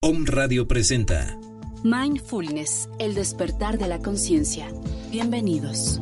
Om 0.00 0.26
Radio 0.26 0.68
presenta 0.68 1.36
Mindfulness, 1.82 2.88
el 3.00 3.14
despertar 3.14 3.78
de 3.78 3.88
la 3.88 3.98
conciencia. 3.98 4.68
Bienvenidos. 5.10 6.00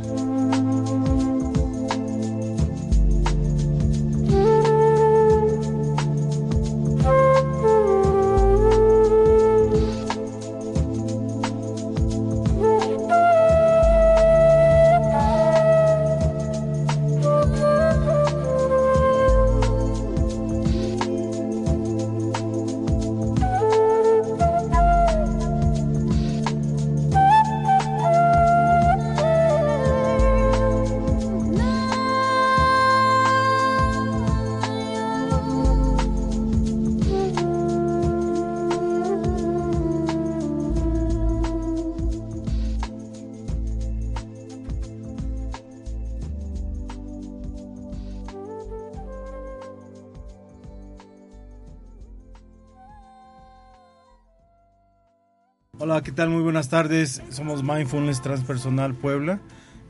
Buenas 56.56 56.70
tardes. 56.70 57.23
Somos 57.28 57.62
Mindfulness 57.62 58.23
Transpersonal 58.23 58.95
Puebla. 58.95 59.40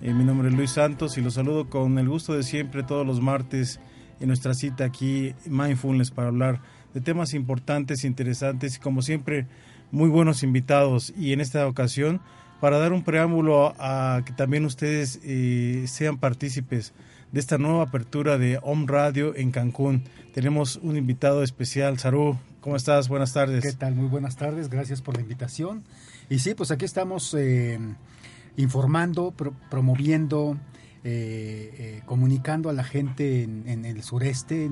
Eh, 0.03 0.12
mi 0.12 0.25
nombre 0.25 0.48
es 0.48 0.55
Luis 0.55 0.73
Santos 0.73 1.17
y 1.17 1.20
los 1.20 1.34
saludo 1.34 1.70
con 1.70 1.97
el 1.97 2.08
gusto 2.08 2.33
de 2.34 2.42
siempre 2.42 2.83
todos 2.83 3.06
los 3.06 3.20
martes 3.20 3.78
en 4.19 4.27
nuestra 4.27 4.53
cita 4.53 4.84
aquí 4.84 5.33
Mindfulness 5.45 6.11
para 6.11 6.27
hablar 6.27 6.61
de 6.92 7.00
temas 7.00 7.34
importantes, 7.34 8.05
interesantes 8.05 8.78
y 8.78 8.81
como 8.81 9.03
siempre 9.03 9.47
muy 9.92 10.08
buenos 10.08 10.42
invitados. 10.42 11.14
Y 11.17 11.33
en 11.33 11.41
esta 11.41 11.69
ocasión 11.69 12.20
para 12.61 12.80
dar 12.80 12.92
un 12.92 13.05
preámbulo 13.05 13.73
a, 13.78 14.23
que 14.27 14.33
también 14.33 14.64
ustedes 14.64 15.20
eh, 15.23 15.84
sean 15.86 16.19
partícipes 16.19 16.95
de 17.30 17.39
esta 17.39 17.58
nueva 17.58 17.84
apertura 17.84 18.39
de 18.39 18.58
Home 18.61 18.86
Radio 18.89 19.36
en 19.36 19.53
Cancún. 19.53 20.03
Tenemos 20.34 20.80
un 20.83 20.97
invitado 20.97 21.45
especial, 21.45 22.01
Saru. 22.01 22.36
¿Cómo 22.61 22.75
estás? 22.75 23.08
Buenas 23.08 23.33
tardes. 23.33 23.62
¿Qué 23.62 23.73
tal? 23.73 23.95
Muy 23.95 24.08
buenas 24.08 24.34
tardes. 24.34 24.69
Gracias 24.69 25.01
por 25.01 25.14
la 25.14 25.20
invitación. 25.20 25.84
Y 26.29 26.39
sí, 26.39 26.55
pues 26.55 26.71
aquí 26.71 26.85
estamos 26.85 27.35
eh, 27.35 27.79
informando, 28.57 29.35
promoviendo, 29.71 30.59
eh, 31.05 31.71
eh, 31.79 32.03
comunicando 32.05 32.69
a 32.69 32.73
la 32.73 32.85
gente 32.85 33.45
en, 33.45 33.85
el 33.85 34.03
sureste, 34.03 34.69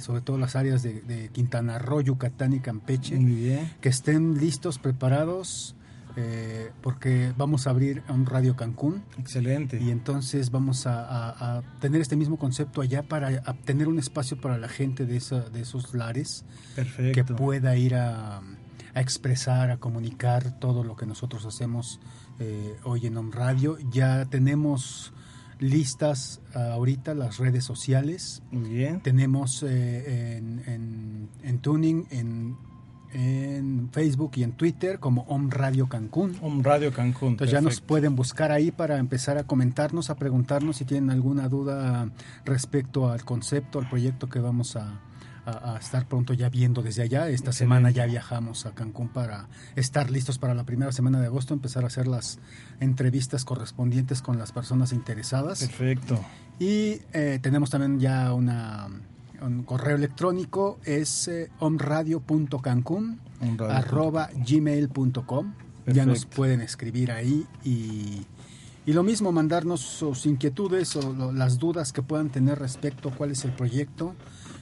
sobre 0.00 0.20
todo 0.20 0.38
las 0.38 0.54
áreas 0.54 0.82
de, 0.82 1.30
Quintana 1.32 1.78
Roo, 1.78 2.02
Yucatán 2.02 2.52
y 2.52 2.60
Campeche, 2.60 3.18
que 3.80 3.88
estén 3.88 4.38
listos, 4.38 4.78
preparados 4.78 5.76
eh, 6.18 6.70
porque 6.80 7.34
vamos 7.36 7.66
a 7.66 7.70
abrir 7.70 8.02
un 8.08 8.24
Radio 8.24 8.56
Cancún. 8.56 9.02
Excelente. 9.18 9.78
Y 9.80 9.90
entonces 9.90 10.50
vamos 10.50 10.86
a, 10.86 11.62
tener 11.80 12.00
este 12.00 12.16
mismo 12.16 12.38
concepto 12.38 12.80
allá 12.80 13.02
para 13.02 13.42
tener 13.64 13.86
un 13.86 13.98
espacio 13.98 14.40
para 14.40 14.56
la 14.56 14.68
gente 14.68 15.04
de, 15.04 15.20
de 15.52 15.60
esos 15.60 15.94
lares 15.94 16.44
que 17.12 17.22
pueda 17.24 17.76
ir 17.76 17.94
a, 17.96 18.40
expresar, 18.94 19.70
a 19.70 19.78
comunicar 19.78 20.58
todo 20.58 20.84
lo 20.84 20.96
que 20.96 21.06
nosotros 21.06 21.44
hacemos 21.46 22.00
eh, 22.38 22.76
hoy 22.84 23.06
en 23.06 23.16
On 23.16 23.32
Radio. 23.32 23.78
Ya 23.90 24.24
tenemos 24.26 25.12
listas 25.58 26.40
ahorita 26.54 27.14
las 27.14 27.38
redes 27.38 27.64
sociales. 27.64 28.42
Muy 28.50 28.70
bien. 28.70 29.00
Tenemos 29.00 29.62
eh, 29.62 30.36
en, 30.36 30.62
en, 30.66 31.28
en 31.42 31.58
Tuning, 31.60 32.06
en 32.10 32.56
en 33.12 33.88
Facebook 33.92 34.32
y 34.34 34.42
en 34.42 34.52
Twitter 34.52 34.98
como 34.98 35.22
Om 35.22 35.50
Radio 35.50 35.88
Cancún. 35.88 36.36
Om 36.42 36.62
Radio 36.62 36.92
Cancún. 36.92 37.30
Entonces 37.30 37.52
ya 37.52 37.60
nos 37.60 37.80
pueden 37.80 38.14
buscar 38.14 38.52
ahí 38.52 38.70
para 38.70 38.98
empezar 38.98 39.38
a 39.38 39.44
comentarnos, 39.44 40.10
a 40.10 40.16
preguntarnos 40.16 40.76
si 40.76 40.84
tienen 40.84 41.10
alguna 41.10 41.48
duda 41.48 42.10
respecto 42.44 43.10
al 43.10 43.24
concepto, 43.24 43.78
al 43.78 43.88
proyecto 43.88 44.28
que 44.28 44.38
vamos 44.38 44.76
a, 44.76 45.00
estar 45.80 46.06
pronto 46.06 46.32
ya 46.32 46.48
viendo 46.48 46.82
desde 46.82 47.02
allá. 47.02 47.28
Esta 47.28 47.52
semana 47.52 47.90
ya 47.90 48.06
viajamos 48.06 48.66
a 48.66 48.74
Cancún 48.74 49.08
para 49.08 49.48
estar 49.76 50.10
listos 50.10 50.38
para 50.38 50.54
la 50.54 50.64
primera 50.64 50.92
semana 50.92 51.20
de 51.20 51.26
agosto, 51.26 51.54
empezar 51.54 51.84
a 51.84 51.86
hacer 51.86 52.06
las 52.06 52.38
entrevistas 52.80 53.44
correspondientes 53.44 54.22
con 54.22 54.38
las 54.38 54.52
personas 54.52 54.92
interesadas. 54.92 55.60
Perfecto. 55.60 56.20
Y 56.58 57.00
eh, 57.12 57.38
tenemos 57.40 57.70
también 57.70 58.00
ya 58.00 58.32
una 58.32 58.88
un 59.42 59.64
correo 59.64 59.96
electrónico 59.96 60.78
es 60.84 61.28
eh, 61.28 61.50
omradio.cancún 61.58 63.20
arroba 63.68 64.30
gmail.com 64.34 65.52
ya 65.86 66.06
nos 66.06 66.24
pueden 66.26 66.62
escribir 66.62 67.12
ahí 67.12 67.46
y, 67.62 68.26
y, 68.86 68.92
lo 68.92 69.02
mismo 69.02 69.30
mandarnos 69.30 69.80
sus 69.80 70.26
inquietudes 70.26 70.96
o 70.96 71.32
las 71.32 71.58
dudas 71.58 71.92
que 71.92 72.02
puedan 72.02 72.30
tener 72.30 72.58
respecto 72.58 73.10
a 73.10 73.12
cuál 73.12 73.30
es 73.30 73.44
el 73.44 73.52
proyecto 73.52 74.14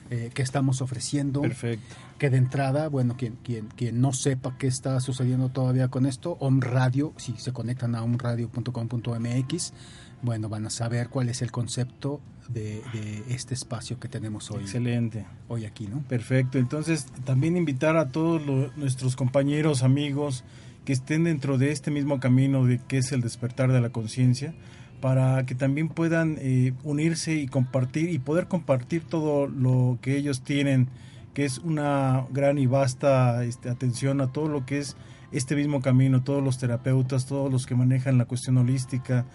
eh, 0.09 0.29
que 0.33 0.41
estamos 0.41 0.81
ofreciendo 0.81 1.41
Perfecto. 1.41 1.95
que 2.19 2.29
de 2.29 2.37
entrada 2.37 2.89
bueno 2.89 3.15
quien, 3.17 3.37
quien, 3.43 3.67
quien 3.67 4.01
no 4.01 4.13
sepa 4.13 4.55
qué 4.57 4.67
está 4.67 4.99
sucediendo 4.99 5.49
todavía 5.49 5.87
con 5.87 6.05
esto 6.05 6.37
omradio 6.39 7.13
si 7.17 7.35
se 7.37 7.53
conectan 7.53 7.95
a 7.95 8.03
omradio.com.mx 8.03 9.73
bueno, 10.21 10.49
van 10.49 10.65
a 10.65 10.69
saber 10.69 11.09
cuál 11.09 11.29
es 11.29 11.41
el 11.41 11.51
concepto 11.51 12.19
de, 12.49 12.81
este 13.29 13.53
espacio 13.53 13.99
que 13.99 14.07
tenemos 14.07 14.49
hoy. 14.51 14.61
Excelente. 14.61 15.25
Hoy 15.47 15.65
aquí, 15.65 15.87
¿no? 15.87 16.01
Perfecto. 16.03 16.57
Entonces, 16.57 17.05
también 17.23 17.57
invitar 17.57 17.95
a 17.97 18.09
todos 18.09 18.41
nuestros 18.75 19.15
compañeros, 19.15 19.83
amigos, 19.83 20.43
que 20.83 20.93
estén 20.93 21.25
dentro 21.25 21.57
de 21.57 21.71
este 21.71 21.91
mismo 21.91 22.19
camino 22.19 22.65
de 22.65 22.79
que 22.79 22.97
es 22.97 23.11
el 23.11 23.21
despertar 23.21 23.71
de 23.71 23.81
la 23.81 23.89
conciencia, 23.89 24.53
para 25.01 25.45
que 25.45 25.55
también 25.55 25.89
puedan 25.89 26.37
eh, 26.39 26.73
unirse 26.83 27.35
y 27.35 27.47
compartir 27.47 28.09
y 28.09 28.19
poder 28.19 28.47
compartir 28.47 29.03
todo 29.03 29.47
lo 29.47 29.97
que 30.01 30.17
ellos 30.17 30.41
tienen, 30.41 30.87
que 31.33 31.45
es 31.45 31.59
una 31.59 32.25
gran 32.31 32.57
y 32.57 32.65
vasta 32.65 33.43
este, 33.43 33.69
atención 33.69 34.21
a 34.21 34.31
todo 34.31 34.47
lo 34.47 34.65
que 34.65 34.79
es 34.79 34.95
este 35.31 35.55
mismo 35.55 35.81
camino, 35.81 36.23
todos 36.23 36.43
los 36.43 36.57
terapeutas, 36.57 37.25
todos 37.25 37.51
los 37.51 37.65
que 37.65 37.75
manejan 37.75 38.17
la 38.17 38.25
cuestión 38.25 38.57
holística, 38.57 39.25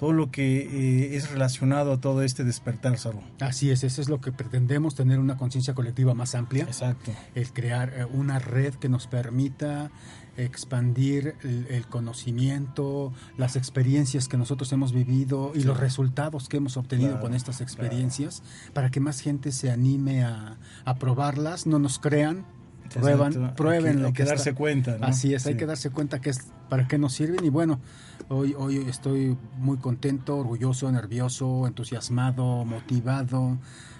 todo 0.00 0.14
lo 0.14 0.30
que 0.30 0.60
eh, 0.62 1.16
es 1.16 1.30
relacionado 1.30 1.92
a 1.92 2.00
todo 2.00 2.22
este 2.22 2.42
despertar, 2.42 2.96
Saro. 2.96 3.20
Así 3.38 3.70
es, 3.70 3.84
eso 3.84 4.00
es 4.00 4.08
lo 4.08 4.18
que 4.22 4.32
pretendemos, 4.32 4.94
tener 4.94 5.18
una 5.18 5.36
conciencia 5.36 5.74
colectiva 5.74 6.14
más 6.14 6.34
amplia. 6.34 6.64
Exacto. 6.64 7.12
El 7.34 7.52
crear 7.52 7.92
eh, 7.94 8.06
una 8.06 8.38
red 8.38 8.72
que 8.72 8.88
nos 8.88 9.06
permita 9.06 9.90
expandir 10.36 11.34
el, 11.42 11.86
conocimiento, 11.86 13.12
las 13.36 13.56
experiencias 13.56 14.28
que 14.28 14.36
nosotros 14.36 14.72
hemos 14.72 14.92
vivido 14.92 15.52
y 15.54 15.62
los 15.62 15.78
resultados 15.78 16.48
que 16.48 16.58
hemos 16.58 16.76
obtenido 16.76 17.20
con 17.20 17.34
estas 17.34 17.60
experiencias, 17.60 18.42
para 18.72 18.90
que 18.90 19.00
más 19.00 19.20
gente 19.20 19.52
se 19.52 19.70
anime 19.70 20.24
a, 20.24 20.58
a 20.84 20.94
probarlas, 20.96 21.66
no 21.66 21.78
nos 21.78 21.98
crean, 21.98 22.44
prueban, 22.88 23.54
prueben 23.54 23.86
hay 23.86 23.96
que, 23.96 24.02
lo 24.02 24.12
que, 24.12 24.24
darse 24.24 24.54
cuenta. 24.54 24.98
Así 25.02 25.34
es, 25.34 25.46
hay 25.46 25.56
que 25.56 25.66
darse 25.66 25.90
cuenta 25.90 26.20
que 26.20 26.30
es 26.30 26.48
para 26.68 26.88
qué 26.88 26.98
nos 26.98 27.12
sirven. 27.12 27.44
Y 27.44 27.50
bueno, 27.50 27.80
hoy 28.28 28.54
hoy 28.58 28.78
estoy 28.88 29.36
muy 29.58 29.78
contento, 29.78 30.36
orgulloso, 30.38 30.90
nervioso, 30.90 31.66
entusiasmado, 31.66 32.64
motivado 32.64 33.58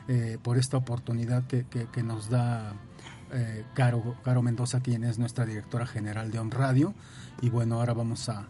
eh, 0.09 0.39
por 0.43 0.59
esta 0.59 0.77
oportunidad 0.77 1.45
que, 1.47 1.65
que, 1.65 2.03
nos 2.03 2.31
da 2.31 2.75
eh, 3.33 3.65
Caro, 3.75 4.17
Caro 4.25 4.43
Mendoza, 4.43 4.81
quien 4.81 5.05
es 5.05 5.19
nuestra 5.19 5.47
directora 5.47 5.87
general 5.87 6.31
de 6.31 6.39
On 6.39 6.51
Radio 6.51 6.95
y 7.41 7.49
bueno, 7.49 7.77
ahora 7.77 7.95
vamos 7.95 8.29
a, 8.29 8.47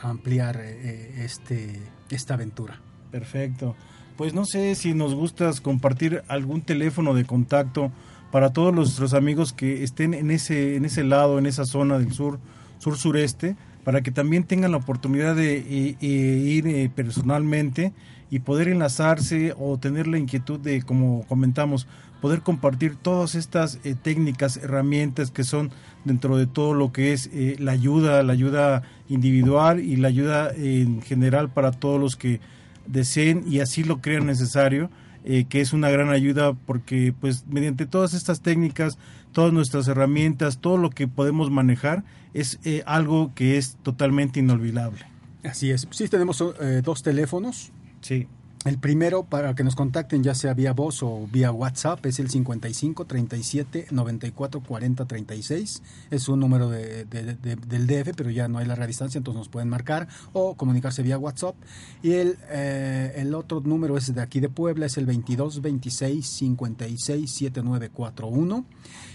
ampliar 0.00 0.56
eh, 0.60 1.24
este 1.24 1.80
esta 2.10 2.34
aventura. 2.34 2.80
Perfecto. 3.12 3.76
Pues 4.16 4.34
no 4.34 4.44
sé 4.44 4.74
si 4.74 4.94
nos 4.94 5.14
gustas 5.14 5.60
compartir 5.60 6.24
algún 6.26 6.62
teléfono 6.62 7.14
de 7.14 7.24
contacto 7.24 7.92
para 8.30 8.52
todos 8.52 8.74
nuestros 8.74 9.14
amigos 9.14 9.52
que 9.52 9.82
estén 9.82 10.14
en 10.14 10.30
ese, 10.30 10.76
en 10.76 10.84
ese 10.84 11.04
lado, 11.04 11.38
en 11.38 11.46
esa 11.46 11.64
zona 11.64 11.98
del 11.98 12.12
sur, 12.12 12.38
sur-sureste, 12.78 13.56
para 13.84 14.02
que 14.02 14.10
también 14.10 14.44
tengan 14.44 14.72
la 14.72 14.78
oportunidad 14.78 15.34
de 15.34 15.58
eh, 15.58 15.96
eh, 16.00 16.06
ir 16.06 16.66
eh, 16.66 16.90
personalmente 16.94 17.92
y 18.30 18.40
poder 18.40 18.68
enlazarse 18.68 19.54
o 19.58 19.78
tener 19.78 20.06
la 20.06 20.18
inquietud 20.18 20.60
de, 20.60 20.82
como 20.82 21.24
comentamos, 21.26 21.86
poder 22.20 22.42
compartir 22.42 22.96
todas 22.96 23.34
estas 23.34 23.78
técnicas, 24.02 24.56
herramientas 24.56 25.30
que 25.30 25.44
son 25.44 25.70
dentro 26.04 26.36
de 26.36 26.46
todo 26.46 26.74
lo 26.74 26.92
que 26.92 27.12
es 27.12 27.30
la 27.58 27.72
ayuda, 27.72 28.22
la 28.22 28.32
ayuda 28.32 28.82
individual 29.08 29.80
y 29.80 29.96
la 29.96 30.08
ayuda 30.08 30.52
en 30.54 31.02
general 31.02 31.50
para 31.50 31.70
todos 31.70 32.00
los 32.00 32.16
que 32.16 32.40
deseen 32.86 33.44
y 33.46 33.60
así 33.60 33.84
lo 33.84 34.00
crean 34.00 34.26
necesario 34.26 34.90
eh, 35.24 35.44
que 35.48 35.60
es 35.60 35.72
una 35.72 35.90
gran 35.90 36.10
ayuda 36.10 36.54
porque 36.54 37.12
pues 37.20 37.44
mediante 37.48 37.86
todas 37.86 38.14
estas 38.14 38.40
técnicas 38.40 38.98
todas 39.32 39.52
nuestras 39.52 39.88
herramientas, 39.88 40.58
todo 40.58 40.76
lo 40.76 40.90
que 40.90 41.08
podemos 41.08 41.50
manejar, 41.50 42.04
es 42.34 42.58
eh, 42.64 42.82
algo 42.86 43.32
que 43.34 43.56
es 43.56 43.76
totalmente 43.82 44.40
inolvidable. 44.40 45.00
Así 45.44 45.70
es. 45.70 45.86
Sí, 45.90 46.08
tenemos 46.08 46.42
eh, 46.60 46.82
dos 46.84 47.02
teléfonos. 47.02 47.70
Sí. 48.00 48.26
El 48.64 48.78
primero 48.78 49.24
para 49.24 49.54
que 49.54 49.62
nos 49.62 49.76
contacten 49.76 50.22
ya 50.22 50.34
sea 50.34 50.52
vía 50.52 50.72
voz 50.72 51.02
o 51.02 51.28
vía 51.30 51.52
WhatsApp 51.52 52.04
es 52.06 52.18
el 52.18 52.28
55 52.28 53.04
37 53.04 53.86
94 53.90 54.60
40 54.60 55.04
36. 55.04 55.82
Es 56.10 56.28
un 56.28 56.40
número 56.40 56.68
de, 56.68 57.04
del 57.04 57.86
DF, 57.86 58.14
pero 58.16 58.30
ya 58.30 58.48
no 58.48 58.58
hay 58.58 58.66
larga 58.66 58.86
distancia, 58.86 59.18
entonces 59.18 59.38
nos 59.38 59.48
pueden 59.48 59.68
marcar 59.68 60.08
o 60.32 60.56
comunicarse 60.56 61.02
vía 61.02 61.18
WhatsApp. 61.18 61.54
Y 62.02 62.12
el, 62.12 62.36
eh, 62.50 63.14
el 63.16 63.34
otro 63.34 63.60
número 63.60 63.96
es 63.96 64.12
de 64.12 64.20
aquí 64.20 64.40
de 64.40 64.48
Puebla, 64.48 64.86
es 64.86 64.96
el 64.98 65.06
22 65.06 65.62
26 65.62 66.26
56 66.26 67.30
7941. 67.30 68.64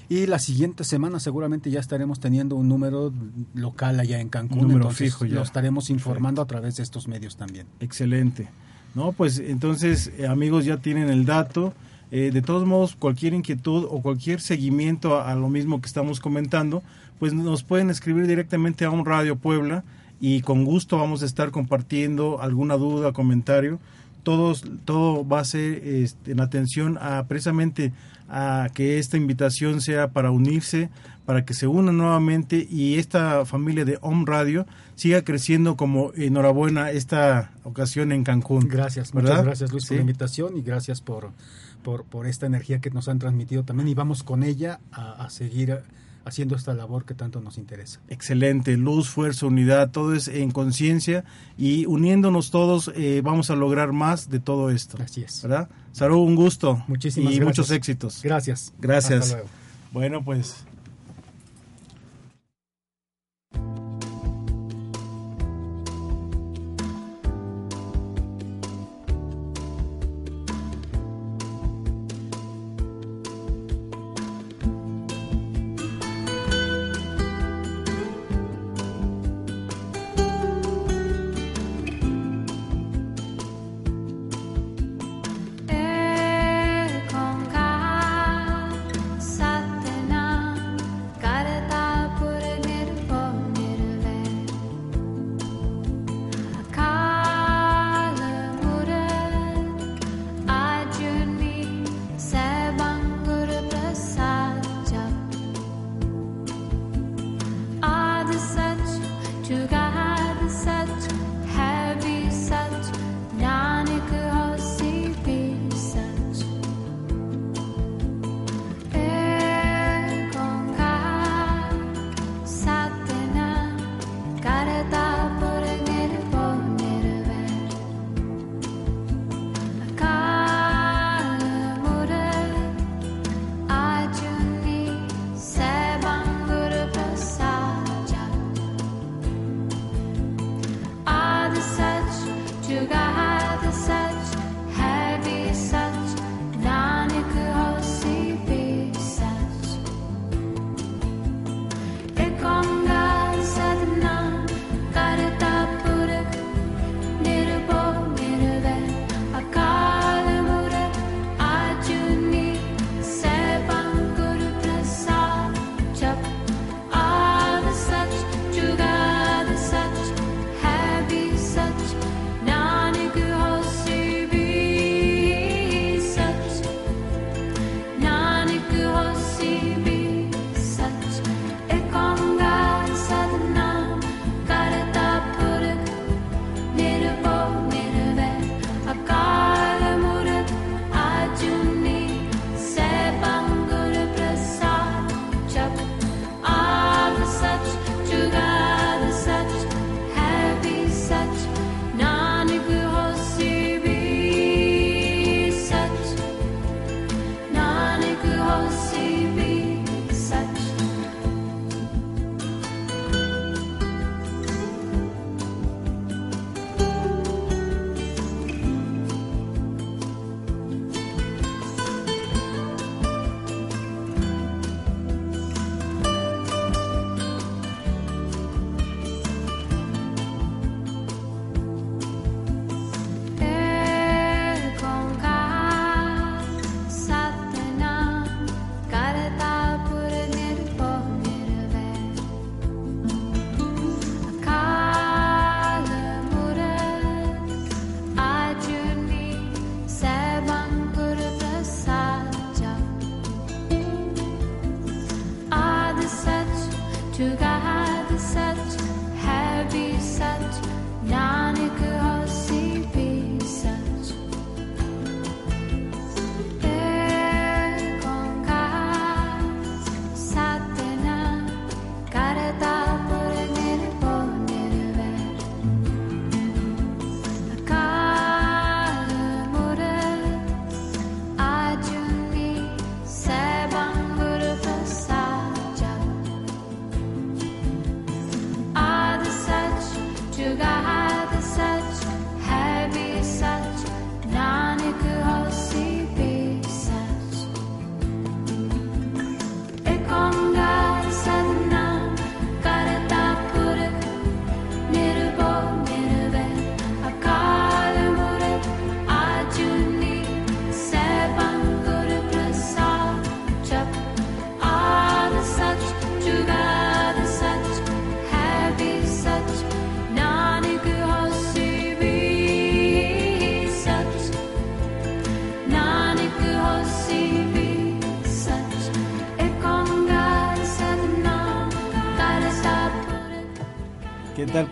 Y 0.09 0.25
la 0.25 0.39
siguiente 0.39 0.83
semana 0.83 1.19
seguramente 1.19 1.69
ya 1.69 1.79
estaremos 1.79 2.19
teniendo 2.19 2.55
un 2.55 2.69
número 2.69 3.11
local 3.53 3.99
allá 3.99 4.19
en 4.19 4.29
Cancún. 4.29 4.59
Un 4.59 4.67
número 4.67 4.89
fijo 4.91 5.25
ya. 5.25 5.35
Lo 5.35 5.41
estaremos 5.41 5.89
informando 5.89 6.41
a 6.41 6.45
través 6.45 6.77
de 6.77 6.83
estos 6.83 7.07
medios 7.07 7.35
también. 7.35 7.67
Excelente. 7.79 8.49
No, 8.95 9.11
pues 9.11 9.39
entonces, 9.39 10.11
eh, 10.17 10.27
amigos, 10.27 10.65
ya 10.65 10.77
tienen 10.77 11.09
el 11.09 11.25
dato. 11.25 11.73
Eh, 12.11 12.29
de 12.31 12.43
todos 12.43 12.67
modos, 12.67 12.95
cualquier 12.95 13.33
inquietud 13.33 13.87
o 13.89 14.01
cualquier 14.01 14.39
seguimiento 14.39 15.19
a, 15.19 15.33
lo 15.33 15.49
mismo 15.49 15.81
que 15.81 15.87
estamos 15.87 16.19
comentando, 16.19 16.83
pues 17.17 17.33
nos 17.33 17.63
pueden 17.63 17.89
escribir 17.89 18.27
directamente 18.27 18.85
a 18.85 18.91
un 18.91 19.03
Radio 19.03 19.35
Puebla 19.35 19.83
y 20.19 20.41
con 20.41 20.63
gusto 20.63 20.99
vamos 20.99 21.23
a 21.23 21.25
estar 21.25 21.49
compartiendo 21.49 22.39
alguna 22.39 22.77
duda, 22.77 23.13
comentario. 23.13 23.79
Todos, 24.23 24.63
todo 24.85 25.27
va 25.27 25.41
a 25.41 25.45
ser 25.45 25.85
este, 25.85 26.31
en 26.31 26.39
atención 26.39 26.97
a 26.99 27.25
precisamente 27.27 27.93
a 28.29 28.69
que 28.73 28.97
esta 28.97 29.17
invitación 29.17 29.81
sea 29.81 30.09
para 30.09 30.31
unirse, 30.31 30.89
para 31.25 31.45
que 31.45 31.53
se 31.53 31.67
unan 31.67 31.97
nuevamente 31.97 32.67
y 32.69 32.95
esta 32.95 33.45
familia 33.45 33.85
de 33.85 33.97
Home 34.01 34.23
Radio 34.25 34.65
siga 34.95 35.21
creciendo 35.23 35.77
como 35.77 36.11
enhorabuena 36.15 36.91
esta 36.91 37.51
ocasión 37.63 38.11
en 38.11 38.23
Cancún. 38.23 38.67
Gracias, 38.67 39.13
muchas 39.13 39.43
gracias 39.43 39.71
Luis 39.71 39.85
por 39.85 39.97
la 39.97 40.01
invitación 40.01 40.57
y 40.57 40.61
gracias 40.61 41.01
por, 41.01 41.31
por, 41.83 42.27
esta 42.27 42.45
energía 42.45 42.79
que 42.79 42.89
nos 42.89 43.07
han 43.07 43.19
transmitido 43.19 43.63
también 43.63 43.87
y 43.87 43.93
vamos 43.93 44.23
con 44.23 44.43
ella 44.43 44.79
a, 44.91 45.29
seguir 45.29 45.79
haciendo 46.25 46.55
esta 46.55 46.73
labor 46.73 47.05
que 47.05 47.13
tanto 47.13 47.41
nos 47.41 47.57
interesa. 47.57 47.99
Excelente, 48.07 48.77
luz, 48.77 49.09
fuerza, 49.09 49.45
unidad, 49.45 49.91
todo 49.91 50.13
es 50.13 50.27
en 50.27 50.51
conciencia 50.51 51.23
y 51.57 51.85
uniéndonos 51.85 52.51
todos 52.51 52.91
eh, 52.95 53.21
vamos 53.23 53.49
a 53.49 53.55
lograr 53.55 53.91
más 53.91 54.29
de 54.29 54.39
todo 54.39 54.69
esto. 54.69 54.97
Así 55.01 55.23
es. 55.23 55.41
¿Verdad? 55.43 55.69
Saru, 55.91 56.21
un 56.21 56.35
gusto. 56.35 56.83
Muchísimas 56.87 57.33
y 57.33 57.41
muchos 57.41 57.71
éxitos. 57.71 58.21
Gracias. 58.23 58.73
Gracias. 58.79 59.37
Bueno, 59.91 60.23
pues 60.23 60.65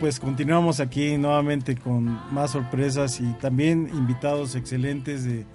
Pues 0.01 0.19
continuamos 0.19 0.79
aquí 0.79 1.15
nuevamente 1.15 1.77
con 1.77 2.05
más 2.33 2.49
sorpresas 2.53 3.21
y 3.21 3.33
también 3.33 3.87
invitados 3.93 4.55
excelentes 4.55 5.25
de, 5.25 5.45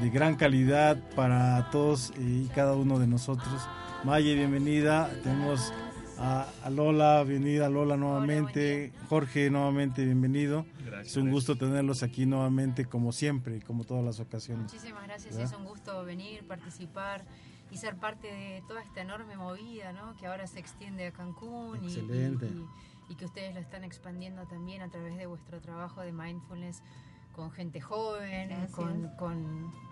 de 0.00 0.10
gran 0.10 0.36
calidad 0.36 1.02
para 1.16 1.68
todos 1.72 2.12
y 2.16 2.44
cada 2.54 2.76
uno 2.76 3.00
de 3.00 3.08
nosotros. 3.08 3.68
Maye, 4.04 4.36
bienvenida. 4.36 5.10
Tenemos 5.24 5.72
a, 6.16 6.46
Lola, 6.70 7.24
bienvenida 7.24 7.68
Lola 7.68 7.96
nuevamente. 7.96 8.92
Jorge, 9.08 9.50
nuevamente 9.50 10.04
bienvenido. 10.04 10.64
es 11.02 11.16
un 11.16 11.32
gusto 11.32 11.56
tenerlos 11.56 12.04
aquí 12.04 12.24
nuevamente, 12.24 12.84
como 12.84 13.10
siempre, 13.10 13.60
como 13.62 13.82
todas 13.82 14.04
las 14.04 14.20
ocasiones. 14.20 14.72
Muchísimas 14.72 15.08
gracias, 15.08 15.36
es 15.38 15.52
un 15.52 15.64
gusto 15.64 16.04
venir, 16.04 16.46
participar 16.46 17.24
y 17.72 17.76
ser 17.78 17.96
parte 17.96 18.28
de 18.28 18.62
toda 18.68 18.80
esta 18.80 19.00
enorme 19.00 19.36
movida 19.36 19.92
¿no? 19.92 20.16
que 20.16 20.26
ahora 20.28 20.46
se 20.46 20.60
extiende 20.60 21.08
a 21.08 21.10
Cancún. 21.10 21.78
Excelente. 21.82 22.46
Y, 22.46 22.50
y 22.50 22.66
que 23.16 23.24
ustedes 23.24 23.54
lo 23.54 23.60
están 23.60 23.84
expandiendo 23.84 24.46
también 24.46 24.82
a 24.82 24.88
través 24.88 25.16
de 25.16 25.26
vuestro 25.26 25.60
trabajo 25.60 26.02
de 26.02 26.12
mindfulness 26.12 26.82
con 27.38 27.52
gente 27.52 27.80
joven, 27.80 28.50
con, 28.72 29.12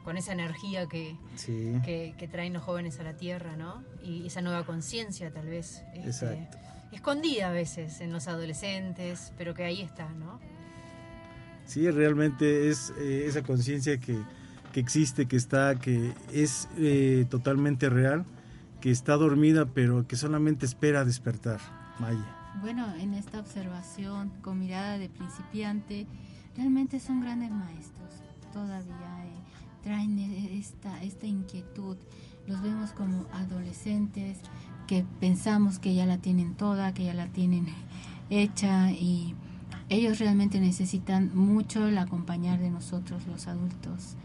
con, 0.04 0.16
esa 0.16 0.32
energía 0.32 0.88
que, 0.88 1.16
que, 1.46 2.28
traen 2.28 2.52
los 2.52 2.64
jóvenes 2.64 2.98
a 2.98 3.04
la 3.04 3.16
tierra, 3.16 3.56
¿no? 3.56 3.84
Y 4.02 4.26
esa 4.26 4.42
nueva 4.42 4.66
conciencia 4.66 5.32
tal 5.32 5.46
vez. 5.46 5.84
Este, 5.94 6.48
escondida 6.90 7.50
a 7.50 7.52
veces 7.52 8.00
en 8.00 8.12
los 8.12 8.26
adolescentes, 8.26 9.32
pero 9.38 9.54
que 9.54 9.64
ahí 9.64 9.80
está, 9.80 10.08
¿no? 10.08 10.40
Sí, 11.66 11.88
realmente 11.88 12.68
es 12.68 12.92
eh, 12.98 13.26
esa 13.26 13.44
conciencia 13.44 13.98
que, 13.98 14.18
que, 14.72 14.80
existe, 14.80 15.26
que 15.26 15.36
está, 15.36 15.76
que 15.76 16.14
es 16.32 16.68
eh, 16.78 17.26
totalmente 17.30 17.88
real, 17.88 18.24
que 18.80 18.90
está 18.90 19.14
dormida, 19.14 19.66
pero 19.66 20.06
que 20.08 20.16
solamente 20.16 20.66
espera 20.66 21.04
despertar. 21.04 21.60
Maya. 22.00 22.35
Bueno, 22.60 22.86
en 22.94 23.12
esta 23.14 23.38
observación 23.38 24.32
con 24.40 24.58
mirada 24.58 24.98
de 24.98 25.08
principiante, 25.08 26.06
realmente 26.56 27.00
son 27.00 27.20
grandes 27.20 27.50
maestros, 27.50 28.22
todavía 28.52 29.26
eh, 29.26 29.82
traen 29.82 30.18
esta, 30.18 31.02
esta 31.02 31.26
inquietud, 31.26 31.98
los 32.46 32.62
vemos 32.62 32.92
como 32.92 33.26
adolescentes 33.32 34.38
que 34.86 35.04
pensamos 35.20 35.78
que 35.78 35.94
ya 35.94 36.06
la 36.06 36.18
tienen 36.18 36.54
toda, 36.54 36.94
que 36.94 37.04
ya 37.04 37.14
la 37.14 37.26
tienen 37.26 37.66
hecha 38.30 38.90
y 38.90 39.34
ellos 39.88 40.18
realmente 40.18 40.58
necesitan 40.58 41.36
mucho 41.36 41.86
el 41.86 41.98
acompañar 41.98 42.58
de 42.58 42.70
nosotros 42.70 43.26
los 43.26 43.48
adultos, 43.48 44.16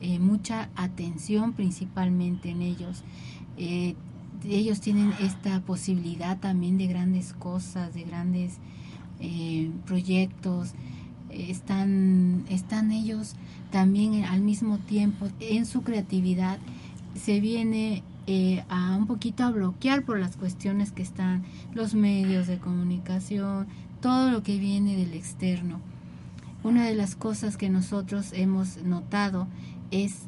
eh, 0.00 0.18
mucha 0.18 0.70
atención 0.74 1.52
principalmente 1.52 2.50
en 2.50 2.62
ellos. 2.62 3.04
Eh, 3.56 3.94
ellos 4.48 4.80
tienen 4.80 5.12
esta 5.20 5.60
posibilidad 5.60 6.38
también 6.38 6.78
de 6.78 6.86
grandes 6.86 7.32
cosas, 7.32 7.94
de 7.94 8.04
grandes 8.04 8.58
proyectos, 9.86 10.74
están, 11.30 12.44
están 12.48 12.92
ellos 12.92 13.34
también 13.70 14.24
al 14.24 14.40
mismo 14.40 14.78
tiempo 14.78 15.28
en 15.40 15.66
su 15.66 15.82
creatividad, 15.82 16.58
se 17.14 17.40
viene 17.40 18.02
eh, 18.26 18.64
a 18.68 18.96
un 18.96 19.06
poquito 19.06 19.44
a 19.44 19.50
bloquear 19.50 20.04
por 20.04 20.18
las 20.18 20.36
cuestiones 20.36 20.92
que 20.92 21.02
están 21.02 21.44
los 21.74 21.94
medios 21.94 22.46
de 22.46 22.58
comunicación, 22.58 23.66
todo 24.00 24.30
lo 24.30 24.42
que 24.42 24.58
viene 24.58 24.96
del 24.96 25.14
externo. 25.14 25.80
Una 26.62 26.84
de 26.86 26.94
las 26.94 27.14
cosas 27.14 27.56
que 27.56 27.70
nosotros 27.70 28.32
hemos 28.32 28.78
notado 28.78 29.46
es 29.90 30.22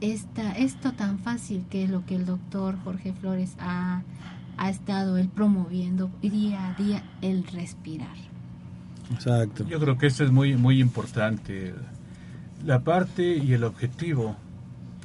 esta, 0.00 0.52
esto 0.52 0.92
tan 0.92 1.18
fácil 1.18 1.64
que 1.70 1.84
es 1.84 1.90
lo 1.90 2.04
que 2.04 2.16
el 2.16 2.26
doctor 2.26 2.76
Jorge 2.84 3.12
Flores 3.12 3.56
ha, 3.58 4.02
ha 4.56 4.70
estado 4.70 5.16
él 5.16 5.28
promoviendo 5.28 6.10
día 6.20 6.68
a 6.68 6.74
día, 6.74 7.02
el 7.22 7.46
respirar. 7.46 8.16
Exacto. 9.12 9.64
Yo 9.66 9.78
creo 9.78 9.98
que 9.98 10.06
esto 10.06 10.24
es 10.24 10.30
muy, 10.30 10.56
muy 10.56 10.80
importante. 10.80 11.74
La 12.64 12.80
parte 12.80 13.36
y 13.36 13.52
el 13.52 13.64
objetivo 13.64 14.36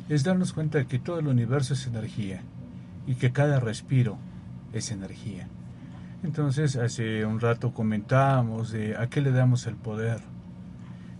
es 0.10 0.24
darnos 0.24 0.53
cuenta 0.53 0.79
de 0.79 0.88
que 0.88 1.00
todo 1.00 1.19
el 1.19 1.27
universo 1.27 1.74
es 1.74 1.86
energía 1.88 2.41
y 3.07 3.15
que 3.15 3.31
cada 3.31 3.60
respiro 3.60 4.17
es 4.74 4.91
energía. 4.91 5.48
Entonces, 6.24 6.75
hace 6.75 7.25
un 7.25 7.39
rato 7.39 7.74
comentábamos 7.74 8.71
de 8.71 8.95
a 8.95 9.07
qué 9.07 9.21
le 9.21 9.31
damos 9.31 9.65
el 9.67 9.75
poder. 9.75 10.19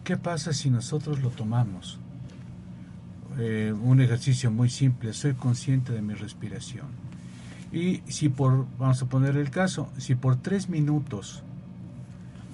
¿Qué 0.03 0.17
pasa 0.17 0.53
si 0.53 0.69
nosotros 0.69 1.21
lo 1.21 1.29
tomamos? 1.29 1.99
Eh, 3.38 3.73
un 3.81 4.01
ejercicio 4.01 4.51
muy 4.51 4.69
simple, 4.69 5.13
soy 5.13 5.33
consciente 5.33 5.93
de 5.93 6.01
mi 6.01 6.13
respiración. 6.13 6.88
Y 7.71 8.01
si 8.07 8.29
por, 8.29 8.65
vamos 8.77 9.01
a 9.01 9.05
poner 9.05 9.38
el 9.38 9.50
caso, 9.50 9.89
si 9.97 10.15
por 10.15 10.35
tres 10.35 10.67
minutos 10.67 11.43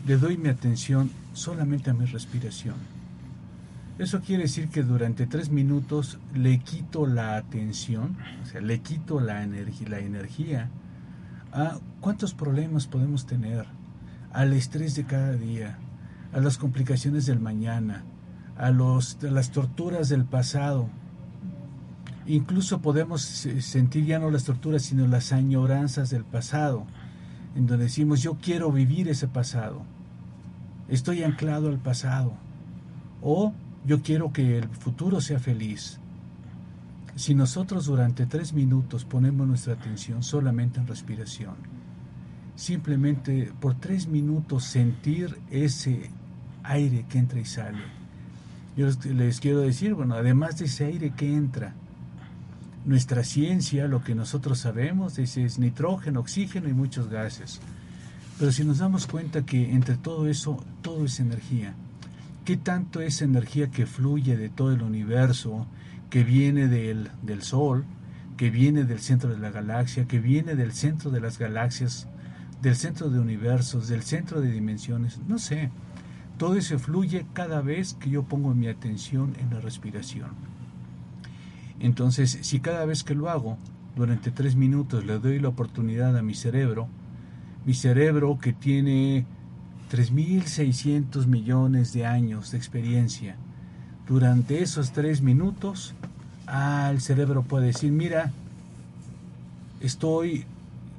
le 0.05 0.17
doy 0.17 0.37
mi 0.37 0.49
atención 0.49 1.09
solamente 1.33 1.89
a 1.89 1.93
mi 1.93 2.05
respiración. 2.05 2.75
Eso 3.97 4.21
quiere 4.21 4.43
decir 4.43 4.69
que 4.69 4.83
durante 4.83 5.25
tres 5.25 5.49
minutos 5.49 6.19
le 6.35 6.59
quito 6.59 7.07
la 7.07 7.35
atención, 7.35 8.15
o 8.43 8.45
sea, 8.45 8.61
le 8.61 8.79
quito 8.79 9.19
la, 9.19 9.43
energía, 9.43 9.89
la 9.89 9.99
energía 9.99 10.69
a 11.51 11.79
cuántos 11.99 12.35
problemas 12.35 12.85
podemos 12.85 13.25
tener, 13.25 13.65
al 14.31 14.53
estrés 14.53 14.95
de 14.95 15.05
cada 15.05 15.33
día, 15.33 15.79
a 16.31 16.39
las 16.39 16.59
complicaciones 16.59 17.25
del 17.25 17.39
mañana, 17.39 18.03
a, 18.57 18.71
los, 18.71 19.17
las 19.21 19.51
torturas 19.51 20.09
del 20.09 20.25
pasado. 20.25 20.87
Incluso 22.25 22.81
podemos 22.81 23.21
sentir 23.21 24.05
ya 24.05 24.19
no 24.19 24.29
las 24.29 24.43
torturas, 24.43 24.83
sino 24.83 25.07
las 25.07 25.31
añoranzas 25.31 26.09
del 26.09 26.25
pasado, 26.25 26.85
en 27.55 27.67
donde 27.67 27.85
decimos 27.85 28.21
yo 28.21 28.37
quiero 28.41 28.71
vivir 28.71 29.07
ese 29.07 29.27
pasado 29.27 29.83
estoy 30.87 31.23
anclado 31.23 31.69
al 31.69 31.79
pasado 31.79 32.33
o 33.21 33.53
yo 33.85 34.01
quiero 34.01 34.31
que 34.31 34.57
el 34.57 34.69
futuro 34.69 35.21
sea 35.21 35.39
feliz. 35.39 35.99
Si 37.15 37.33
nosotros 37.33 37.85
durante 37.85 38.25
tres 38.25 38.53
minutos 38.53 39.05
ponemos 39.05 39.47
nuestra 39.47 39.73
atención 39.73 40.23
solamente 40.23 40.79
en 40.79 40.87
respiración, 40.87 41.55
simplemente 42.55 43.51
por 43.59 43.75
tres 43.75 44.07
minutos 44.07 44.65
sentir 44.65 45.39
ese 45.49 46.11
aire 46.63 47.05
que 47.09 47.17
entra 47.17 47.39
y 47.39 47.45
sale. 47.45 47.96
Yo 48.77 48.87
les 49.11 49.39
quiero 49.39 49.61
decir, 49.61 49.95
bueno, 49.95 50.13
además 50.13 50.59
de 50.59 50.65
ese 50.65 50.85
aire 50.85 51.11
que 51.17 51.33
entra, 51.33 51.73
nuestra 52.85 53.23
ciencia, 53.23 53.87
lo 53.87 54.03
que 54.03 54.13
nosotros 54.13 54.59
sabemos, 54.59 55.17
es 55.17 55.59
nitrógeno, 55.59 56.19
oxígeno 56.19 56.69
y 56.69 56.73
muchos 56.73 57.09
gases. 57.09 57.59
Pero 58.39 58.51
si 58.51 58.63
nos 58.63 58.77
damos 58.77 59.07
cuenta 59.07 59.45
que 59.45 59.71
entre 59.71 59.95
todo 59.97 60.27
eso, 60.27 60.63
todo 60.83 61.05
es 61.05 61.19
energía, 61.19 61.73
¿qué 62.45 62.55
tanto 62.55 63.01
es 63.01 63.23
energía 63.23 63.71
que 63.71 63.87
fluye 63.87 64.37
de 64.37 64.49
todo 64.49 64.71
el 64.71 64.83
universo, 64.83 65.65
que 66.11 66.23
viene 66.23 66.67
del, 66.67 67.09
del 67.23 67.41
Sol, 67.41 67.83
que 68.37 68.51
viene 68.51 68.83
del 68.83 68.99
centro 68.99 69.31
de 69.31 69.39
la 69.39 69.49
galaxia, 69.49 70.05
que 70.05 70.19
viene 70.19 70.55
del 70.55 70.71
centro 70.71 71.09
de 71.09 71.19
las 71.19 71.39
galaxias, 71.39 72.07
del 72.61 72.75
centro 72.75 73.09
de 73.09 73.19
universos, 73.19 73.87
del 73.87 74.03
centro 74.03 74.39
de 74.39 74.51
dimensiones? 74.51 75.19
No 75.27 75.39
sé. 75.39 75.71
Todo 76.37 76.55
eso 76.55 76.77
fluye 76.77 77.25
cada 77.33 77.61
vez 77.61 77.95
que 77.95 78.11
yo 78.11 78.23
pongo 78.23 78.53
mi 78.53 78.67
atención 78.67 79.33
en 79.39 79.49
la 79.53 79.59
respiración. 79.59 80.29
Entonces, 81.79 82.37
si 82.41 82.59
cada 82.59 82.85
vez 82.85 83.03
que 83.03 83.15
lo 83.15 83.29
hago, 83.29 83.57
durante 83.95 84.29
tres 84.29 84.55
minutos 84.55 85.05
le 85.05 85.17
doy 85.17 85.39
la 85.39 85.49
oportunidad 85.49 86.15
a 86.15 86.21
mi 86.21 86.35
cerebro, 86.35 86.87
mi 87.65 87.73
cerebro 87.73 88.37
que 88.39 88.53
tiene 88.53 89.25
3.600 89.91 91.25
millones 91.25 91.93
de 91.93 92.05
años 92.05 92.51
de 92.51 92.57
experiencia, 92.57 93.35
durante 94.07 94.61
esos 94.61 94.91
tres 94.91 95.21
minutos, 95.21 95.95
ah, 96.45 96.89
el 96.91 97.01
cerebro 97.01 97.41
puede 97.41 97.67
decir, 97.67 97.91
mira, 97.91 98.31
estoy 99.81 100.45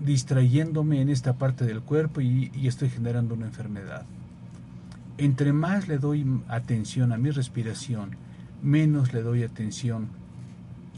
distrayéndome 0.04 1.00
en 1.00 1.08
esta 1.08 1.34
parte 1.34 1.64
del 1.64 1.80
cuerpo 1.80 2.20
y, 2.20 2.50
y 2.54 2.66
estoy 2.66 2.90
generando 2.90 3.34
una 3.34 3.46
enfermedad. 3.46 4.04
Entre 5.18 5.52
más 5.52 5.88
le 5.88 5.98
doy 5.98 6.24
atención 6.46 7.12
a 7.12 7.18
mi 7.18 7.30
respiración, 7.30 8.16
menos 8.62 9.12
le 9.12 9.22
doy 9.22 9.42
atención 9.42 10.08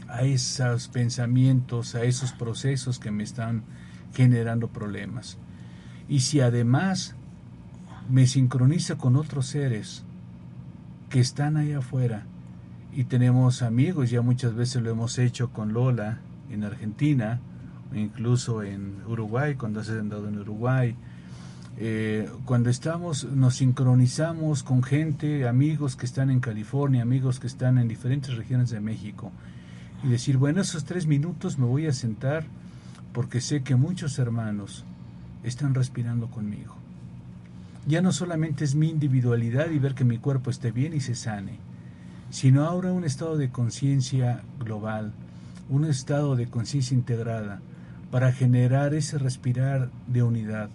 a 0.07 0.21
esos 0.21 0.89
pensamientos, 0.89 1.95
a 1.95 2.03
esos 2.03 2.31
procesos 2.31 2.99
que 2.99 3.09
me 3.09 3.23
están 3.23 3.63
generando 4.13 4.67
problemas. 4.67 5.39
Y 6.07 6.19
si 6.19 6.39
además 6.39 7.15
me 8.09 8.27
sincronizo 8.27 8.99
con 8.99 9.15
otros 9.15 9.47
seres 9.47 10.03
que 11.09 11.19
están 11.19 11.57
ahí 11.57 11.73
afuera 11.73 12.25
y 12.93 13.05
tenemos 13.05 13.63
amigos, 13.63 14.11
ya 14.11 14.21
muchas 14.21 14.53
veces 14.53 14.83
lo 14.83 14.91
hemos 14.91 15.17
hecho 15.17 15.49
con 15.49 15.73
Lola 15.73 16.19
en 16.51 16.63
Argentina, 16.63 17.39
incluso 17.91 18.61
en 18.61 18.97
Uruguay, 19.07 19.55
cuando 19.55 19.83
se 19.83 19.93
han 19.93 20.09
dado 20.09 20.27
en 20.27 20.37
Uruguay, 20.37 20.95
eh, 21.77 22.29
cuando 22.45 22.69
estamos, 22.69 23.23
nos 23.23 23.55
sincronizamos 23.55 24.63
con 24.63 24.83
gente, 24.83 25.47
amigos 25.47 25.95
que 25.95 26.05
están 26.05 26.29
en 26.29 26.39
California, 26.39 27.01
amigos 27.01 27.39
que 27.39 27.47
están 27.47 27.77
en 27.77 27.87
diferentes 27.87 28.35
regiones 28.35 28.69
de 28.69 28.79
México, 28.79 29.31
y 30.03 30.09
decir, 30.09 30.37
bueno, 30.37 30.61
esos 30.61 30.83
tres 30.83 31.07
minutos 31.07 31.57
me 31.57 31.65
voy 31.65 31.87
a 31.87 31.93
sentar 31.93 32.45
porque 33.13 33.41
sé 33.41 33.61
que 33.61 33.75
muchos 33.75 34.19
hermanos 34.19 34.83
están 35.43 35.73
respirando 35.73 36.27
conmigo. 36.27 36.75
Ya 37.87 38.01
no 38.01 38.11
solamente 38.11 38.63
es 38.63 38.75
mi 38.75 38.89
individualidad 38.89 39.69
y 39.69 39.79
ver 39.79 39.95
que 39.95 40.03
mi 40.03 40.17
cuerpo 40.17 40.49
esté 40.49 40.71
bien 40.71 40.93
y 40.93 41.01
se 41.01 41.15
sane, 41.15 41.57
sino 42.29 42.65
ahora 42.65 42.91
un 42.91 43.03
estado 43.03 43.37
de 43.37 43.49
conciencia 43.49 44.41
global, 44.59 45.13
un 45.69 45.85
estado 45.85 46.35
de 46.35 46.47
conciencia 46.47 46.95
integrada 46.95 47.59
para 48.11 48.31
generar 48.33 48.93
ese 48.93 49.17
respirar 49.17 49.89
de 50.07 50.21
unidad. 50.21 50.69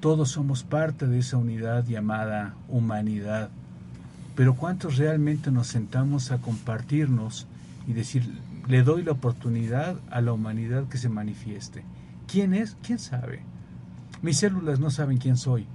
Todos 0.00 0.30
somos 0.30 0.62
parte 0.62 1.06
de 1.06 1.18
esa 1.18 1.36
unidad 1.36 1.86
llamada 1.86 2.54
humanidad. 2.68 3.50
Pero 4.34 4.54
¿cuántos 4.54 4.98
realmente 4.98 5.50
nos 5.50 5.68
sentamos 5.68 6.30
a 6.30 6.38
compartirnos 6.38 7.46
y 7.86 7.94
decir, 7.94 8.28
le 8.68 8.82
doy 8.82 9.02
la 9.02 9.12
oportunidad 9.12 9.96
a 10.10 10.20
la 10.20 10.32
humanidad 10.32 10.88
que 10.88 10.98
se 10.98 11.08
manifieste? 11.08 11.82
¿Quién 12.26 12.52
es? 12.52 12.76
¿Quién 12.82 12.98
sabe? 12.98 13.40
Mis 14.20 14.38
células 14.38 14.80
no 14.80 14.90
saben 14.90 15.18
quién 15.18 15.36
soy. 15.36 15.66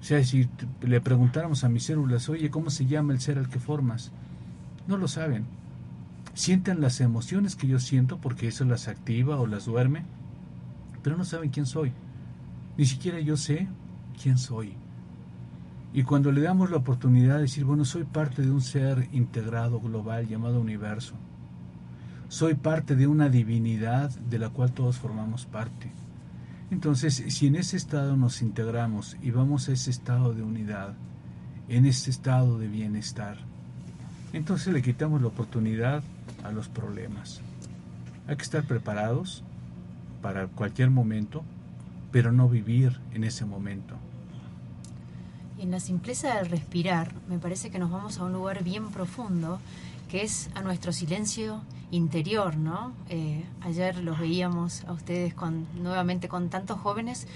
O 0.00 0.04
sea, 0.04 0.22
si 0.24 0.48
le 0.80 1.00
preguntáramos 1.00 1.64
a 1.64 1.68
mis 1.68 1.84
células, 1.84 2.28
oye, 2.28 2.50
¿cómo 2.50 2.70
se 2.70 2.86
llama 2.86 3.12
el 3.12 3.20
ser 3.20 3.38
al 3.38 3.48
que 3.48 3.58
formas? 3.58 4.10
No 4.86 4.96
lo 4.96 5.06
saben. 5.06 5.44
Sienten 6.34 6.80
las 6.80 7.00
emociones 7.00 7.56
que 7.56 7.66
yo 7.66 7.78
siento 7.78 8.18
porque 8.18 8.48
eso 8.48 8.64
las 8.64 8.88
activa 8.88 9.38
o 9.40 9.46
las 9.46 9.66
duerme, 9.66 10.04
pero 11.02 11.16
no 11.16 11.24
saben 11.24 11.50
quién 11.50 11.66
soy. 11.66 11.92
Ni 12.78 12.86
siquiera 12.86 13.20
yo 13.20 13.36
sé 13.36 13.68
quién 14.22 14.38
soy. 14.38 14.72
Y 15.92 16.04
cuando 16.04 16.30
le 16.30 16.42
damos 16.42 16.70
la 16.70 16.76
oportunidad 16.76 17.36
de 17.36 17.42
decir, 17.42 17.64
bueno, 17.64 17.84
soy 17.84 18.04
parte 18.04 18.42
de 18.42 18.50
un 18.50 18.60
ser 18.60 19.08
integrado 19.12 19.80
global 19.80 20.28
llamado 20.28 20.60
universo, 20.60 21.14
soy 22.28 22.54
parte 22.54 22.94
de 22.94 23.06
una 23.06 23.28
divinidad 23.28 24.10
de 24.10 24.38
la 24.38 24.50
cual 24.50 24.72
todos 24.72 24.98
formamos 24.98 25.44
parte. 25.44 25.90
Entonces, 26.70 27.24
si 27.28 27.46
en 27.46 27.56
ese 27.56 27.76
estado 27.76 28.16
nos 28.16 28.42
integramos 28.42 29.16
y 29.22 29.30
vamos 29.30 29.68
a 29.68 29.72
ese 29.72 29.90
estado 29.90 30.32
de 30.34 30.42
unidad, 30.42 30.94
en 31.68 31.84
ese 31.84 32.10
estado 32.10 32.58
de 32.58 32.68
bienestar, 32.68 33.38
entonces 34.32 34.72
le 34.72 34.82
quitamos 34.82 35.20
la 35.20 35.28
oportunidad 35.28 36.04
a 36.44 36.52
los 36.52 36.68
problemas. 36.68 37.40
Hay 38.28 38.36
que 38.36 38.42
estar 38.42 38.62
preparados 38.64 39.42
para 40.20 40.46
cualquier 40.46 40.90
momento, 40.90 41.42
pero 42.10 42.32
no 42.32 42.48
vivir 42.48 43.00
en 43.12 43.24
ese 43.24 43.44
momento. 43.44 43.94
En 45.58 45.70
la 45.70 45.80
simpleza 45.80 46.36
del 46.36 46.46
respirar, 46.46 47.12
me 47.28 47.38
parece 47.38 47.70
que 47.70 47.78
nos 47.78 47.90
vamos 47.90 48.18
a 48.18 48.24
un 48.24 48.32
lugar 48.32 48.62
bien 48.62 48.90
profundo, 48.90 49.58
que 50.08 50.22
es 50.22 50.50
a 50.54 50.62
nuestro 50.62 50.92
silencio 50.92 51.62
interior, 51.90 52.56
¿no? 52.56 52.92
Eh, 53.08 53.44
ayer 53.60 54.02
los 54.02 54.18
veíamos 54.18 54.84
a 54.84 54.92
ustedes 54.92 55.34
con, 55.34 55.66
nuevamente 55.82 56.28
con 56.28 56.48
tantos 56.48 56.78
jóvenes, 56.78 57.26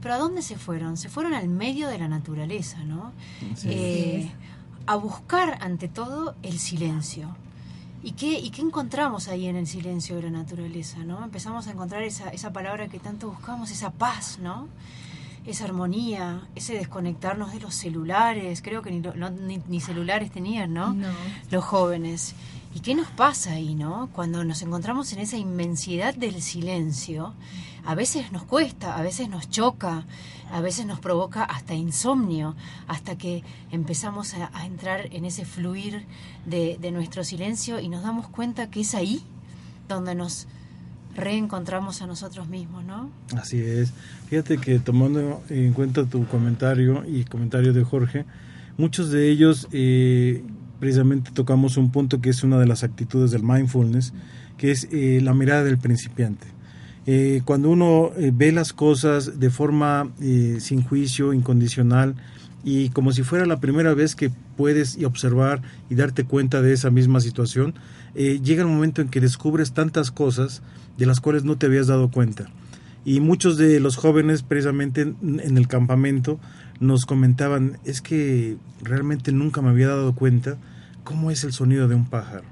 pero 0.00 0.14
¿a 0.14 0.18
dónde 0.18 0.42
se 0.42 0.56
fueron? 0.56 0.96
Se 0.96 1.08
fueron 1.08 1.34
al 1.34 1.48
medio 1.48 1.88
de 1.88 1.98
la 1.98 2.08
naturaleza, 2.08 2.78
¿no? 2.84 3.12
Eh, 3.64 4.30
a 4.86 4.96
buscar 4.96 5.58
ante 5.60 5.88
todo 5.88 6.34
el 6.42 6.58
silencio. 6.58 7.36
¿Y 8.02 8.12
qué, 8.12 8.38
¿Y 8.38 8.50
qué 8.50 8.62
encontramos 8.62 9.28
ahí 9.28 9.46
en 9.46 9.56
el 9.56 9.66
silencio 9.66 10.16
de 10.16 10.22
la 10.22 10.30
naturaleza? 10.30 10.98
¿no? 10.98 11.22
Empezamos 11.22 11.66
a 11.68 11.70
encontrar 11.70 12.02
esa, 12.02 12.30
esa 12.30 12.52
palabra 12.52 12.88
que 12.88 12.98
tanto 12.98 13.30
buscamos, 13.30 13.70
esa 13.70 13.90
paz, 13.90 14.38
¿no? 14.40 14.68
esa 15.46 15.64
armonía, 15.64 16.42
ese 16.54 16.74
desconectarnos 16.74 17.52
de 17.52 17.60
los 17.60 17.74
celulares, 17.74 18.62
creo 18.62 18.82
que 18.82 18.90
ni, 18.90 19.58
ni, 19.68 19.80
celulares 19.80 20.30
tenían, 20.30 20.72
¿no? 20.72 20.92
¿no? 20.92 21.08
Los 21.50 21.64
jóvenes. 21.64 22.34
¿Y 22.74 22.80
qué 22.80 22.94
nos 22.94 23.08
pasa 23.08 23.52
ahí, 23.52 23.74
no? 23.74 24.08
Cuando 24.12 24.44
nos 24.44 24.62
encontramos 24.62 25.12
en 25.12 25.18
esa 25.18 25.36
inmensidad 25.36 26.14
del 26.14 26.40
silencio, 26.40 27.34
a 27.84 27.94
veces 27.94 28.32
nos 28.32 28.44
cuesta, 28.44 28.96
a 28.96 29.02
veces 29.02 29.28
nos 29.28 29.50
choca, 29.50 30.04
a 30.50 30.60
veces 30.60 30.86
nos 30.86 31.00
provoca 31.00 31.44
hasta 31.44 31.74
insomnio, 31.74 32.54
hasta 32.86 33.16
que 33.16 33.42
empezamos 33.70 34.34
a, 34.34 34.64
entrar 34.64 35.08
en 35.12 35.24
ese 35.24 35.44
fluir 35.44 36.04
de, 36.46 36.78
nuestro 36.92 37.24
silencio 37.24 37.80
y 37.80 37.88
nos 37.88 38.02
damos 38.02 38.28
cuenta 38.28 38.70
que 38.70 38.80
es 38.80 38.94
ahí 38.94 39.22
donde 39.88 40.14
nos 40.14 40.46
reencontramos 41.14 42.00
a 42.00 42.06
nosotros 42.06 42.48
mismos, 42.48 42.84
¿no? 42.84 43.10
Así 43.36 43.58
es. 43.60 43.92
Fíjate 44.28 44.56
que 44.58 44.78
tomando 44.78 45.42
en 45.50 45.74
cuenta 45.74 46.06
tu 46.06 46.26
comentario 46.26 47.04
y 47.06 47.24
comentario 47.24 47.74
de 47.74 47.84
Jorge, 47.84 48.24
muchos 48.78 49.10
de 49.10 49.30
ellos 49.30 49.68
eh, 49.72 50.42
precisamente 50.82 51.30
tocamos 51.32 51.76
un 51.76 51.92
punto 51.92 52.20
que 52.20 52.28
es 52.28 52.42
una 52.42 52.58
de 52.58 52.66
las 52.66 52.82
actitudes 52.82 53.30
del 53.30 53.44
mindfulness, 53.44 54.12
que 54.58 54.72
es 54.72 54.88
eh, 54.90 55.20
la 55.22 55.32
mirada 55.32 55.62
del 55.62 55.78
principiante. 55.78 56.48
Eh, 57.06 57.42
cuando 57.44 57.70
uno 57.70 58.10
eh, 58.16 58.32
ve 58.34 58.50
las 58.50 58.72
cosas 58.72 59.38
de 59.38 59.48
forma 59.48 60.10
sin 60.58 60.82
juicio, 60.82 61.34
incondicional 61.34 62.16
y 62.64 62.88
como 62.88 63.12
si 63.12 63.22
fuera 63.22 63.46
la 63.46 63.60
primera 63.60 63.94
vez 63.94 64.16
que 64.16 64.32
puedes 64.56 64.98
observar 65.04 65.62
y 65.88 65.94
darte 65.94 66.24
cuenta 66.24 66.62
de 66.62 66.72
esa 66.72 66.90
misma 66.90 67.20
situación, 67.20 67.74
llega 68.16 68.62
el 68.62 68.68
momento 68.68 69.02
en 69.02 69.08
que 69.08 69.20
descubres 69.20 69.74
tantas 69.74 70.10
cosas 70.10 70.62
de 70.98 71.06
las 71.06 71.20
cuales 71.20 71.44
no 71.44 71.56
te 71.58 71.66
habías 71.66 71.86
dado 71.86 72.10
cuenta. 72.10 72.50
Y 73.04 73.20
muchos 73.20 73.56
de 73.56 73.78
los 73.78 73.94
jóvenes 73.94 74.42
precisamente 74.42 75.02
en 75.02 75.56
el 75.56 75.68
campamento 75.68 76.40
nos 76.80 77.06
comentaban, 77.06 77.78
es 77.84 78.02
que 78.02 78.56
realmente 78.82 79.30
nunca 79.30 79.62
me 79.62 79.68
había 79.68 79.86
dado 79.86 80.16
cuenta 80.16 80.58
cómo 81.04 81.30
es 81.30 81.44
el 81.44 81.52
sonido 81.52 81.88
de 81.88 81.94
un 81.94 82.06
pájaro. 82.06 82.44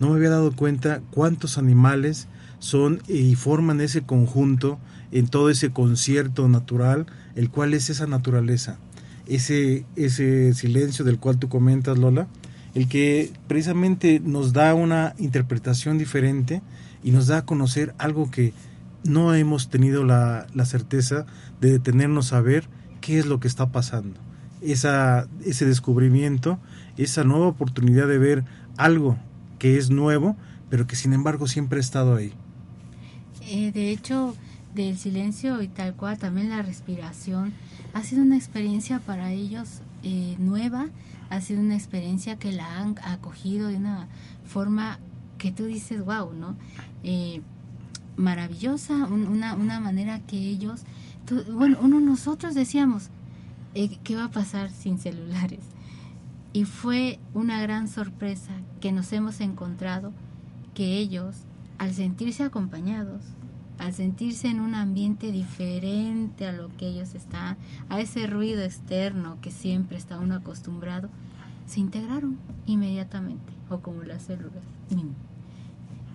No 0.00 0.10
me 0.10 0.16
había 0.16 0.30
dado 0.30 0.54
cuenta 0.54 1.00
cuántos 1.10 1.58
animales 1.58 2.28
son 2.58 3.02
y 3.08 3.34
forman 3.34 3.80
ese 3.80 4.02
conjunto 4.02 4.78
en 5.12 5.28
todo 5.28 5.50
ese 5.50 5.70
concierto 5.70 6.48
natural, 6.48 7.06
el 7.36 7.50
cual 7.50 7.74
es 7.74 7.90
esa 7.90 8.06
naturaleza, 8.06 8.78
ese, 9.26 9.84
ese 9.96 10.52
silencio 10.54 11.04
del 11.04 11.18
cual 11.18 11.38
tú 11.38 11.48
comentas, 11.48 11.98
Lola, 11.98 12.26
el 12.74 12.88
que 12.88 13.32
precisamente 13.46 14.20
nos 14.20 14.52
da 14.52 14.74
una 14.74 15.14
interpretación 15.18 15.98
diferente 15.98 16.62
y 17.04 17.12
nos 17.12 17.28
da 17.28 17.38
a 17.38 17.44
conocer 17.44 17.94
algo 17.98 18.30
que 18.30 18.52
no 19.04 19.34
hemos 19.34 19.68
tenido 19.68 20.04
la, 20.04 20.46
la 20.54 20.64
certeza 20.64 21.26
de 21.60 21.72
detenernos 21.72 22.32
a 22.32 22.40
ver 22.40 22.66
qué 23.00 23.18
es 23.18 23.26
lo 23.26 23.38
que 23.38 23.48
está 23.48 23.70
pasando. 23.70 24.18
Esa, 24.62 25.28
ese 25.44 25.66
descubrimiento, 25.66 26.58
esa 26.96 27.24
nueva 27.24 27.48
oportunidad 27.48 28.06
de 28.08 28.18
ver 28.18 28.44
algo 28.76 29.16
que 29.58 29.76
es 29.78 29.90
nuevo, 29.90 30.36
pero 30.70 30.86
que 30.86 30.96
sin 30.96 31.12
embargo 31.12 31.46
siempre 31.46 31.78
ha 31.78 31.80
estado 31.80 32.14
ahí. 32.16 32.32
Eh, 33.42 33.72
de 33.72 33.90
hecho, 33.90 34.34
del 34.74 34.96
silencio 34.96 35.62
y 35.62 35.68
tal 35.68 35.94
cual, 35.94 36.18
también 36.18 36.50
la 36.50 36.62
respiración, 36.62 37.52
ha 37.92 38.02
sido 38.02 38.22
una 38.22 38.36
experiencia 38.36 38.98
para 39.00 39.32
ellos 39.32 39.80
eh, 40.02 40.36
nueva, 40.38 40.88
ha 41.30 41.40
sido 41.40 41.60
una 41.60 41.74
experiencia 41.74 42.36
que 42.36 42.52
la 42.52 42.80
han 42.80 42.96
acogido 43.04 43.68
de 43.68 43.76
una 43.76 44.08
forma 44.44 44.98
que 45.38 45.52
tú 45.52 45.64
dices, 45.64 46.04
wow, 46.04 46.32
¿no? 46.32 46.56
Eh, 47.02 47.42
maravillosa, 48.16 49.06
una, 49.06 49.54
una 49.54 49.80
manera 49.80 50.20
que 50.20 50.36
ellos, 50.36 50.82
bueno, 51.52 51.78
uno 51.80 52.00
nosotros 52.00 52.54
decíamos, 52.54 53.10
¿qué 53.74 54.16
va 54.16 54.24
a 54.24 54.30
pasar 54.30 54.70
sin 54.70 54.98
celulares? 54.98 55.73
Y 56.54 56.66
fue 56.66 57.18
una 57.34 57.60
gran 57.60 57.88
sorpresa 57.88 58.52
que 58.80 58.92
nos 58.92 59.12
hemos 59.12 59.40
encontrado 59.40 60.12
que 60.72 60.98
ellos 60.98 61.34
al 61.78 61.92
sentirse 61.92 62.44
acompañados, 62.44 63.22
al 63.78 63.92
sentirse 63.92 64.46
en 64.46 64.60
un 64.60 64.76
ambiente 64.76 65.32
diferente 65.32 66.46
a 66.46 66.52
lo 66.52 66.68
que 66.76 66.86
ellos 66.86 67.16
están, 67.16 67.56
a 67.88 67.98
ese 68.00 68.28
ruido 68.28 68.62
externo 68.62 69.36
que 69.42 69.50
siempre 69.50 69.98
está 69.98 70.20
uno 70.20 70.36
acostumbrado, 70.36 71.08
se 71.66 71.80
integraron 71.80 72.38
inmediatamente, 72.66 73.52
o 73.68 73.80
como 73.80 74.04
las 74.04 74.22
células, 74.22 74.62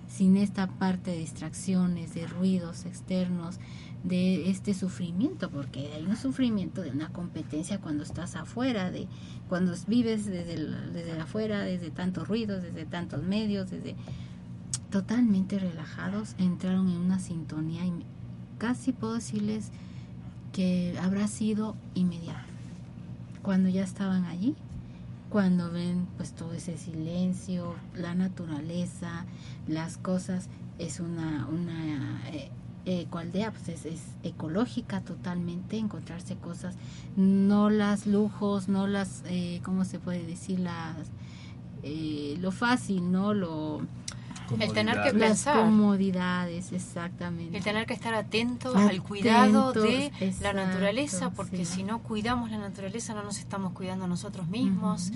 sin 0.10 0.36
esta 0.36 0.68
parte 0.68 1.12
de 1.12 1.20
distracciones, 1.20 2.14
de 2.14 2.28
ruidos 2.28 2.86
externos, 2.86 3.60
de 4.04 4.50
este 4.50 4.74
sufrimiento, 4.74 5.50
porque 5.50 5.92
hay 5.94 6.04
un 6.04 6.18
sufrimiento 6.18 6.82
de 6.82 6.90
una 6.92 7.10
competencia 7.10 7.80
cuando 7.80 8.04
estás 8.04 8.36
afuera, 8.36 8.92
de 8.92 9.08
cuando 9.48 9.74
vives 9.88 10.26
desde, 10.26 10.58
desde 10.92 11.20
afuera, 11.20 11.62
desde 11.62 11.92
tantos 11.92 12.28
ruidos, 12.28 12.64
desde 12.64 12.86
tantos 12.86 13.24
medios, 13.24 13.70
desde 13.70 13.96
totalmente 14.90 15.60
relajados, 15.60 16.36
entraron 16.40 16.90
en 16.90 16.98
una 16.98 17.20
sintonía 17.20 17.86
y 17.86 17.94
casi 18.58 18.92
puedo 18.92 19.16
decirles 19.16 19.72
que 20.54 20.98
habrá 21.02 21.28
sido 21.28 21.76
inmediato. 21.94 22.40
Cuando 23.44 23.70
ya 23.70 23.84
estaban 23.84 24.26
allí, 24.26 24.56
cuando 25.30 25.72
ven 25.72 26.08
pues 26.18 26.34
todo 26.34 26.54
ese 26.54 26.78
silencio, 26.78 27.76
la 27.96 28.16
naturaleza, 28.16 29.26
las 29.68 29.98
cosas, 29.98 30.50
es 30.80 31.00
una, 31.00 31.48
una 31.48 32.22
eh, 32.30 32.50
ecoaldea, 32.86 33.52
pues 33.52 33.70
es, 33.70 33.86
es, 33.86 34.02
ecológica 34.24 35.02
totalmente, 35.02 35.78
encontrarse 35.78 36.36
cosas, 36.36 36.76
no 37.16 37.70
las 37.70 38.08
lujos, 38.08 38.68
no 38.70 38.88
las, 38.88 39.24
eh, 39.28 39.62
¿cómo 39.64 39.86
se 39.86 40.00
puede 40.00 40.26
decir? 40.26 40.60
Las, 40.60 40.96
eh, 41.84 42.36
lo 42.40 42.52
fácil, 42.52 43.12
¿no? 43.12 43.34
Lo 43.34 43.82
El 44.60 44.74
tener 44.74 45.02
que 45.04 45.12
pensar. 45.12 45.58
Las 45.58 45.66
comodidades, 45.66 46.72
exactamente. 46.72 47.58
El 47.58 47.64
tener 47.64 47.86
que 47.86 47.94
estar 47.94 48.14
atento 48.14 48.76
al 48.76 49.02
cuidado 49.04 49.74
de 49.74 50.12
la 50.42 50.54
naturaleza, 50.54 51.32
porque 51.32 51.66
si 51.66 51.84
no 51.84 52.00
cuidamos 52.00 52.52
la 52.52 52.58
naturaleza 52.58 53.14
no 53.14 53.24
nos 53.24 53.40
estamos 53.40 53.74
cuidando 53.74 54.06
a 54.06 54.08
nosotros 54.08 54.48
mismos. 54.48 55.12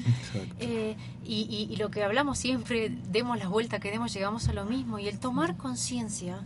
Eh, 0.60 0.96
y, 1.26 1.76
lo 1.78 1.89
que 1.89 2.04
hablamos 2.04 2.38
siempre, 2.38 2.96
demos 3.12 3.38
la 3.38 3.48
vuelta 3.48 3.80
que 3.80 3.91
demos, 3.91 4.13
llegamos 4.13 4.48
a 4.48 4.54
lo 4.54 4.65
mismo. 4.65 5.00
Y 5.00 5.08
el 5.08 5.19
tomar 5.19 5.58
conciencia 5.58 6.39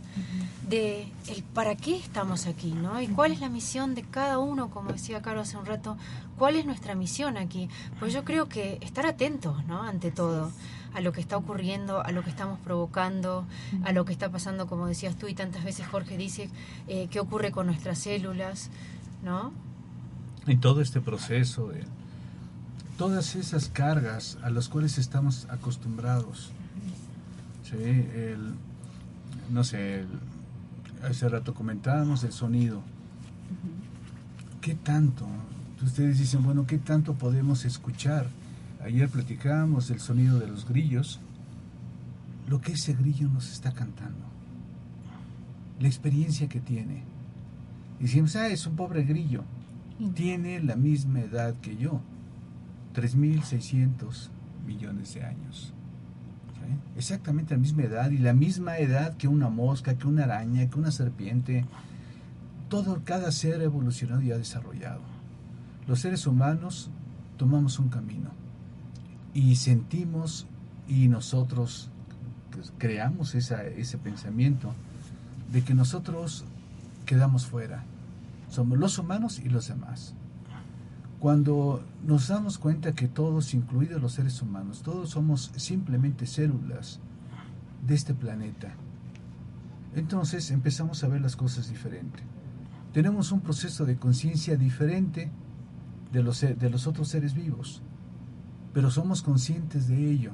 de 0.68 1.08
el 1.28 1.42
para 1.42 1.76
qué 1.76 1.96
estamos 1.96 2.46
aquí, 2.46 2.72
¿no? 2.72 3.00
Y 3.00 3.08
cuál 3.08 3.32
es 3.32 3.40
la 3.40 3.48
misión 3.48 3.94
de 3.94 4.02
cada 4.02 4.38
uno, 4.38 4.70
como 4.70 4.92
decía 4.92 5.22
Carlos 5.22 5.48
hace 5.48 5.56
un 5.56 5.66
rato, 5.66 5.96
cuál 6.36 6.56
es 6.56 6.66
nuestra 6.66 6.94
misión 6.94 7.36
aquí. 7.36 7.68
Pues 7.98 8.12
yo 8.12 8.24
creo 8.24 8.48
que 8.48 8.78
estar 8.80 9.06
atentos, 9.06 9.64
¿no? 9.66 9.82
Ante 9.82 10.10
todo 10.10 10.52
a 10.94 11.00
lo 11.00 11.12
que 11.12 11.20
está 11.20 11.36
ocurriendo, 11.36 12.04
a 12.04 12.12
lo 12.12 12.22
que 12.22 12.30
estamos 12.30 12.58
provocando, 12.60 13.44
a 13.84 13.92
lo 13.92 14.04
que 14.04 14.12
está 14.12 14.30
pasando, 14.30 14.66
como 14.66 14.86
decías 14.86 15.16
tú 15.16 15.28
y 15.28 15.34
tantas 15.34 15.64
veces 15.64 15.86
Jorge 15.86 16.16
dice, 16.16 16.50
eh, 16.86 17.08
qué 17.10 17.20
ocurre 17.20 17.52
con 17.52 17.66
nuestras 17.66 17.98
células, 17.98 18.70
¿no? 19.22 19.52
Y 20.46 20.56
todo 20.56 20.80
este 20.80 21.00
proceso, 21.00 21.68
de 21.68 21.84
todas 22.96 23.36
esas 23.36 23.68
cargas 23.68 24.38
a 24.42 24.50
las 24.50 24.68
cuales 24.68 24.98
estamos 24.98 25.46
acostumbrados. 25.50 26.50
¿sí? 27.64 27.76
El, 27.76 28.54
no 29.50 29.62
sé, 29.62 30.04
hace 31.08 31.28
rato 31.28 31.54
comentábamos 31.54 32.24
el 32.24 32.32
sonido. 32.32 32.82
¿Qué 34.60 34.74
tanto? 34.74 35.26
Ustedes 35.82 36.18
dicen, 36.18 36.42
bueno, 36.42 36.66
¿qué 36.66 36.78
tanto 36.78 37.14
podemos 37.14 37.64
escuchar? 37.64 38.26
Ayer 38.84 39.08
platicábamos 39.08 39.88
del 39.88 39.98
sonido 39.98 40.38
de 40.38 40.46
los 40.46 40.68
grillos, 40.68 41.18
lo 42.48 42.60
que 42.60 42.72
ese 42.72 42.94
grillo 42.94 43.28
nos 43.28 43.50
está 43.50 43.72
cantando, 43.72 44.24
la 45.80 45.88
experiencia 45.88 46.48
que 46.48 46.60
tiene. 46.60 47.02
Y 47.98 48.04
decimos, 48.04 48.36
ah, 48.36 48.48
es 48.48 48.66
un 48.66 48.76
pobre 48.76 49.02
grillo, 49.02 49.42
tiene 50.14 50.60
la 50.60 50.76
misma 50.76 51.20
edad 51.20 51.54
que 51.60 51.76
yo, 51.76 52.00
3.600 52.94 54.28
millones 54.64 55.14
de 55.14 55.24
años. 55.24 55.72
Exactamente 56.96 57.54
la 57.54 57.60
misma 57.60 57.82
edad 57.82 58.10
y 58.10 58.18
la 58.18 58.34
misma 58.34 58.78
edad 58.78 59.16
que 59.16 59.26
una 59.26 59.48
mosca, 59.48 59.96
que 59.96 60.06
una 60.06 60.24
araña, 60.24 60.68
que 60.68 60.78
una 60.78 60.90
serpiente. 60.90 61.64
Todo, 62.68 63.00
cada 63.04 63.32
ser 63.32 63.62
evolucionado 63.62 64.20
y 64.20 64.32
ha 64.32 64.36
desarrollado. 64.36 65.00
Los 65.86 66.00
seres 66.00 66.26
humanos 66.26 66.90
tomamos 67.38 67.78
un 67.78 67.88
camino 67.88 68.30
y 69.38 69.54
sentimos 69.54 70.46
y 70.88 71.06
nosotros 71.06 71.90
creamos 72.76 73.36
ese 73.36 73.98
pensamiento 73.98 74.74
de 75.52 75.62
que 75.62 75.74
nosotros 75.74 76.44
quedamos 77.06 77.46
fuera. 77.46 77.84
Somos 78.50 78.78
los 78.78 78.98
humanos 78.98 79.38
y 79.38 79.48
los 79.48 79.68
demás. 79.68 80.12
Cuando 81.20 81.84
nos 82.04 82.26
damos 82.26 82.58
cuenta 82.58 82.94
que 82.94 83.06
todos, 83.06 83.54
incluidos 83.54 84.02
los 84.02 84.14
seres 84.14 84.42
humanos, 84.42 84.82
todos 84.82 85.10
somos 85.10 85.52
simplemente 85.54 86.26
células 86.26 86.98
de 87.86 87.94
este 87.94 88.14
planeta, 88.14 88.74
entonces 89.94 90.50
empezamos 90.50 91.04
a 91.04 91.08
ver 91.08 91.20
las 91.20 91.36
cosas 91.36 91.68
diferente. 91.68 92.24
Tenemos 92.92 93.30
un 93.30 93.40
proceso 93.40 93.86
de 93.86 93.98
conciencia 93.98 94.56
diferente 94.56 95.30
de 96.10 96.24
los, 96.24 96.40
de 96.40 96.70
los 96.70 96.88
otros 96.88 97.06
seres 97.08 97.34
vivos 97.34 97.82
pero 98.72 98.90
somos 98.90 99.22
conscientes 99.22 99.88
de 99.88 100.10
ello. 100.10 100.32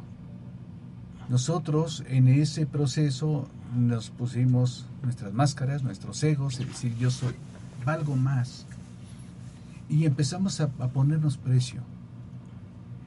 Nosotros 1.29 2.05
en 2.09 2.29
ese 2.29 2.67
proceso 2.67 3.49
nos 3.75 4.11
pusimos 4.11 4.87
nuestras 5.03 5.33
máscaras, 5.33 5.83
nuestros 5.83 6.23
egos, 6.23 6.61
es 6.61 6.67
decir, 6.67 6.97
yo 6.97 7.11
soy, 7.11 7.35
valgo 7.85 8.17
más. 8.17 8.67
Y 9.89 10.05
empezamos 10.05 10.61
a, 10.61 10.69
ponernos 10.69 11.37
precio. 11.37 11.83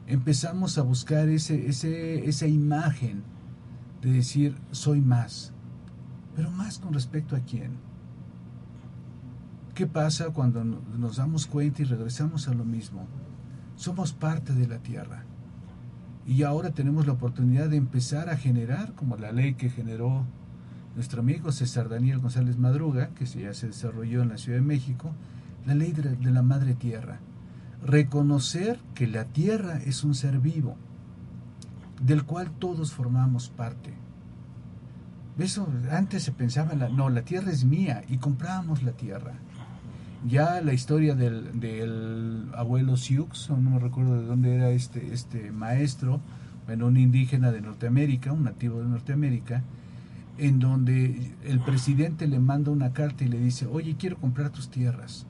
Empezamos 0.08 0.78
a 0.78 0.84
buscar 0.84 1.30
ese, 1.30 1.68
ese, 1.68 2.28
esa 2.28 2.48
imagen 2.48 3.24
de 4.02 4.12
decir, 4.12 4.56
soy 4.72 5.02
más. 5.02 5.52
Pero 6.36 6.50
más 6.52 6.80
con 6.80 6.94
respecto 6.94 7.36
a 7.36 7.40
quién. 7.40 7.72
¿Qué 9.76 9.86
pasa 9.86 10.30
cuando 10.30 10.64
nos 10.64 11.18
damos 11.18 11.46
cuenta 11.46 11.84
y 11.84 11.86
regresamos 11.86 12.48
a 12.48 12.54
lo 12.54 12.66
mismo? 12.66 13.06
Somos 13.78 14.12
parte 14.12 14.54
de 14.54 14.68
la 14.68 14.80
tierra. 14.80 15.24
Y 16.26 16.42
ahora 16.44 16.72
tenemos 16.72 17.06
la 17.06 17.14
oportunidad 17.14 17.70
de 17.70 17.78
empezar 17.78 18.30
a 18.30 18.36
generar, 18.36 18.94
como 18.94 19.16
la 19.18 19.32
ley 19.32 19.54
que 19.54 19.70
generó 19.70 20.26
nuestro 20.96 21.22
amigo 21.22 21.52
César 21.52 21.88
Daniel 21.88 22.18
González 22.18 22.58
Madruga, 22.58 23.10
que 23.10 23.26
ya 23.28 23.54
se 23.54 23.68
desarrolló 23.68 24.24
en 24.24 24.30
la 24.30 24.40
Ciudad 24.40 24.58
de 24.58 24.66
México, 24.66 25.12
la 25.68 25.76
ley 25.76 25.94
de 25.94 26.32
la 26.32 26.42
madre 26.42 26.74
tierra. 26.74 27.20
Reconocer 27.86 28.80
que 28.96 29.06
la 29.06 29.26
tierra 29.26 29.78
es 29.78 30.04
un 30.04 30.16
ser 30.16 30.40
vivo, 30.40 30.76
del 32.02 32.24
cual 32.24 32.50
todos 32.50 32.94
formamos 32.94 33.50
parte. 33.50 33.94
Eso 35.38 35.68
antes 35.92 36.24
se 36.24 36.32
pensaba, 36.32 36.74
no, 36.74 37.10
la 37.10 37.22
tierra 37.22 37.52
es 37.52 37.64
mía 37.64 38.02
y 38.10 38.18
comprábamos 38.18 38.82
la 38.82 38.94
tierra. 38.94 39.36
Ya 40.26 40.62
la 40.62 40.74
historia 40.74 41.16
del, 41.16 42.50
abuelo 42.56 42.98
Sioux, 42.98 43.50
no 43.50 43.58
me 43.58 43.80
recuerdo 43.80 44.20
de 44.20 44.26
dónde 44.26 44.56
era 44.56 44.70
este, 44.72 45.14
este 45.14 45.52
maestro, 45.52 46.20
bueno, 46.66 46.88
un 46.88 46.98
indígena 46.98 47.52
de 47.52 47.62
Norteamérica, 47.62 48.34
un 48.34 48.44
nativo 48.44 48.80
de 48.80 48.88
Norteamérica, 48.88 49.64
en 50.38 50.60
donde 50.60 51.34
el 51.44 51.60
presidente 51.60 52.28
le 52.28 52.40
manda 52.40 52.72
una 52.72 52.94
carta 52.94 53.24
y 53.24 53.28
le 53.28 53.40
dice, 53.40 53.68
oye, 53.68 53.96
quiero 53.98 54.18
comprar 54.18 54.50
tus 54.50 54.70
tierras. 54.70 55.26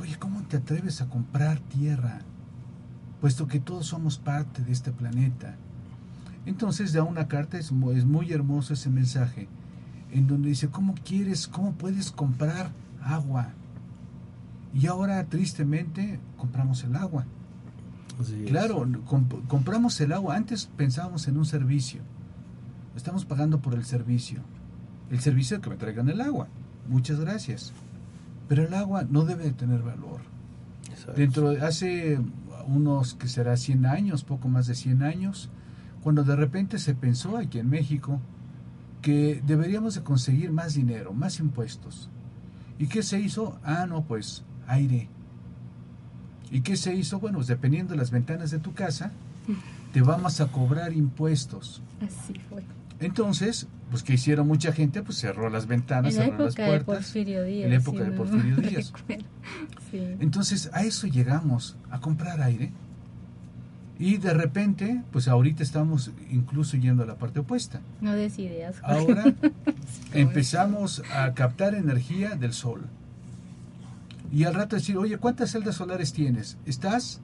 Oye, 0.00 0.16
¿cómo 0.18 0.42
te 0.42 0.58
atreves 0.58 1.00
a 1.00 1.08
comprar 1.08 1.58
tierra? 1.58 2.20
Puesto 3.20 3.46
que 3.46 3.60
todos 3.60 3.86
somos 3.86 4.18
parte 4.18 4.62
de 4.62 4.72
este 4.72 4.92
planeta. 4.92 5.56
Entonces 6.44 6.92
da 6.92 7.02
una 7.02 7.28
carta, 7.28 7.58
es 7.58 7.72
muy 7.72 8.32
hermoso 8.32 8.74
ese 8.74 8.90
mensaje, 8.90 9.48
en 10.12 10.26
donde 10.26 10.50
dice, 10.50 10.68
¿cómo 10.68 10.94
quieres, 10.94 11.48
cómo 11.48 11.72
puedes 11.72 12.10
comprar 12.10 12.70
agua. 13.04 13.50
Y 14.74 14.86
ahora, 14.86 15.24
tristemente, 15.26 16.18
compramos 16.36 16.82
el 16.84 16.96
agua. 16.96 17.26
claro, 18.46 18.86
compramos 19.48 20.00
el 20.00 20.12
agua. 20.12 20.36
Antes 20.36 20.66
pensábamos 20.76 21.28
en 21.28 21.36
un 21.36 21.44
servicio. 21.44 22.00
Estamos 22.96 23.24
pagando 23.24 23.60
por 23.60 23.74
el 23.74 23.84
servicio. 23.84 24.40
El 25.10 25.20
servicio 25.20 25.56
de 25.56 25.62
que 25.62 25.70
me 25.70 25.76
traigan 25.76 26.08
el 26.08 26.20
agua. 26.20 26.48
Muchas 26.88 27.20
gracias. 27.20 27.72
Pero 28.48 28.64
el 28.64 28.74
agua 28.74 29.04
no 29.08 29.24
debe 29.24 29.44
de 29.44 29.52
tener 29.52 29.82
valor. 29.82 30.20
Dentro 31.16 31.50
de 31.50 31.60
hace 31.62 32.20
unos 32.66 33.14
que 33.14 33.28
será 33.28 33.56
100 33.56 33.86
años, 33.86 34.24
poco 34.24 34.48
más 34.48 34.66
de 34.66 34.74
100 34.74 35.02
años, 35.02 35.50
cuando 36.02 36.24
de 36.24 36.36
repente 36.36 36.78
se 36.78 36.94
pensó 36.94 37.36
aquí 37.36 37.58
en 37.58 37.70
México 37.70 38.20
que 39.00 39.42
deberíamos 39.46 39.94
de 39.94 40.02
conseguir 40.02 40.52
más 40.52 40.74
dinero, 40.74 41.12
más 41.12 41.40
impuestos. 41.40 42.08
¿Y 42.78 42.86
qué 42.86 43.02
se 43.02 43.20
hizo? 43.20 43.58
Ah, 43.64 43.86
no, 43.86 44.02
pues 44.02 44.44
aire. 44.66 45.08
¿Y 46.50 46.60
qué 46.60 46.76
se 46.76 46.94
hizo? 46.94 47.18
Bueno, 47.18 47.38
pues 47.38 47.48
dependiendo 47.48 47.92
de 47.92 47.98
las 47.98 48.10
ventanas 48.10 48.50
de 48.50 48.58
tu 48.58 48.74
casa, 48.74 49.12
te 49.92 50.02
vamos 50.02 50.40
a 50.40 50.48
cobrar 50.48 50.92
impuestos. 50.92 51.82
Así 52.00 52.34
fue. 52.48 52.62
Entonces, 53.00 53.66
pues 53.90 54.02
que 54.02 54.14
hicieron 54.14 54.46
mucha 54.46 54.72
gente, 54.72 55.02
pues 55.02 55.18
cerró 55.18 55.50
las 55.50 55.66
ventanas, 55.66 56.14
cerró 56.14 56.44
las 56.44 56.54
puertas. 56.54 56.78
De 56.78 56.84
Porfirio 56.84 57.44
Díaz, 57.44 57.64
en 57.64 57.70
la 57.70 57.76
época 57.76 58.04
de 58.04 58.10
Porfirio 58.12 58.56
Díaz. 58.68 58.92
Entonces, 60.20 60.70
a 60.72 60.82
eso 60.82 61.06
llegamos, 61.06 61.76
a 61.90 62.00
comprar 62.00 62.40
aire. 62.40 62.72
Y 64.02 64.16
de 64.16 64.34
repente, 64.34 65.00
pues 65.12 65.28
ahorita 65.28 65.62
estamos 65.62 66.10
incluso 66.28 66.76
yendo 66.76 67.04
a 67.04 67.06
la 67.06 67.14
parte 67.14 67.38
opuesta. 67.38 67.80
No 68.00 68.10
des 68.14 68.36
ideas. 68.36 68.74
Ahora 68.82 69.32
empezamos 70.12 71.04
a 71.14 71.32
captar 71.34 71.76
energía 71.76 72.30
del 72.30 72.52
sol. 72.52 72.82
Y 74.32 74.42
al 74.42 74.54
rato 74.54 74.74
decir, 74.74 74.96
oye, 74.96 75.18
¿cuántas 75.18 75.52
celdas 75.52 75.76
solares 75.76 76.12
tienes? 76.12 76.58
¿Estás 76.66 77.20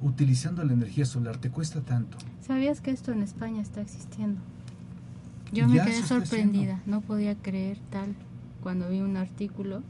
utilizando 0.00 0.62
la 0.62 0.74
energía 0.74 1.04
solar? 1.06 1.38
¿Te 1.38 1.50
cuesta 1.50 1.80
tanto? 1.80 2.18
¿Sabías 2.46 2.80
que 2.80 2.92
esto 2.92 3.10
en 3.10 3.22
España 3.22 3.60
está 3.60 3.80
existiendo? 3.80 4.40
Yo 5.50 5.66
me 5.66 5.80
quedé 5.82 6.04
sorprendida, 6.04 6.80
no 6.86 7.00
podía 7.00 7.34
creer 7.34 7.78
tal 7.90 8.14
cuando 8.62 8.88
vi 8.88 9.00
un 9.00 9.16
artículo 9.16 9.82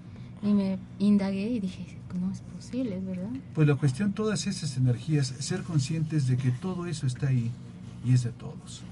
y 0.43 0.55
me 0.55 0.79
indagué 0.99 1.51
y 1.51 1.61
dije, 1.61 2.00
no 2.19 2.33
es 2.33 2.41
posible, 2.41 3.01
¿verdad? 3.01 3.31
Pues 3.55 3.69
la 3.69 3.77
cuestión, 3.77 4.13
todas 4.13 4.47
esas 4.47 4.77
energías, 4.77 5.29
ser 5.39 5.63
conscientes 5.63 6.27
de 6.27 6.37
que 6.37 6.51
todo 6.51 6.87
eso 6.87 7.07
está 7.07 7.29
ahí 7.29 7.51
y 8.05 8.15
es 8.15 8.25
de 8.25 8.31
todos. 8.31 8.83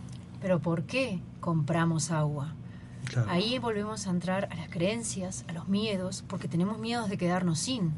Pero 0.40 0.60
¿por 0.60 0.84
qué 0.84 1.20
compramos 1.40 2.10
agua? 2.10 2.54
Ahí 3.28 3.58
volvemos 3.58 4.06
a 4.06 4.10
entrar 4.10 4.48
a 4.52 4.54
las 4.54 4.68
creencias, 4.68 5.44
a 5.48 5.52
los 5.52 5.68
miedos, 5.68 6.24
porque 6.28 6.46
tenemos 6.46 6.78
miedos 6.78 7.08
de 7.08 7.16
quedarnos 7.16 7.58
sin. 7.58 7.92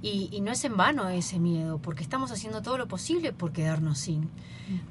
Y, 0.00 0.40
no 0.40 0.52
es 0.52 0.64
en 0.64 0.76
vano 0.76 1.08
ese 1.08 1.38
miedo, 1.38 1.78
porque 1.78 2.02
estamos 2.02 2.30
haciendo 2.30 2.62
todo 2.62 2.78
lo 2.78 2.86
posible 2.86 3.32
por 3.32 3.52
quedarnos 3.52 3.98
sin 3.98 4.28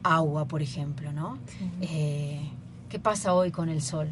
agua, 0.04 0.46
por 0.46 0.62
ejemplo, 0.62 1.14
¿no? 1.14 1.38
Eh, 1.82 2.42
¿Qué 2.90 3.00
pasa 3.00 3.34
hoy 3.34 3.52
con 3.52 3.70
el 3.70 3.82
sol? 3.82 4.10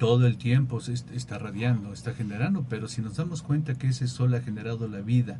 Todo 0.00 0.26
el 0.26 0.38
tiempo 0.38 0.80
se 0.80 0.94
está 0.94 1.38
radiando, 1.38 1.92
está 1.92 2.14
generando, 2.14 2.64
pero 2.68 2.88
si 2.88 3.02
nos 3.02 3.16
damos 3.16 3.42
cuenta 3.42 3.74
que 3.74 3.88
ese 3.88 4.08
sol 4.08 4.34
ha 4.34 4.40
generado 4.40 4.88
la 4.88 5.02
vida, 5.02 5.38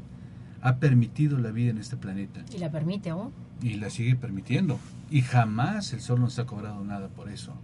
ha 0.61 0.77
permitido 0.77 1.39
la 1.39 1.51
vida 1.51 1.71
en 1.71 1.79
este 1.79 1.97
planeta. 1.97 2.45
¿Y 2.55 2.59
la 2.59 2.71
permite 2.71 3.09
aún? 3.09 3.33
Y 3.63 3.75
la 3.75 3.89
sigue 3.89 4.17
permitiendo. 4.17 4.79
Y 5.11 5.23
jamás 5.23 5.95
el 5.95 6.03
sol 6.03 6.21
nos 6.21 6.39
ha 6.39 6.45
cobrado 6.45 6.85
nada 6.85 7.09
por 7.09 7.31
eso. 7.31 7.55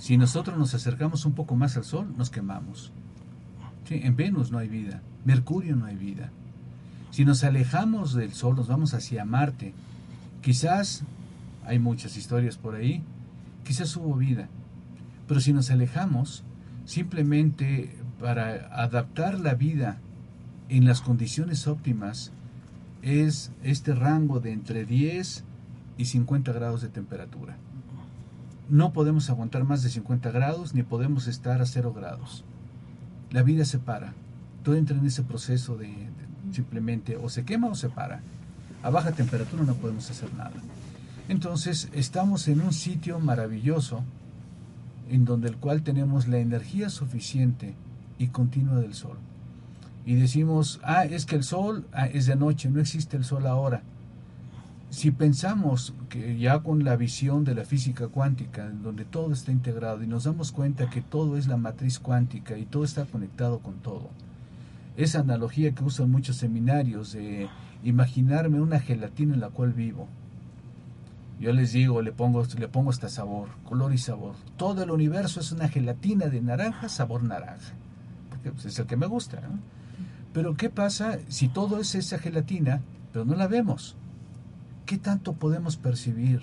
Si 0.00 0.16
nosotros 0.16 0.58
nos 0.58 0.74
acercamos 0.74 1.24
un 1.24 1.34
poco 1.34 1.54
más 1.54 1.76
al 1.76 1.84
sol, 1.84 2.12
nos 2.16 2.28
quemamos. 2.28 2.92
En 3.88 4.16
Venus 4.16 4.50
no 4.50 4.58
hay 4.58 4.68
vida, 4.68 5.02
Mercurio 5.24 5.76
no 5.76 5.86
hay 5.86 5.96
vida. 5.96 6.30
Si 7.12 7.24
nos 7.24 7.44
alejamos 7.44 8.14
del 8.14 8.34
Sol, 8.34 8.56
nos 8.56 8.66
vamos 8.66 8.92
hacia 8.94 9.24
Marte, 9.24 9.72
quizás, 10.42 11.04
hay 11.64 11.78
muchas 11.78 12.16
historias 12.16 12.56
por 12.58 12.74
ahí, 12.74 13.02
quizás 13.64 13.96
hubo 13.96 14.14
vida. 14.16 14.48
Pero 15.26 15.40
si 15.40 15.52
nos 15.52 15.70
alejamos, 15.70 16.44
simplemente 16.84 17.96
para 18.20 18.68
adaptar 18.82 19.38
la 19.40 19.54
vida 19.54 19.98
en 20.68 20.84
las 20.84 21.00
condiciones 21.00 21.66
óptimas, 21.66 22.32
es 23.02 23.50
este 23.62 23.94
rango 23.94 24.40
de 24.40 24.52
entre 24.52 24.84
10 24.84 25.44
y 25.98 26.04
50 26.06 26.52
grados 26.52 26.82
de 26.82 26.88
temperatura. 26.88 27.56
No 28.68 28.92
podemos 28.92 29.30
aguantar 29.30 29.64
más 29.64 29.82
de 29.82 29.90
50 29.90 30.30
grados 30.30 30.74
ni 30.74 30.82
podemos 30.82 31.28
estar 31.28 31.60
a 31.60 31.66
0 31.66 31.92
grados 31.92 32.44
la 33.30 33.42
vida 33.42 33.64
se 33.64 33.78
para. 33.78 34.14
Todo 34.62 34.76
entra 34.76 34.96
en 34.96 35.06
ese 35.06 35.22
proceso 35.22 35.76
de, 35.76 35.92
simplemente 36.52 37.16
o 37.16 37.28
se 37.28 37.44
quema 37.44 37.68
o 37.68 37.74
se 37.74 37.88
para. 37.88 38.20
A 38.82 38.90
baja 38.90 39.12
temperatura 39.12 39.64
no 39.64 39.74
podemos 39.74 40.10
hacer 40.10 40.32
nada. 40.34 40.54
Entonces 41.28 41.88
estamos 41.92 42.46
en 42.48 42.60
un 42.60 42.72
sitio 42.72 43.18
maravilloso 43.18 44.04
en 45.08 45.24
donde 45.24 45.48
el 45.48 45.56
cual 45.56 45.82
tenemos 45.82 46.28
la 46.28 46.38
energía 46.38 46.90
suficiente 46.90 47.74
y 48.18 48.28
continua 48.28 48.76
del 48.76 48.94
sol. 48.94 49.18
Y 50.04 50.14
decimos, 50.14 50.80
ah, 50.84 51.04
es 51.04 51.26
que 51.26 51.36
el 51.36 51.42
sol 51.42 51.86
ah, 51.92 52.06
es 52.06 52.26
de 52.26 52.36
noche, 52.36 52.68
no 52.70 52.80
existe 52.80 53.16
el 53.16 53.24
sol 53.24 53.46
ahora. 53.46 53.82
Si 54.90 55.10
pensamos 55.10 55.94
que 56.08 56.38
ya 56.38 56.60
con 56.60 56.84
la 56.84 56.96
visión 56.96 57.44
de 57.44 57.56
la 57.56 57.64
física 57.64 58.06
cuántica, 58.06 58.66
en 58.66 58.82
donde 58.82 59.04
todo 59.04 59.32
está 59.32 59.50
integrado 59.50 60.02
y 60.02 60.06
nos 60.06 60.24
damos 60.24 60.52
cuenta 60.52 60.88
que 60.88 61.02
todo 61.02 61.36
es 61.36 61.48
la 61.48 61.56
matriz 61.56 61.98
cuántica 61.98 62.56
y 62.56 62.66
todo 62.66 62.84
está 62.84 63.04
conectado 63.04 63.58
con 63.58 63.74
todo, 63.80 64.10
esa 64.96 65.20
analogía 65.20 65.72
que 65.72 65.84
usan 65.84 66.10
muchos 66.10 66.36
seminarios 66.36 67.12
de 67.12 67.48
imaginarme 67.82 68.60
una 68.60 68.80
gelatina 68.80 69.34
en 69.34 69.40
la 69.40 69.50
cual 69.50 69.72
vivo. 69.72 70.08
Yo 71.38 71.52
les 71.52 71.72
digo, 71.72 72.00
le 72.02 72.12
pongo, 72.12 72.44
le 72.58 72.68
pongo 72.68 72.90
hasta 72.90 73.08
sabor, 73.08 73.48
color 73.64 73.92
y 73.92 73.98
sabor. 73.98 74.34
Todo 74.56 74.82
el 74.82 74.90
universo 74.90 75.40
es 75.40 75.52
una 75.52 75.68
gelatina 75.68 76.26
de 76.26 76.40
naranja, 76.40 76.88
sabor 76.88 77.22
naranja. 77.22 77.74
Porque 78.30 78.52
pues, 78.52 78.64
es 78.64 78.78
el 78.78 78.86
que 78.86 78.96
me 78.96 79.06
gusta. 79.06 79.42
Pero 80.32 80.56
¿qué 80.56 80.70
pasa 80.70 81.18
si 81.28 81.48
todo 81.48 81.78
es 81.78 81.94
esa 81.94 82.18
gelatina, 82.18 82.80
pero 83.12 83.24
no 83.24 83.34
la 83.34 83.48
vemos? 83.48 83.96
¿qué 84.86 84.96
tanto 84.96 85.34
podemos 85.34 85.76
percibir? 85.76 86.40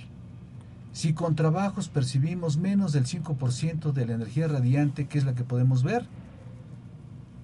Si 0.91 1.13
con 1.13 1.36
trabajos 1.36 1.89
percibimos 1.89 2.58
menos 2.58 2.91
del 2.91 3.06
5% 3.06 3.93
de 3.93 4.06
la 4.06 4.13
energía 4.13 4.47
radiante, 4.47 5.08
que 5.08 5.17
es 5.17 5.23
la 5.23 5.34
que 5.34 5.43
podemos 5.43 5.82
ver, 5.82 6.06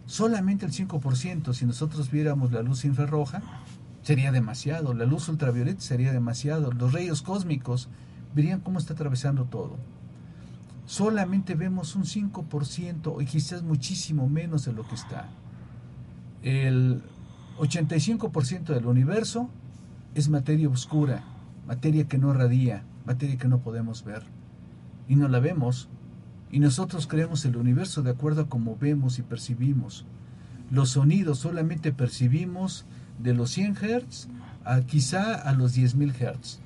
solamente 0.06 0.68
el 0.68 0.72
5%, 0.72 1.54
si 1.54 1.66
nosotros 1.66 2.12
viéramos 2.12 2.52
la 2.52 2.62
luz 2.62 2.86
infrarroja, 2.86 3.42
sería 4.02 4.32
demasiado, 4.32 4.94
la 4.94 5.06
luz 5.06 5.28
ultravioleta 5.30 5.82
sería 5.82 6.12
demasiado, 6.12 6.72
los 6.72 6.94
rayos 6.94 7.22
cósmicos 7.22 7.90
verían 8.34 8.62
cómo 8.62 8.80
está 8.80 8.94
atravesando 8.94 9.46
todo. 9.46 9.78
Solamente 10.86 11.54
vemos 11.54 11.96
un 11.96 12.04
5% 12.04 13.22
y 13.22 13.26
quizás 13.26 13.62
muchísimo 13.62 14.28
menos 14.28 14.66
de 14.66 14.74
lo 14.74 14.88
que 14.88 14.96
está. 14.96 15.30
El 16.42 17.04
85% 17.60 18.74
del 18.74 18.86
universo 18.86 19.50
es 20.16 20.30
materia 20.30 20.70
oscura, 20.70 21.24
materia 21.68 22.08
que 22.08 22.18
no 22.18 22.34
radia, 22.34 22.84
materia 23.06 23.38
que 23.38 23.48
no 23.48 23.60
podemos 23.60 24.04
ver. 24.04 24.24
Y 25.08 25.16
no 25.16 25.28
la 25.28 25.40
vemos. 25.40 25.90
Y 26.52 26.60
nosotros 26.60 27.06
creemos 27.06 27.46
el 27.46 27.58
universo 27.58 28.02
de 28.02 28.12
acuerdo 28.12 28.42
a 28.42 28.50
cómo 28.50 28.76
vemos 28.76 29.20
y 29.20 29.22
percibimos. 29.22 30.06
Los 30.72 30.92
sonidos 30.92 31.40
solamente 31.40 31.92
percibimos 31.92 32.86
de 33.20 33.34
los 33.34 33.52
100 33.52 33.76
Hz 33.76 34.28
a 34.66 34.82
quizá 34.82 35.36
a 35.36 35.54
los 35.54 35.78
10.000 35.78 36.14
Hz. 36.14 36.60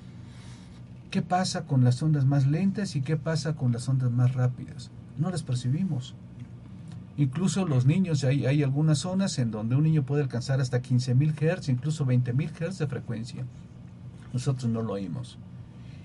¿Qué 1.11 1.21
pasa 1.21 1.65
con 1.65 1.83
las 1.83 2.01
ondas 2.01 2.25
más 2.25 2.47
lentas 2.47 2.95
y 2.95 3.01
qué 3.01 3.17
pasa 3.17 3.55
con 3.55 3.71
las 3.71 3.87
ondas 3.87 4.11
más 4.11 4.33
rápidas? 4.33 4.89
No 5.17 5.29
las 5.29 5.43
percibimos. 5.43 6.15
Incluso 7.17 7.67
los 7.67 7.85
niños, 7.85 8.23
hay, 8.23 8.47
hay 8.47 8.63
algunas 8.63 8.99
zonas 8.99 9.37
en 9.37 9.51
donde 9.51 9.75
un 9.75 9.83
niño 9.83 10.03
puede 10.03 10.23
alcanzar 10.23 10.59
hasta 10.59 10.81
15.000 10.81 11.59
Hz, 11.59 11.69
incluso 11.69 12.05
20.000 12.05 12.49
Hz 12.49 12.79
de 12.79 12.87
frecuencia. 12.87 13.43
Nosotros 14.33 14.71
no 14.71 14.81
lo 14.81 14.93
oímos. 14.93 15.37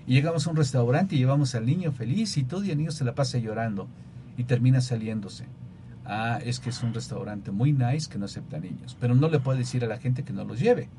Y 0.05 0.13
llegamos 0.13 0.45
a 0.45 0.51
un 0.51 0.55
restaurante 0.55 1.15
y 1.15 1.19
llevamos 1.19 1.55
al 1.55 1.65
niño 1.65 1.91
feliz 1.91 2.37
y 2.37 2.43
todo 2.43 2.63
el 2.63 2.77
niño 2.77 2.91
se 2.91 3.03
la 3.03 3.15
pasa 3.15 3.39
llorando 3.39 3.87
y 4.37 4.43
termina 4.43 4.81
saliéndose. 4.81 5.45
Ah, 6.11 6.39
es 6.43 6.59
que 6.59 6.71
es 6.71 6.81
un 6.81 6.91
restaurante 6.91 7.51
muy 7.51 7.71
nice 7.71 8.09
que 8.09 8.17
no 8.17 8.25
acepta 8.25 8.57
niños, 8.57 8.97
pero 8.99 9.13
no 9.13 9.29
le 9.29 9.39
puede 9.39 9.59
decir 9.59 9.83
a 9.83 9.87
la 9.87 9.99
gente 9.99 10.23
que 10.23 10.33
no 10.33 10.43
los 10.43 10.59
lleve. 10.59 10.89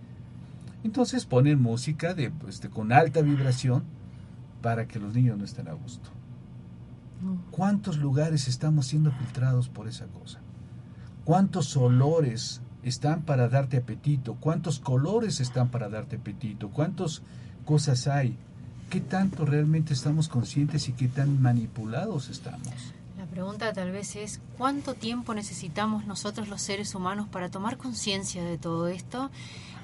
Entonces 0.85 1.27
ponen 1.27 1.61
música 1.61 2.15
de, 2.15 2.31
de, 2.31 2.71
con 2.71 2.93
alta 2.93 3.21
vibración 3.21 3.83
para 4.63 4.87
que 4.87 5.01
los 5.01 5.13
niños 5.13 5.37
no 5.37 5.45
estén 5.45 5.67
a 5.67 5.73
gusto. 5.73 6.11
¿Cuántos 7.51 7.99
lugares 7.99 8.47
estamos 8.47 8.87
siendo 8.87 9.11
filtrados 9.11 9.69
por 9.69 9.89
esa 9.89 10.07
cosa? 10.07 10.39
¿Cuántos 11.25 11.77
olores 11.77 12.61
están 12.85 13.23
para 13.23 13.49
darte 13.49 13.79
apetito? 13.79 14.37
¿Cuántos 14.37 14.79
colores 14.79 15.41
están 15.41 15.71
para 15.71 15.89
darte 15.89 16.17
apetito? 16.17 16.71
¿Cuántas 16.71 17.23
cosas 17.65 18.07
hay? 18.07 18.37
¿Qué 18.91 19.01
tanto 19.01 19.45
realmente 19.45 19.93
estamos 19.93 20.29
conscientes 20.29 20.89
y 20.89 20.93
qué 20.93 21.09
tan 21.09 21.43
manipulados 21.43 22.29
estamos? 22.29 22.95
Pregunta 23.31 23.73
tal 23.73 23.93
vez 23.93 24.17
es, 24.17 24.41
¿cuánto 24.59 24.95
tiempo 24.95 25.35
necesitamos 25.35 26.05
nosotros 26.07 26.49
los 26.49 26.63
seres 26.63 26.95
humanos 26.95 27.29
para 27.29 27.51
tomar 27.51 27.77
conciencia 27.77 28.43
de 28.45 28.59
todo 28.59 28.89
esto? 28.89 29.31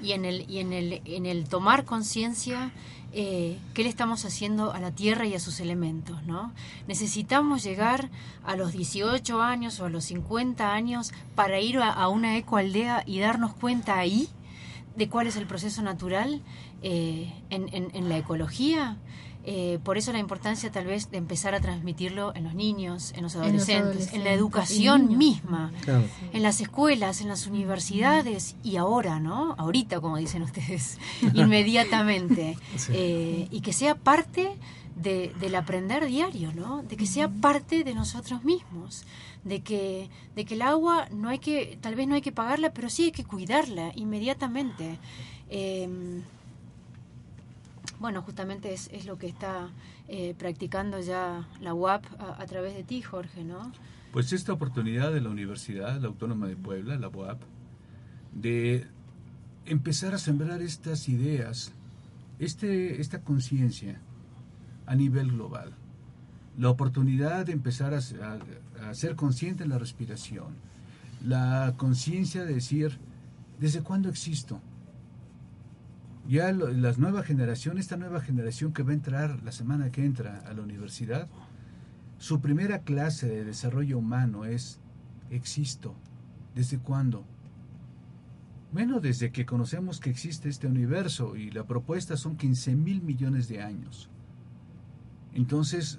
Y 0.03 0.13
en 0.13 0.25
el, 0.25 0.51
y 0.51 0.59
en 0.59 0.73
el, 0.73 1.01
en 1.05 1.27
el 1.27 1.49
tomar 1.49 1.85
conciencia 1.85 2.73
eh, 3.19 3.59
qué 3.73 3.83
le 3.83 3.89
estamos 3.89 4.27
haciendo 4.27 4.73
a 4.73 4.79
la 4.79 4.91
Tierra 4.91 5.27
y 5.27 5.35
a 5.35 5.41
sus 5.41 5.61
elementos, 5.61 6.23
¿no? 6.25 6.53
Necesitamos 6.87 7.63
llegar 7.63 8.11
a 8.45 8.57
los 8.57 8.73
18 8.73 9.41
años 9.41 9.81
o 9.81 9.87
a 9.87 9.89
los 9.89 10.05
50 10.05 10.73
años 10.73 11.13
para 11.35 11.59
ir 11.59 11.79
a, 11.79 12.09
una 12.09 12.37
ecoaldea 12.37 13.05
y 13.07 13.21
darnos 13.21 13.55
cuenta 13.55 13.97
ahí 13.99 14.29
de 14.97 15.09
cuál 15.09 15.29
es 15.29 15.37
el 15.37 15.47
proceso 15.47 15.81
natural 15.81 16.43
eh, 16.83 17.33
en, 17.49 18.09
la 18.09 18.19
ecología. 18.19 18.99
Eh, 19.49 19.79
por 19.85 19.97
eso 19.97 20.13
la 20.13 20.19
importancia 20.19 20.73
tal 20.73 20.87
vez 20.87 21.09
de 21.13 21.19
empezar 21.19 21.55
a 21.55 21.61
transmitirlo 21.61 22.35
en 22.35 22.43
los 22.43 22.55
niños, 22.55 23.13
en 23.15 23.23
los 23.23 23.37
adolescentes, 23.37 24.13
en, 24.13 24.25
la 24.25 24.33
educación 24.33 25.17
misma, 25.17 25.73
en 26.33 26.43
las 26.43 26.61
escuelas, 26.61 27.21
en 27.21 27.29
las 27.29 27.47
universidades 27.47 28.57
y 28.65 28.77
ahora, 28.77 29.21
¿no? 29.21 29.55
Ahorita, 29.57 30.01
como 30.01 30.17
dicen 30.17 30.43
ustedes, 30.43 30.99
inmediatamente. 31.35 32.59
Eh, 32.89 33.47
y 33.53 33.61
que 33.61 33.73
sea 33.73 33.95
parte 33.95 34.57
del 34.97 35.55
aprender 35.55 36.07
diario, 36.07 36.53
¿no? 36.53 36.83
De 36.83 36.97
que 36.97 37.07
sea 37.07 37.29
parte 37.29 37.85
de 37.85 37.95
nosotros 37.95 38.43
mismos, 38.43 39.05
de 39.45 39.61
que, 39.61 40.11
de 40.35 40.45
que 40.45 40.55
el 40.55 40.63
agua 40.63 41.07
no 41.13 41.29
hay 41.29 41.39
que, 41.39 41.79
tal 41.81 41.95
vez 41.95 42.09
no 42.09 42.17
hay 42.17 42.23
que 42.23 42.33
pagarla, 42.33 42.73
pero 42.73 42.91
sí 42.91 43.05
hay 43.05 43.13
que 43.13 43.23
cuidarla 43.23 43.93
inmediatamente. 43.95 44.99
Eh, 45.51 46.23
bueno, 47.99 48.23
justamente 48.23 48.73
es, 48.73 48.89
es 48.93 49.07
lo 49.07 49.19
que 49.19 49.27
está 49.27 49.71
eh, 50.09 50.35
practicando 50.39 51.01
ya 51.01 51.47
la 51.61 51.75
UAP 51.75 52.05
a, 52.19 52.45
través 52.47 52.75
de 52.75 52.85
ti, 52.85 53.03
Jorge, 53.03 53.45
¿no? 53.45 53.73
Pues 54.13 54.33
esta 54.33 54.53
oportunidad 54.53 55.13
de 55.13 55.21
la 55.21 55.31
Universidad, 55.31 56.01
la 56.01 56.09
Autónoma 56.09 56.47
de 56.47 56.57
Puebla, 56.57 56.97
la 56.97 57.09
UAP, 57.09 57.41
de 58.33 58.87
empezar 59.65 60.15
a 60.15 60.19
sembrar 60.19 60.63
estas 60.63 61.09
ideas, 61.09 61.73
este, 62.39 63.01
esta 63.01 63.21
conciencia 63.23 64.01
a 64.87 64.95
nivel 64.95 65.33
global. 65.33 65.73
La 66.57 66.71
oportunidad 66.71 67.47
de 67.47 67.53
empezar 67.53 67.95
a, 67.95 67.99
a 67.99 68.95
ser 68.95 69.17
consciente 69.17 69.65
de 69.65 69.69
la 69.69 69.79
respiración. 69.79 70.55
La 71.25 71.75
conciencia 71.77 72.45
de 72.45 72.55
decir, 72.55 72.99
¿desde 73.59 73.83
cuándo 73.83 74.09
existo? 74.09 74.61
Ya 76.29 76.53
las 76.53 76.99
nueva 76.99 77.23
generación, 77.23 77.79
esta 77.79 77.97
nueva 77.97 78.21
generación 78.21 78.73
que 78.73 78.83
va 78.83 78.91
a 78.91 78.95
entrar 78.95 79.43
la 79.43 79.53
semana 79.53 79.91
que 79.91 80.05
entra 80.05 80.43
a 80.47 80.53
la 80.53 80.63
universidad, 80.63 81.29
su 82.19 82.41
primera 82.41 82.81
clase 82.81 83.29
de 83.29 83.45
desarrollo 83.45 83.99
humano 83.99 84.45
es 84.45 84.81
existo. 85.31 85.95
¿Desde 86.55 86.79
cuándo? 86.79 87.25
Bueno, 88.73 89.01
desde 89.01 89.31
que 89.31 89.47
conocemos 89.47 90.01
que 90.01 90.11
existe 90.11 90.49
este 90.49 90.67
universo 90.67 91.37
y 91.37 91.51
la 91.51 91.65
propuesta 91.65 92.17
son 92.17 92.37
15 92.37 92.75
mil 92.75 93.03
millones 93.03 93.49
de 93.49 93.63
años. 93.63 94.11
Entonces, 95.33 95.99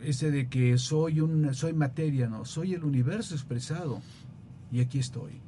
ese 0.00 0.30
de 0.30 0.48
que 0.48 0.78
soy, 0.78 1.20
un, 1.20 1.52
soy 1.54 1.72
materia, 1.72 2.28
no, 2.28 2.44
soy 2.44 2.74
el 2.74 2.84
universo 2.84 3.34
expresado 3.34 4.00
y 4.70 4.80
aquí 4.80 4.98
estoy. 4.98 5.41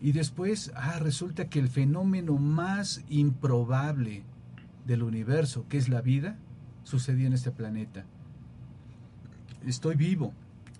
Y 0.00 0.12
después, 0.12 0.72
ah, 0.76 0.98
resulta 1.00 1.48
que 1.48 1.58
el 1.58 1.68
fenómeno 1.68 2.36
más 2.36 3.04
improbable 3.08 4.22
del 4.86 5.02
universo, 5.02 5.66
que 5.68 5.76
es 5.76 5.88
la 5.88 6.00
vida, 6.00 6.38
sucedió 6.84 7.26
en 7.26 7.32
este 7.32 7.50
planeta. 7.50 8.04
Estoy 9.66 9.96
vivo, 9.96 10.32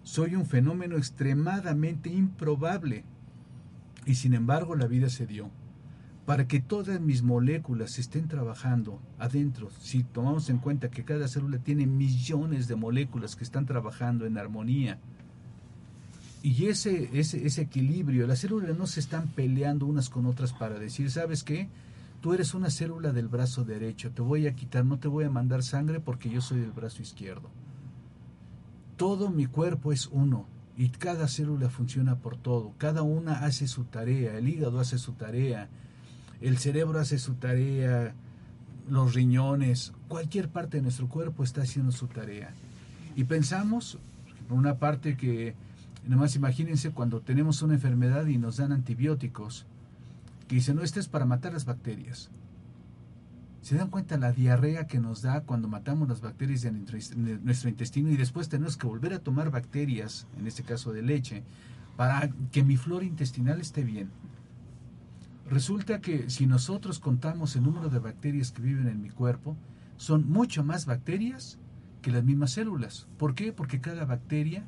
soy 0.02 0.37
un 0.37 0.46
fenómeno 0.46 0.96
extremadamente 0.96 2.11
improbable 2.11 3.04
y 4.07 4.14
sin 4.14 4.35
embargo 4.35 4.74
la 4.76 4.87
vida 4.87 5.11
se 5.11 5.26
dio. 5.26 5.50
Para 6.24 6.46
que 6.46 6.61
todas 6.61 7.00
mis 7.00 7.22
moléculas 7.22 7.98
estén 7.98 8.28
trabajando 8.28 9.00
adentro, 9.18 9.70
si 9.81 10.04
tomamos 10.04 10.48
en 10.48 10.59
cuenta 10.59 10.90
que 10.90 11.04
cada 11.04 11.26
célula 11.26 11.59
tiene 11.59 11.87
millones 11.87 12.68
de 12.68 12.76
moléculas 12.76 13.35
que 13.35 13.44
están 13.44 13.66
trabajando 13.66 14.26
en 14.26 14.38
armonía, 14.38 14.98
y 16.42 16.66
ese, 16.66 17.11
ese, 17.18 17.46
ese 17.46 17.62
equilibrio, 17.62 18.27
las 18.27 18.40
células 18.40 18.77
no 18.77 18.87
se 18.87 19.01
están 19.01 19.29
peleando 19.29 19.87
unas 19.87 20.09
con 20.09 20.27
otras 20.27 20.53
para 20.53 20.79
decir, 20.79 21.11
¿sabes 21.11 21.42
qué? 21.42 21.68
Tú 22.20 22.33
eres 22.33 22.55
una 22.55 22.70
célula 22.70 23.12
del 23.12 23.29
brazo 23.29 23.64
derecho, 23.64 24.11
te 24.11 24.22
voy 24.22 24.46
a 24.46 24.55
quitar, 24.55 24.85
no 24.85 24.98
te 24.98 25.09
voy 25.09 25.24
a 25.24 25.31
mandar 25.31 25.62
sangre 25.62 26.01
porque 26.01 26.31
yo 26.31 26.40
soy 26.40 26.61
del 26.61 26.72
brazo 26.72 27.03
izquierdo. 27.03 27.48
Todo 28.96 29.31
mi 29.31 29.46
cuerpo 29.46 29.92
es 29.92 30.07
uno 30.07 30.46
y 30.77 30.90
cada 30.90 31.29
célula 31.29 31.70
funciona 31.70 32.16
por 32.16 32.37
todo, 32.37 32.72
cada 32.79 33.03
una 33.03 33.44
hace 33.44 33.66
su 33.66 33.85
tarea, 33.85 34.37
el 34.37 34.48
hígado 34.48 34.79
hace 34.79 34.98
su 34.98 35.12
tarea, 35.12 35.68
el 36.40 36.59
cerebro 36.59 37.01
hace 37.01 37.18
su 37.18 37.35
tarea, 37.35 38.14
los 38.88 39.14
riñones, 39.14 39.92
cualquier 40.07 40.48
parte 40.48 40.79
de 40.79 40.85
nuestro 40.85 41.09
cuerpo 41.09 41.42
está 41.42 41.62
haciendo 41.62 41.92
su 41.92 42.07
tarea. 42.07 42.53
Y 43.16 43.24
pensamos, 43.24 43.98
una 44.51 44.79
parte 44.79 45.16
que 45.16 45.55
Nada 46.04 46.22
más 46.22 46.37
imagínense 46.37 46.90
cuando 46.90 47.20
tenemos 47.20 47.62
una 47.62 47.74
enfermedad 47.74 48.26
y 48.26 48.38
nos 48.38 48.56
dan 48.56 48.72
antibióticos, 48.72 49.66
que 50.46 50.56
dicen, 50.56 50.76
no, 50.76 50.82
este 50.82 51.00
es 51.00 51.08
para 51.08 51.26
matar 51.26 51.52
las 51.52 51.64
bacterias. 51.64 52.30
¿Se 53.61 53.76
dan 53.76 53.90
cuenta 53.90 54.16
la 54.16 54.32
diarrea 54.32 54.87
que 54.87 55.00
nos 55.00 55.20
da 55.22 55.42
cuando 55.42 55.68
matamos 55.68 56.08
las 56.08 56.20
bacterias 56.20 56.62
de 56.62 56.72
nuestro 56.72 57.68
intestino 57.68 58.11
y 58.11 58.16
después 58.16 58.48
tenemos 58.48 58.76
que 58.76 58.87
volver 58.87 59.12
a 59.12 59.18
tomar 59.18 59.50
bacterias, 59.50 60.26
en 60.38 60.46
este 60.46 60.62
caso 60.62 60.92
de 60.92 61.02
leche, 61.02 61.42
para 61.96 62.30
que 62.52 62.62
mi 62.62 62.76
flora 62.76 63.04
intestinal 63.04 63.61
esté 63.61 63.82
bien? 63.82 64.11
Resulta 65.50 66.00
que 66.00 66.30
si 66.30 66.46
nosotros 66.46 66.98
contamos 66.98 67.56
el 67.56 67.64
número 67.64 67.88
de 67.88 67.98
bacterias 67.98 68.52
que 68.52 68.62
viven 68.62 68.88
en 68.88 69.02
mi 69.02 69.11
cuerpo, 69.11 69.56
son 69.96 70.30
mucho 70.30 70.62
más 70.62 70.87
bacterias 70.87 71.58
que 72.00 72.12
las 72.12 72.24
mismas 72.24 72.52
células. 72.52 73.06
¿Por 73.18 73.34
qué? 73.34 73.52
Porque 73.52 73.80
cada 73.80 74.04
bacteria 74.04 74.64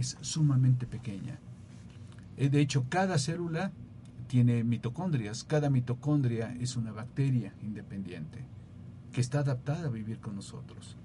es 0.00 0.16
sumamente 0.20 0.86
pequeña. 0.86 1.38
Eh, 2.36 2.48
de 2.48 2.60
hecho, 2.60 2.86
cada 2.88 3.18
célula 3.18 3.72
tiene 4.26 4.64
mitocondrias. 4.64 5.44
Cada 5.44 5.70
mitocondria 5.70 6.56
es 6.60 6.76
una 6.76 6.92
bacteria 6.92 7.52
independiente 7.62 8.44
que 9.12 9.20
está 9.20 9.40
adaptada 9.40 9.88
a 9.88 9.90
vivir 9.90 10.20
con 10.20 10.36
nosotros. 10.36 10.96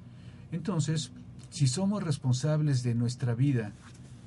Entonces, 0.51 1.11
si 1.49 1.67
somos 1.67 2.03
responsables 2.03 2.83
de 2.83 2.95
nuestra 2.95 3.33
vida, 3.33 3.73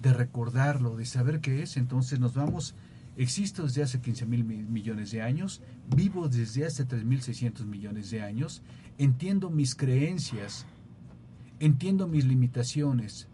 de 0.03 0.13
recordarlo, 0.13 0.97
de 0.97 1.05
saber 1.07 1.41
qué 1.41 1.63
es, 1.63 1.77
entonces 1.77 2.21
nos 2.21 2.35
vamos, 2.35 2.75
existo 3.17 3.65
desde 3.65 3.83
hace 3.83 4.01
15 4.01 4.27
mil 4.27 4.45
millones 4.45 5.11
de 5.11 5.23
años, 5.23 5.63
vivo 5.95 6.29
desde 6.29 6.67
hace 6.67 6.87
3.600 6.87 7.65
millones 7.67 8.11
de 8.11 8.23
años, 8.23 8.63
entiendo 8.99 9.51
mis 9.51 9.75
creencias, 9.75 10.67
entiendo 11.61 12.09
mis 12.09 12.25
limitaciones, 12.25 13.29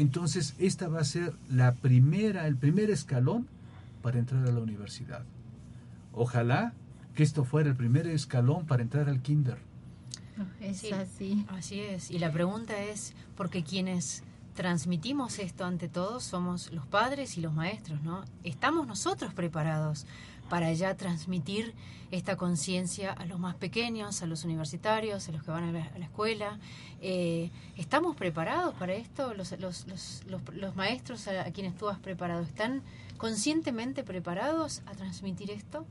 entonces, 0.00 0.54
esta 0.58 0.88
va 0.88 1.00
a 1.00 1.04
ser 1.04 1.34
la 1.50 1.74
primera, 1.74 2.46
el 2.46 2.56
primer 2.56 2.90
escalón 2.90 3.46
para 4.02 4.18
entrar 4.18 4.46
a 4.46 4.50
la 4.50 4.60
universidad. 4.60 5.24
Ojalá 6.12 6.72
que 7.14 7.22
esto 7.22 7.44
fuera 7.44 7.68
el 7.68 7.76
primer 7.76 8.06
escalón 8.06 8.66
para 8.66 8.82
entrar 8.82 9.10
al 9.10 9.20
kinder. 9.20 9.58
Es 10.60 10.90
así. 10.92 11.44
Así 11.48 11.80
es. 11.80 12.10
Y 12.10 12.18
la 12.18 12.32
pregunta 12.32 12.82
es, 12.82 13.12
porque 13.36 13.62
quienes 13.62 14.22
transmitimos 14.54 15.38
esto 15.38 15.66
ante 15.66 15.88
todos 15.88 16.24
somos 16.24 16.72
los 16.72 16.86
padres 16.86 17.36
y 17.36 17.42
los 17.42 17.52
maestros, 17.52 18.00
¿no? 18.02 18.24
¿Estamos 18.42 18.86
nosotros 18.86 19.34
preparados 19.34 20.06
para 20.50 20.70
ya 20.74 20.94
transmitir 20.96 21.72
esta 22.10 22.36
conciencia 22.36 23.12
a 23.12 23.24
los 23.24 23.38
más 23.38 23.54
pequeños, 23.54 24.20
a 24.20 24.26
los 24.26 24.44
universitarios, 24.44 25.28
a 25.28 25.32
los 25.32 25.44
que 25.44 25.50
van 25.52 25.64
a 25.64 25.72
la, 25.72 26.04
escuela. 26.04 26.58
Eh, 27.00 27.50
¿Estamos 27.76 28.16
preparados 28.16 28.74
para 28.74 28.92
esto? 28.94 29.32
¿Los, 29.32 29.58
los, 29.60 29.86
los, 29.86 30.22
los, 30.52 30.76
maestros 30.76 31.28
a, 31.28 31.44
quienes 31.52 31.76
tú 31.76 31.88
has 31.88 32.00
preparado 32.00 32.42
están 32.42 32.82
conscientemente 33.16 34.02
preparados 34.02 34.82
a 34.86 34.92
transmitir 34.92 35.52
esto? 35.52 35.86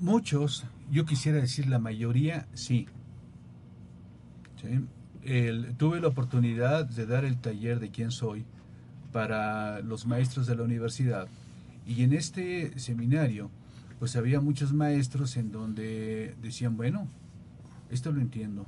Muchos, 0.00 0.64
yo 0.90 1.06
quisiera 1.06 1.38
decir 1.38 1.68
la 1.68 1.78
mayoría, 1.78 2.48
sí. 2.54 2.88
tuve 5.78 6.00
la 6.00 6.08
oportunidad 6.08 6.86
de 6.86 7.06
dar 7.06 7.24
el 7.24 7.40
taller 7.40 7.78
de 7.78 7.90
quién 7.90 8.10
soy 8.10 8.44
para 9.12 9.78
los 9.78 10.06
maestros 10.06 10.48
de 10.48 10.56
la 10.56 10.64
universidad 10.64 11.28
y 11.86 12.02
en 12.02 12.12
este 12.12 12.78
seminario, 12.78 13.50
pues 13.98 14.16
había 14.16 14.40
muchos 14.40 14.72
maestros 14.72 15.36
en 15.36 15.52
donde 15.52 16.34
decían, 16.42 16.76
bueno, 16.76 17.08
esto 17.90 18.12
lo 18.12 18.20
entiendo. 18.20 18.66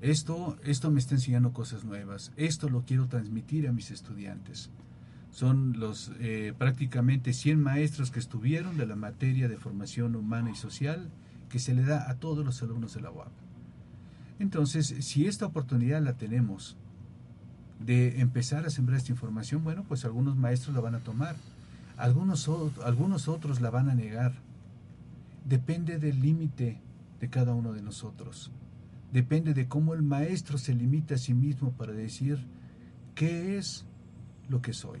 Esto, 0.00 0.58
esto 0.64 0.90
me 0.90 0.98
está 0.98 1.14
enseñando 1.14 1.52
cosas 1.52 1.84
nuevas. 1.84 2.32
Esto 2.36 2.68
lo 2.68 2.82
quiero 2.82 3.06
transmitir 3.06 3.68
a 3.68 3.72
mis 3.72 3.90
estudiantes. 3.90 4.70
Son 5.30 5.78
los 5.78 6.12
eh, 6.20 6.52
prácticamente 6.58 7.32
100 7.32 7.60
maestros 7.60 8.10
que 8.10 8.18
estuvieron 8.18 8.76
de 8.76 8.86
la 8.86 8.96
materia 8.96 9.48
de 9.48 9.56
formación 9.56 10.16
humana 10.16 10.50
y 10.50 10.56
social 10.56 11.08
que 11.48 11.58
se 11.58 11.74
le 11.74 11.84
da 11.84 12.10
a 12.10 12.16
todos 12.16 12.44
los 12.44 12.62
alumnos 12.62 12.94
de 12.94 13.00
la 13.00 13.10
UAP. 13.10 13.32
Entonces, 14.38 14.94
si 15.00 15.26
esta 15.26 15.46
oportunidad 15.46 16.02
la 16.02 16.14
tenemos 16.14 16.76
de 17.84 18.20
empezar 18.20 18.64
a 18.66 18.70
sembrar 18.70 18.98
esta 18.98 19.12
información, 19.12 19.64
bueno, 19.64 19.84
pues 19.86 20.04
algunos 20.04 20.36
maestros 20.36 20.74
la 20.74 20.80
van 20.80 20.94
a 20.94 21.00
tomar, 21.00 21.36
algunos, 21.96 22.48
algunos 22.84 23.28
otros 23.28 23.60
la 23.60 23.70
van 23.70 23.90
a 23.90 23.94
negar. 23.94 24.32
Depende 25.44 25.98
del 25.98 26.20
límite 26.20 26.80
de 27.20 27.28
cada 27.28 27.54
uno 27.54 27.72
de 27.72 27.82
nosotros. 27.82 28.50
Depende 29.12 29.54
de 29.54 29.68
cómo 29.68 29.94
el 29.94 30.02
maestro 30.02 30.58
se 30.58 30.74
limita 30.74 31.16
a 31.16 31.18
sí 31.18 31.34
mismo 31.34 31.72
para 31.72 31.92
decir 31.92 32.44
qué 33.14 33.58
es 33.58 33.84
lo 34.48 34.62
que 34.62 34.72
soy. 34.72 35.00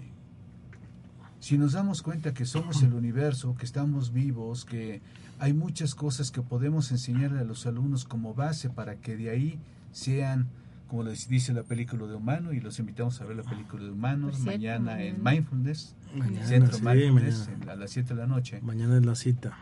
Si 1.40 1.58
nos 1.58 1.72
damos 1.72 2.02
cuenta 2.02 2.34
que 2.34 2.44
somos 2.44 2.82
el 2.82 2.92
universo, 2.92 3.56
que 3.56 3.64
estamos 3.64 4.12
vivos, 4.12 4.64
que 4.64 5.00
hay 5.40 5.52
muchas 5.52 5.96
cosas 5.96 6.30
que 6.30 6.40
podemos 6.40 6.92
enseñarle 6.92 7.40
a 7.40 7.44
los 7.44 7.66
alumnos 7.66 8.04
como 8.04 8.32
base 8.32 8.70
para 8.70 8.96
que 8.96 9.16
de 9.16 9.30
ahí 9.30 9.58
sean 9.90 10.46
como 10.92 11.04
les 11.04 11.26
dice 11.26 11.54
la 11.54 11.62
película 11.62 12.06
de 12.06 12.14
Humano, 12.14 12.52
y 12.52 12.60
los 12.60 12.78
invitamos 12.78 13.18
a 13.22 13.24
ver 13.24 13.38
la 13.38 13.42
película 13.44 13.82
de 13.82 13.92
Humanos 13.92 14.40
mañana 14.40 15.02
en 15.02 15.24
Mindfulness, 15.24 15.96
Centro 16.44 16.78
Mindfulness, 16.80 17.48
a 17.66 17.76
las 17.76 17.92
7 17.92 18.12
de 18.12 18.20
la 18.20 18.26
noche. 18.26 18.60
Mañana 18.60 18.98
es 18.98 19.06
la 19.06 19.14
cita. 19.14 19.56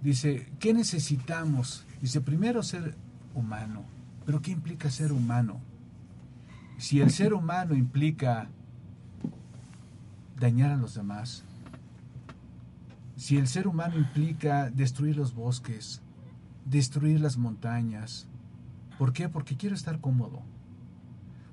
Dice, 0.00 0.48
¿qué 0.60 0.72
necesitamos? 0.72 1.84
Dice, 2.00 2.20
primero 2.20 2.62
ser 2.62 2.94
humano. 3.34 3.84
¿Pero 4.26 4.40
qué 4.40 4.52
implica 4.52 4.88
ser 4.88 5.10
humano? 5.10 5.60
Si 6.78 7.00
el 7.00 7.10
ser 7.10 7.34
humano 7.34 7.74
implica 7.74 8.48
dañar 10.38 10.70
a 10.70 10.76
los 10.76 10.94
demás, 10.94 11.42
si 13.16 13.38
el 13.38 13.48
ser 13.48 13.66
humano 13.66 13.98
implica 13.98 14.70
destruir 14.70 15.16
los 15.16 15.34
bosques, 15.34 16.00
destruir 16.64 17.18
las 17.18 17.38
montañas, 17.38 18.28
¿por 19.00 19.12
qué? 19.12 19.28
Porque 19.28 19.56
quiero 19.56 19.74
estar 19.74 20.00
cómodo 20.00 20.44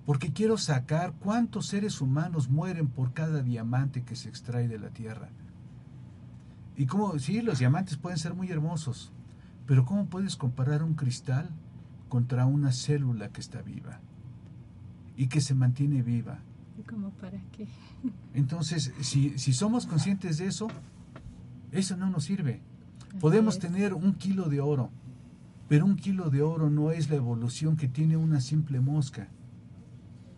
porque 0.06 0.34
quiero 0.34 0.58
sacar 0.58 1.14
cuántos 1.14 1.68
seres 1.68 2.02
humanos 2.02 2.50
mueren 2.50 2.88
por 2.88 3.14
cada 3.14 3.42
diamante 3.42 4.04
que 4.04 4.16
se 4.16 4.30
extrae 4.30 4.68
de 4.68 4.80
la 4.80 4.90
tierra. 4.90 5.30
Y 6.76 6.88
cómo, 6.88 7.18
sí, 7.20 7.42
los 7.42 7.60
diamantes 7.60 7.98
pueden 7.98 8.18
ser 8.18 8.34
muy 8.34 8.50
hermosos, 8.50 9.12
pero 9.66 9.86
¿cómo 9.86 10.08
puedes 10.08 10.36
comparar 10.36 10.84
un 10.84 10.96
cristal 10.96 11.50
contra 12.10 12.46
una 12.46 12.72
célula 12.72 13.30
que 13.30 13.42
está 13.42 13.62
viva 13.62 14.02
y 15.16 15.28
que 15.28 15.40
se 15.40 15.56
mantiene 15.56 16.02
viva? 16.02 16.40
¿Y 16.78 16.82
cómo 16.82 17.12
para 17.12 17.40
qué? 17.52 17.68
Entonces, 18.34 18.94
si, 19.02 19.38
si 19.38 19.54
somos 19.54 19.86
conscientes 19.86 20.38
de 20.40 20.48
eso, 20.48 20.68
eso 21.72 21.96
no 21.96 22.10
nos 22.10 22.26
sirve. 22.26 22.62
Podemos 23.20 23.60
tener 23.60 23.94
un 23.94 24.16
kilo 24.16 24.50
de 24.50 24.60
oro, 24.60 24.90
pero 25.70 25.86
un 25.86 25.96
kilo 25.96 26.30
de 26.30 26.42
oro 26.42 26.70
no 26.70 26.92
es 26.92 27.10
la 27.10 27.16
evolución 27.16 27.78
que 27.78 27.88
tiene 27.88 28.18
una 28.18 28.42
simple 28.42 28.80
mosca. 28.82 29.30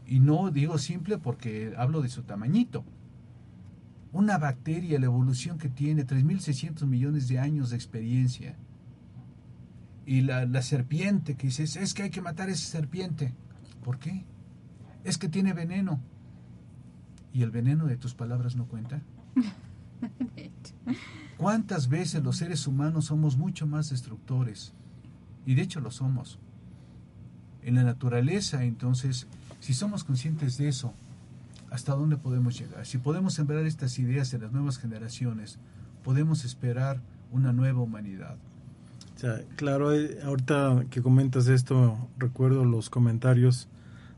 Y 0.08 0.20
no 0.20 0.52
digo 0.52 0.78
simple 0.78 1.18
porque 1.18 1.74
hablo 1.78 2.02
de 2.02 2.10
su 2.10 2.24
tamañito. 2.24 2.84
una 4.12 4.38
bacteria, 4.38 4.98
la 4.98 5.08
evolución 5.08 5.58
que 5.58 5.68
tiene, 5.68 6.08
3.600 6.08 6.86
millones 6.86 7.28
de 7.28 7.40
años 7.40 7.72
de 7.72 7.76
experiencia. 7.76 8.56
Y 10.06 10.22
la, 10.22 10.46
la 10.46 10.62
serpiente 10.62 11.36
que 11.36 11.48
dices, 11.48 11.76
es 11.76 11.94
que 11.94 12.04
hay 12.04 12.12
que 12.12 12.22
matar 12.22 12.48
a 12.48 12.54
esa 12.54 12.70
serpiente. 12.70 13.34
¿Por 13.84 14.00
qué? 14.00 14.24
Es 15.04 15.18
que 15.18 15.28
tiene 15.28 15.52
veneno. 15.52 16.00
¿Y 17.34 17.42
el 17.42 17.52
veneno 17.52 17.88
de 17.88 17.98
tus 17.98 18.14
palabras 18.14 18.56
no 18.56 18.68
cuenta? 18.68 19.02
¿Cuántas 21.38 21.90
veces 21.90 22.24
los 22.24 22.38
seres 22.38 22.68
humanos 22.68 23.06
somos 23.06 23.38
mucho 23.38 23.68
más 23.68 23.90
destructores? 23.90 24.74
Y 25.46 25.56
de 25.56 25.64
hecho 25.64 25.82
lo 25.82 25.92
somos. 25.92 26.40
En 27.62 27.76
la 27.76 27.84
naturaleza, 27.84 28.64
entonces, 28.64 29.28
si 29.66 29.74
somos 29.74 30.04
conscientes 30.04 30.60
de 30.60 30.68
eso, 30.68 30.94
¿hasta 31.72 31.96
dónde 31.96 32.18
podemos 32.18 32.56
llegar? 32.56 32.86
Si 32.86 33.00
podemos 33.00 33.34
sembrar 33.34 33.66
estas 33.66 33.98
ideas 33.98 34.32
en 34.36 34.44
las 34.44 34.52
nuevas 34.52 34.78
generaciones, 34.78 35.58
podemos 36.04 36.46
esperar 36.46 37.02
una 37.32 37.52
nueva 37.52 37.82
humanidad. 37.82 38.36
O 39.16 39.20
sea, 39.20 39.42
claro, 39.56 39.92
eh, 39.92 40.20
ahorita 40.24 40.86
que 40.92 41.02
comentas 41.02 41.48
esto, 41.48 41.98
recuerdo 42.20 42.64
los 42.64 42.92
comentarios 42.92 43.68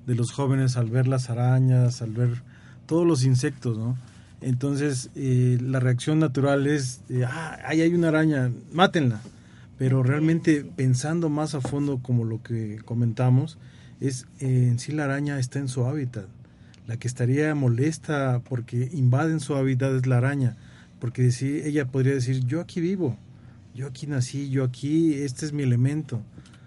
de 0.05 0.15
los 0.15 0.33
jóvenes 0.33 0.75
al 0.75 0.89
ver 0.89 1.07
las 1.07 1.29
arañas, 1.29 2.01
al 2.01 2.11
ver 2.11 2.43
todos 2.85 3.07
los 3.07 3.23
insectos, 3.23 3.77
¿no? 3.77 3.97
Entonces, 4.41 5.11
eh, 5.15 5.59
la 5.61 5.79
reacción 5.79 6.19
natural 6.19 6.67
es, 6.67 7.03
ah, 7.25 7.57
ahí 7.63 7.79
hay 7.79 7.93
una 7.93 8.09
araña, 8.09 8.51
mátenla. 8.73 9.21
Pero 9.77 10.03
realmente 10.03 10.65
pensando 10.65 11.29
más 11.29 11.55
a 11.55 11.61
fondo 11.61 11.99
como 11.99 12.25
lo 12.25 12.43
que 12.43 12.81
comentamos, 12.83 13.57
es 13.99 14.27
eh, 14.39 14.67
en 14.69 14.79
sí 14.79 14.91
la 14.91 15.05
araña 15.05 15.39
está 15.39 15.59
en 15.59 15.67
su 15.67 15.85
hábitat. 15.85 16.27
La 16.85 16.97
que 16.97 17.07
estaría 17.07 17.53
molesta 17.55 18.41
porque 18.47 18.89
invaden 18.93 19.39
su 19.39 19.55
hábitat 19.55 19.93
es 19.93 20.07
la 20.07 20.17
araña. 20.17 20.55
Porque 20.99 21.31
sí, 21.31 21.61
ella 21.63 21.87
podría 21.87 22.13
decir, 22.13 22.45
yo 22.45 22.61
aquí 22.61 22.81
vivo, 22.81 23.17
yo 23.75 23.87
aquí 23.87 24.07
nací, 24.07 24.49
yo 24.49 24.63
aquí, 24.63 25.13
este 25.15 25.45
es 25.45 25.53
mi 25.53 25.63
elemento. 25.63 26.21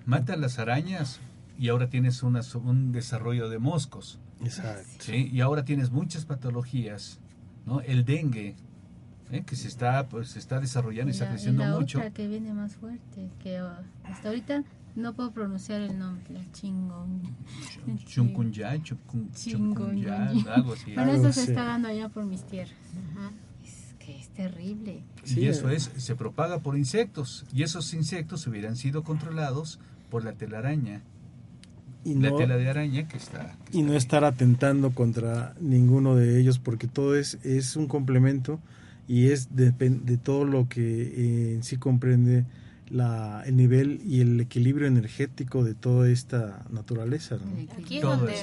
Mata 0.06 0.36
las 0.36 0.58
arañas 0.58 1.20
y 1.58 1.68
ahora 1.68 1.88
tienes 1.88 2.22
una, 2.22 2.40
un 2.62 2.92
desarrollo 2.92 3.48
de 3.48 3.58
moscos. 3.58 4.18
Exacto. 4.42 5.04
¿sí? 5.04 5.30
Y 5.32 5.40
ahora 5.40 5.64
tienes 5.64 5.90
muchas 5.90 6.24
patologías 6.24 7.18
¿no? 7.66 7.80
El 7.80 8.04
dengue, 8.04 8.54
¿eh? 9.30 9.42
que 9.44 9.56
se 9.56 9.68
está, 9.68 10.08
pues, 10.08 10.30
se 10.30 10.38
está 10.38 10.60
desarrollando 10.60 11.10
y, 11.10 11.12
está 11.12 11.28
creciendo 11.28 11.62
y 11.62 11.66
la 11.66 11.78
mucho. 11.78 11.98
Otra 11.98 12.10
que 12.10 12.28
viene 12.28 12.52
más 12.52 12.76
fuerte, 12.76 13.30
que 13.42 13.62
oh, 13.62 13.72
hasta 14.04 14.28
ahorita 14.28 14.64
no 14.96 15.14
puedo 15.14 15.32
pronunciar 15.32 15.80
el 15.82 15.98
nombre, 15.98 16.24
la 16.30 16.52
chingón. 16.52 17.22
Chuncunyá, 18.06 18.70
algo 20.52 20.72
así. 20.74 20.94
Bueno, 20.94 21.12
eso 21.12 21.32
se 21.32 21.44
está 21.44 21.64
dando 21.64 21.88
allá 21.88 22.08
por 22.08 22.24
mis 22.24 22.42
tierras. 22.44 22.74
Es 23.64 23.94
que 23.98 24.18
es 24.18 24.28
terrible. 24.28 25.02
y 25.26 25.46
eso 25.46 25.68
es, 25.70 25.90
se 25.96 26.14
propaga 26.16 26.58
por 26.58 26.76
insectos. 26.76 27.44
Y 27.54 27.62
esos 27.62 27.94
insectos 27.94 28.46
hubieran 28.46 28.76
sido 28.76 29.02
controlados 29.02 29.78
por 30.10 30.24
la 30.24 30.32
telaraña 30.32 31.02
y 32.04 32.14
la 32.14 32.34
tela 32.34 32.56
de 32.56 32.68
araña 32.68 33.06
que 33.08 33.18
está, 33.18 33.56
y 33.72 33.82
no 33.82 33.94
estar 33.94 34.24
atentando 34.24 34.92
contra 34.92 35.54
ninguno 35.60 36.16
de 36.16 36.40
ellos 36.40 36.58
porque 36.58 36.86
todo 36.86 37.14
es 37.14 37.38
es 37.44 37.76
un 37.76 37.88
complemento 37.88 38.58
y 39.06 39.30
es 39.30 39.54
de, 39.54 39.72
de 39.72 40.16
todo 40.16 40.44
lo 40.44 40.68
que 40.68 40.80
eh, 40.80 41.54
en 41.54 41.62
sí 41.62 41.76
comprende 41.76 42.46
la, 42.90 43.42
el 43.46 43.56
nivel 43.56 44.00
y 44.04 44.20
el 44.20 44.40
equilibrio 44.40 44.86
energético 44.86 45.64
de 45.64 45.74
toda 45.74 46.08
esta 46.08 46.64
naturaleza. 46.70 47.38
Aquí, 47.78 47.98
es 47.98 48.02
donde, 48.02 48.34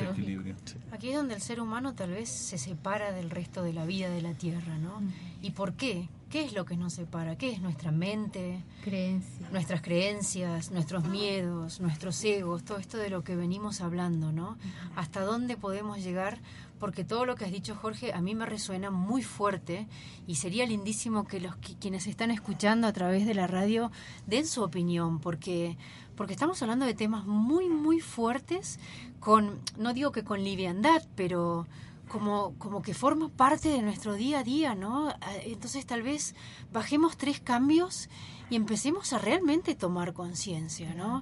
aquí 0.92 1.10
es 1.10 1.16
donde 1.16 1.36
el 1.36 1.42
ser 1.42 1.60
humano 1.60 1.94
tal 1.94 2.12
vez 2.12 2.30
se 2.30 2.58
separa 2.58 3.12
del 3.12 3.30
resto 3.30 3.64
de 3.64 3.74
la 3.74 3.86
vida 3.86 4.10
de 4.10 4.22
la 4.22 4.34
Tierra, 4.34 4.78
¿no? 4.78 5.02
¿Y 5.42 5.52
por 5.52 5.74
qué? 5.74 6.10
¿Qué 6.30 6.44
es 6.44 6.52
lo 6.52 6.66
que 6.66 6.76
nos 6.76 6.94
separa? 6.94 7.38
¿Qué 7.38 7.52
es 7.52 7.62
nuestra 7.62 7.92
mente? 7.92 8.62
Creencias. 8.84 9.50
Nuestras 9.52 9.82
creencias, 9.82 10.72
nuestros 10.72 11.08
miedos, 11.08 11.80
nuestros 11.80 12.22
egos, 12.26 12.66
todo 12.66 12.80
esto 12.80 12.98
de 12.98 13.10
lo 13.10 13.24
que 13.24 13.38
venimos 13.38 13.80
hablando, 13.80 14.34
¿no? 14.34 14.58
¿Hasta 14.98 15.22
dónde 15.22 15.56
podemos 15.56 16.04
llegar? 16.04 16.40
Porque 16.80 17.06
todo 17.06 17.26
lo 17.26 17.36
que 17.36 17.46
has 17.46 17.52
dicho, 17.52 17.76
Jorge, 17.76 18.12
a 18.12 18.20
mí 18.20 18.36
me 18.36 18.46
resuena 18.46 18.92
muy 18.92 19.24
fuerte 19.24 19.88
y 20.28 20.36
sería 20.36 20.66
lindísimo 20.66 21.26
que 21.26 21.40
los 21.40 21.56
quienes 21.80 22.08
están 22.08 22.30
escuchando 22.30 22.88
a 22.88 22.94
través 22.94 23.26
de 23.26 23.34
la 23.34 23.48
radio 23.48 23.90
den 24.26 24.46
su 24.48 24.64
opinión, 24.64 25.20
porque 25.20 25.78
porque 26.18 26.34
estamos 26.34 26.62
hablando 26.62 26.86
de 26.86 26.94
temas 26.94 27.26
muy 27.26 27.70
muy 27.70 28.00
fuertes 28.02 28.80
con 29.20 29.60
no 29.78 29.94
digo 29.94 30.12
que 30.12 30.24
con 30.24 30.44
liviandad, 30.44 31.04
pero 31.16 31.68
como, 32.08 32.56
como 32.58 32.82
que 32.82 32.94
forma 32.94 33.30
parte 33.30 33.70
de 33.70 33.82
nuestro 33.82 34.14
día 34.14 34.40
a 34.40 34.44
día, 34.44 34.76
¿no? 34.76 35.10
Ah, 35.10 35.36
entonces 35.44 35.86
tal 35.86 36.02
vez 36.02 36.36
bajemos 36.72 37.18
tres 37.18 37.40
cambios 37.40 38.10
y 38.50 38.56
empecemos 38.56 39.14
a 39.14 39.18
realmente 39.18 39.76
tomar 39.76 40.14
conciencia, 40.14 40.94
¿no? 40.94 41.22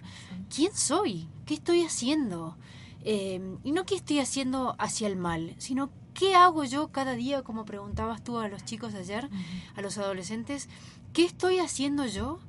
¿Quién 0.54 0.74
soy? 0.76 1.28
¿Qué 1.46 1.56
estoy 1.56 1.84
haciendo? 1.84 2.58
Eh, 3.02 3.58
y 3.64 3.72
no 3.72 3.86
qué 3.86 3.96
estoy 3.96 4.20
haciendo 4.20 4.76
hacia 4.80 5.08
el 5.08 5.16
mal, 5.16 5.56
sino 5.58 5.92
qué 6.14 6.34
hago 6.36 6.64
yo 6.64 6.88
cada 6.92 7.14
día, 7.14 7.44
como 7.44 7.66
preguntabas 7.66 8.24
tú 8.24 8.40
a 8.40 8.48
los 8.48 8.66
chicos 8.66 8.96
ayer, 8.96 9.30
a 9.76 9.82
los 9.82 9.98
adolescentes, 9.98 10.70
¿qué 11.14 11.26
estoy 11.26 11.60
haciendo 11.60 12.06
yo 12.06 12.40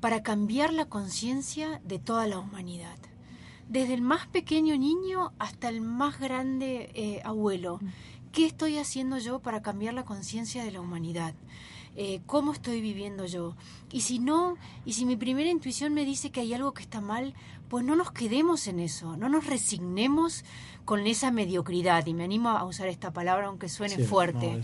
para 0.00 0.22
cambiar 0.22 0.72
la 0.72 0.86
conciencia 0.86 1.80
de 1.84 1.98
toda 1.98 2.26
la 2.26 2.38
humanidad? 2.38 2.96
Desde 3.68 3.94
el 3.94 4.02
más 4.02 4.26
pequeño 4.26 4.76
niño 4.76 5.32
hasta 5.38 5.68
el 5.68 5.80
más 5.80 6.18
grande 6.18 6.90
eh, 6.94 7.20
abuelo. 7.24 7.80
¿Qué 8.32 8.46
estoy 8.46 8.78
haciendo 8.78 9.18
yo 9.18 9.40
para 9.40 9.62
cambiar 9.62 9.94
la 9.94 10.04
conciencia 10.04 10.64
de 10.64 10.72
la 10.72 10.80
humanidad? 10.80 11.34
Eh, 11.94 12.22
¿Cómo 12.24 12.52
estoy 12.52 12.80
viviendo 12.80 13.26
yo? 13.26 13.54
Y 13.90 14.00
si 14.00 14.18
no, 14.18 14.56
y 14.86 14.94
si 14.94 15.04
mi 15.04 15.16
primera 15.16 15.50
intuición 15.50 15.92
me 15.92 16.06
dice 16.06 16.30
que 16.30 16.40
hay 16.40 16.54
algo 16.54 16.72
que 16.72 16.82
está 16.82 17.02
mal, 17.02 17.34
pues 17.68 17.84
no 17.84 17.96
nos 17.96 18.12
quedemos 18.12 18.66
en 18.66 18.80
eso, 18.80 19.16
no 19.18 19.28
nos 19.28 19.46
resignemos 19.46 20.44
con 20.84 21.06
esa 21.06 21.30
mediocridad, 21.30 22.06
y 22.06 22.14
me 22.14 22.24
animo 22.24 22.50
a 22.50 22.64
usar 22.64 22.88
esta 22.88 23.12
palabra 23.12 23.46
aunque 23.46 23.68
suene 23.68 23.98
fuerte. 23.98 24.60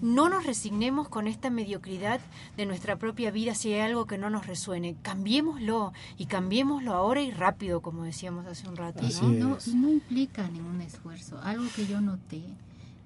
No, 0.00 0.28
nos 0.28 0.44
resignemos 0.44 1.08
con 1.08 1.26
esta 1.26 1.50
mediocridad 1.50 2.20
de 2.56 2.66
nuestra 2.66 2.96
propia 2.96 3.30
vida 3.30 3.54
si 3.54 3.72
hay 3.72 3.80
algo 3.80 4.06
que 4.06 4.18
no 4.18 4.30
nos 4.30 4.46
resuene. 4.46 4.96
Cambiémoslo 5.02 5.92
y 6.18 6.26
cambiémoslo 6.26 6.92
ahora 6.92 7.22
y 7.22 7.30
rápido, 7.30 7.80
como 7.80 8.04
decíamos 8.04 8.46
hace 8.46 8.68
un 8.68 8.76
rato. 8.76 9.02
¿no? 9.22 9.28
No, 9.28 9.58
no 9.74 9.88
implica 9.88 10.48
ningún 10.48 10.80
esfuerzo. 10.80 11.40
Algo 11.42 11.64
que 11.74 11.86
yo 11.86 12.00
noté, 12.00 12.42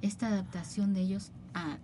esta 0.02 0.28
adaptación 0.28 0.94
de 0.94 1.02
ellos 1.02 1.30
a, 1.54 1.78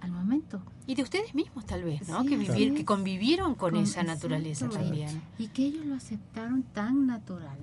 al 0.00 0.10
momento. 0.10 0.60
Y 0.86 0.94
de 0.94 1.02
ustedes 1.02 1.34
mismos 1.34 1.66
tal 1.66 1.84
vez, 1.84 2.08
¿no? 2.08 2.24
que, 2.24 2.36
vivir, 2.36 2.74
que 2.74 2.84
convivieron 2.84 3.54
con, 3.54 3.76
esa 3.76 4.02
naturaleza 4.02 4.68
también. 4.68 5.22
Y 5.38 5.48
que 5.48 5.64
ellos 5.66 5.86
lo 5.86 5.94
aceptaron 5.94 6.62
tan 6.62 7.06
natural. 7.06 7.58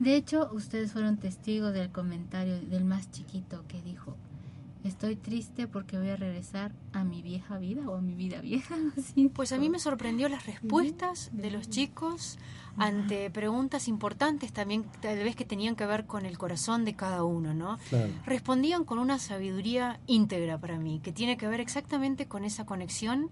De 0.00 0.16
hecho, 0.16 0.50
ustedes 0.52 0.92
fueron 0.92 1.18
testigos 1.18 1.74
del 1.74 1.90
comentario 1.92 2.58
del 2.58 2.84
más 2.84 3.10
chiquito 3.10 3.64
que 3.68 3.82
dijo, 3.82 4.16
estoy 4.82 5.14
triste 5.14 5.68
porque 5.68 5.98
voy 5.98 6.08
a 6.08 6.16
regresar 6.16 6.72
a 6.94 7.04
mi 7.04 7.20
vieja 7.20 7.58
vida 7.58 7.86
o 7.86 7.96
a 7.96 8.00
mi 8.00 8.14
vida 8.14 8.40
vieja. 8.40 8.76
Pues 9.34 9.52
a 9.52 9.58
mí 9.58 9.68
me 9.68 9.78
sorprendió 9.78 10.30
las 10.30 10.46
respuestas 10.46 11.28
de 11.34 11.50
los 11.50 11.68
chicos 11.68 12.38
ante 12.78 13.30
preguntas 13.30 13.88
importantes 13.88 14.54
también, 14.54 14.84
tal 15.02 15.18
vez 15.18 15.36
que 15.36 15.44
tenían 15.44 15.76
que 15.76 15.84
ver 15.84 16.06
con 16.06 16.24
el 16.24 16.38
corazón 16.38 16.86
de 16.86 16.94
cada 16.94 17.22
uno, 17.24 17.52
¿no? 17.52 17.78
Respondían 18.24 18.84
con 18.84 18.98
una 18.98 19.18
sabiduría 19.18 20.00
íntegra 20.06 20.56
para 20.56 20.78
mí, 20.78 21.00
que 21.02 21.12
tiene 21.12 21.36
que 21.36 21.46
ver 21.46 21.60
exactamente 21.60 22.26
con 22.26 22.44
esa 22.46 22.64
conexión 22.64 23.28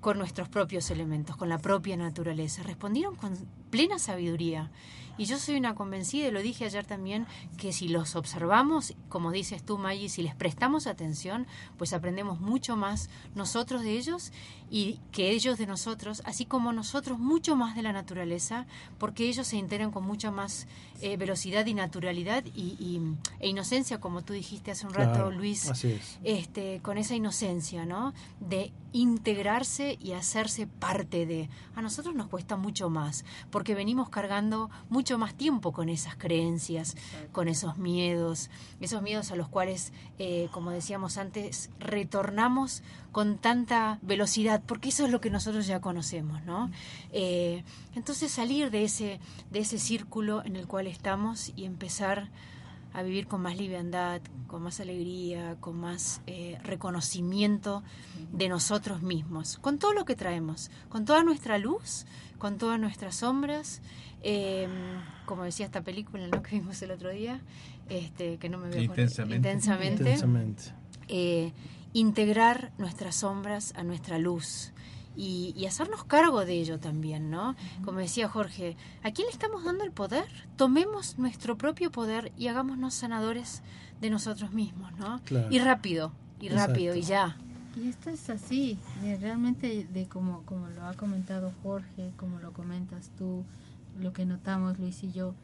con 0.00 0.18
nuestros 0.18 0.50
propios 0.50 0.90
elementos, 0.90 1.34
con 1.34 1.48
la 1.48 1.56
propia 1.56 1.96
naturaleza. 1.96 2.62
Respondieron 2.62 3.14
con 3.14 3.38
plena 3.74 3.98
sabiduría. 3.98 4.70
Y 5.18 5.24
yo 5.24 5.36
soy 5.36 5.56
una 5.56 5.74
convencida, 5.74 6.28
y 6.28 6.30
lo 6.30 6.42
dije 6.42 6.64
ayer 6.64 6.86
también, 6.86 7.26
que 7.56 7.72
si 7.72 7.88
los 7.88 8.14
observamos, 8.14 8.94
como 9.08 9.32
dices 9.32 9.64
tú, 9.64 9.78
Maggie, 9.78 10.08
si 10.08 10.22
les 10.22 10.34
prestamos 10.36 10.86
atención, 10.86 11.48
pues 11.76 11.92
aprendemos 11.92 12.40
mucho 12.40 12.76
más 12.76 13.10
nosotros 13.34 13.82
de 13.82 13.92
ellos 13.92 14.32
y 14.70 15.00
que 15.12 15.30
ellos 15.30 15.58
de 15.58 15.66
nosotros, 15.66 16.22
así 16.24 16.46
como 16.46 16.72
nosotros 16.72 17.18
mucho 17.18 17.54
más 17.54 17.76
de 17.76 17.82
la 17.82 17.92
naturaleza, 17.92 18.66
porque 18.98 19.28
ellos 19.28 19.46
se 19.46 19.56
integran 19.56 19.92
con 19.92 20.04
mucha 20.04 20.30
más 20.30 20.66
eh, 21.00 21.16
velocidad 21.16 21.66
y 21.66 21.74
naturalidad 21.74 22.44
y, 22.54 23.00
e 23.38 23.48
inocencia, 23.48 24.00
como 24.00 24.22
tú 24.22 24.32
dijiste 24.32 24.70
hace 24.70 24.86
un 24.86 24.94
rato, 24.94 25.30
Luis, 25.30 25.70
este, 26.24 26.80
con 26.82 26.98
esa 26.98 27.14
inocencia, 27.14 27.86
¿no? 27.86 28.14
De 28.40 28.72
integrarse 28.92 29.98
y 30.00 30.12
hacerse 30.12 30.66
parte 30.66 31.26
de. 31.26 31.50
A 31.74 31.82
nosotros 31.82 32.14
nos 32.14 32.28
cuesta 32.28 32.56
mucho 32.56 32.90
más, 32.90 33.24
porque 33.50 33.63
venimos 33.72 34.10
cargando 34.10 34.68
mucho 34.90 35.16
más 35.16 35.34
tiempo 35.34 35.72
con 35.72 35.88
esas 35.88 36.16
creencias, 36.16 36.96
con 37.32 37.48
esos 37.48 37.78
miedos, 37.78 38.50
esos 38.80 39.00
miedos 39.00 39.30
a 39.30 39.36
los 39.36 39.48
cuales, 39.48 39.92
eh, 40.18 40.48
como 40.50 40.70
decíamos 40.72 41.16
antes, 41.16 41.70
retornamos 41.78 42.82
con 43.12 43.38
tanta 43.38 43.98
velocidad, 44.02 44.62
porque 44.66 44.88
eso 44.88 45.04
es 45.04 45.12
lo 45.12 45.20
que 45.20 45.30
nosotros 45.30 45.66
ya 45.68 45.80
conocemos, 45.80 46.42
¿no? 46.44 46.70
Eh, 47.12 47.62
entonces 47.94 48.32
salir 48.32 48.70
de 48.70 48.84
ese, 48.84 49.20
de 49.50 49.60
ese 49.60 49.78
círculo 49.78 50.44
en 50.44 50.56
el 50.56 50.66
cual 50.66 50.88
estamos 50.88 51.52
y 51.54 51.64
empezar 51.64 52.28
a 52.94 53.02
vivir 53.02 53.26
con 53.26 53.42
más 53.42 53.56
liviandad, 53.56 54.22
con 54.46 54.62
más 54.62 54.78
alegría, 54.78 55.56
con 55.60 55.76
más 55.76 56.22
eh, 56.28 56.58
reconocimiento 56.62 57.82
de 58.32 58.48
nosotros 58.48 59.02
mismos, 59.02 59.58
con 59.58 59.78
todo 59.78 59.92
lo 59.92 60.04
que 60.04 60.14
traemos, 60.14 60.70
con 60.88 61.04
toda 61.04 61.24
nuestra 61.24 61.58
luz, 61.58 62.06
con 62.44 62.58
todas 62.58 62.78
nuestras 62.78 63.14
sombras, 63.16 63.80
em, 64.22 64.70
como 65.24 65.44
decía 65.44 65.64
esta 65.64 65.80
película 65.80 66.28
¿no? 66.28 66.42
que 66.42 66.56
vimos 66.56 66.82
el 66.82 66.90
otro 66.90 67.08
día, 67.08 67.40
este, 67.88 68.36
que 68.36 68.50
no 68.50 68.58
me 68.58 68.68
veo 68.68 68.82
intensamente, 68.82 69.36
intensamente, 69.36 70.18
eh, 71.08 71.52
integrar 71.94 72.70
nuestras 72.76 73.16
sombras 73.16 73.72
a 73.76 73.82
nuestra 73.82 74.18
luz 74.18 74.74
y, 75.16 75.64
hacernos 75.66 76.04
cargo 76.04 76.44
de 76.44 76.52
ello 76.60 76.78
también, 76.78 77.30
¿no? 77.30 77.56
Como 77.82 78.00
decía 78.00 78.28
Jorge, 78.28 78.76
¿a 79.02 79.10
quién 79.10 79.26
le 79.26 79.32
estamos 79.32 79.64
dando 79.64 79.82
el 79.82 79.92
poder? 79.92 80.26
Tomemos 80.56 81.16
nuestro 81.16 81.56
propio 81.56 81.90
poder 81.90 82.30
y 82.36 82.48
hagámonos 82.48 82.92
sanadores 82.92 83.62
de 84.02 84.10
nosotros 84.10 84.52
mismos, 84.52 84.92
¿no? 84.98 85.22
Y 85.48 85.60
rápido, 85.60 86.12
y 86.42 86.50
rápido, 86.50 86.94
y 86.94 87.00
ya. 87.00 87.38
Y 87.76 87.88
esto 87.88 88.10
es 88.10 88.30
así, 88.30 88.78
realmente 89.20 89.86
de 89.92 90.06
como, 90.06 90.42
como 90.42 90.68
lo 90.68 90.84
ha 90.86 90.94
comentado 90.94 91.52
Jorge, 91.62 92.12
como 92.16 92.38
lo 92.38 92.52
comentas 92.52 93.10
tú, 93.18 93.44
lo 94.00 94.12
que 94.12 94.26
notamos 94.26 94.78
Luis 94.78 95.02
y 95.02 95.10
yo, 95.10 95.34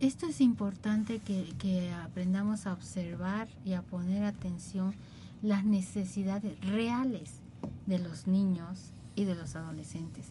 esto 0.00 0.26
es 0.26 0.40
importante 0.40 1.20
que, 1.20 1.54
que 1.58 1.90
aprendamos 1.92 2.66
a 2.66 2.72
observar 2.72 3.48
y 3.64 3.72
a 3.72 3.82
poner 3.82 4.24
atención 4.24 4.94
las 5.40 5.64
necesidades 5.64 6.60
reales 6.60 7.40
de 7.86 7.98
los 7.98 8.26
niños 8.26 8.92
y 9.14 9.24
de 9.24 9.34
los 9.34 9.56
adolescentes. 9.56 10.26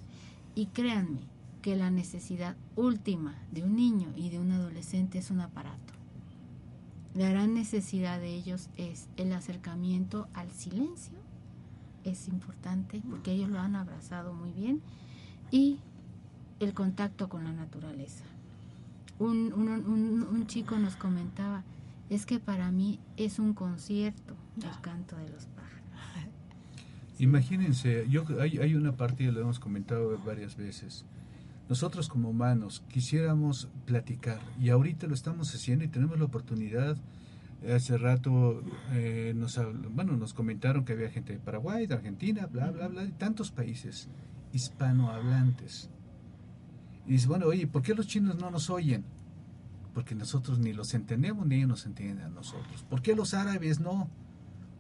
Y 0.54 0.68
créanme 0.68 1.22
que 1.64 1.76
la 1.76 1.90
necesidad 1.90 2.56
última 2.76 3.36
de 3.52 3.64
un 3.64 3.76
niño 3.76 4.12
y 4.16 4.30
de 4.30 4.40
un 4.40 4.52
adolescente 4.52 5.18
es 5.18 5.32
un 5.32 5.40
aparato. 5.40 5.94
La 7.16 7.30
gran 7.30 7.54
necesidad 7.54 8.20
de 8.20 8.34
ellos 8.34 8.70
es 8.76 9.08
el 9.18 9.34
acercamiento 9.34 10.28
al 10.34 10.52
silencio. 10.52 11.23
Es 12.04 12.28
importante 12.28 13.02
porque 13.10 13.32
ellos 13.32 13.50
lo 13.50 13.60
han 13.60 13.76
abrazado 13.76 14.34
muy 14.34 14.52
bien. 14.52 14.82
Y 15.52 15.80
el 16.60 16.74
contacto 16.74 17.30
con 17.30 17.44
la 17.44 17.52
naturaleza. 17.52 18.26
Un, 19.20 19.54
un 19.54 20.48
chico 20.48 20.78
nos 20.78 20.96
comentaba, 20.96 21.64
es 22.10 22.26
que 22.26 22.40
para 22.40 22.72
mí 22.72 23.00
es 23.16 23.40
un 23.40 23.54
concierto 23.54 24.36
el 24.58 24.82
canto 24.82 25.16
de 25.16 25.30
los 25.30 25.48
Imagínense, 27.20 28.06
yo, 28.10 28.26
hay, 28.40 28.58
hay 28.58 28.76
una 28.76 28.96
partida, 28.96 29.32
lo 29.32 29.42
hemos 29.42 29.60
comentado 29.60 30.18
varias 30.26 30.56
veces. 30.56 31.06
Nosotros 31.70 32.10
como 32.10 32.30
humanos 32.30 32.84
quisiéramos 32.90 33.70
platicar 33.86 34.40
y 34.60 34.70
ahorita 34.70 35.08
lo 35.08 35.14
estamos 35.14 35.54
haciendo 35.56 35.86
y 35.86 35.88
tenemos 35.88 36.20
la 36.20 36.26
oportunidad. 36.26 36.98
Hace 37.72 37.98
rato 37.98 38.62
eh, 38.92 39.34
nos, 39.36 39.60
bueno, 39.92 40.18
nos 40.18 40.34
comentaron 40.34 40.84
que 40.84 40.94
había 40.94 41.10
gente 41.10 41.34
de 41.34 41.40
Paraguay, 41.40 41.88
de 41.88 41.96
Argentina, 41.96 42.46
bla, 42.48 42.72
bla, 42.72 42.88
bla, 42.88 43.04
de 43.06 43.12
tantos 43.12 43.52
países 43.52 44.10
hispanohablantes. 44.52 45.90
Y 47.06 47.14
dice, 47.14 47.28
bueno, 47.28 47.48
oye, 47.48 47.68
¿por 47.68 47.82
qué 47.82 47.94
los 47.96 48.08
chinos 48.08 48.36
no 48.38 48.52
nos 48.52 48.70
oyen? 48.70 49.06
Porque 49.94 50.16
nosotros 50.16 50.60
ni 50.60 50.74
los 50.74 50.94
entendemos 50.94 51.46
ni 51.46 51.56
ellos 51.56 51.70
nos 51.70 51.86
entienden 51.86 52.26
a 52.26 52.30
nosotros. 52.30 52.84
¿Por 52.90 53.02
qué 53.02 53.16
los 53.16 53.34
árabes 53.34 53.80
no? 53.80 54.10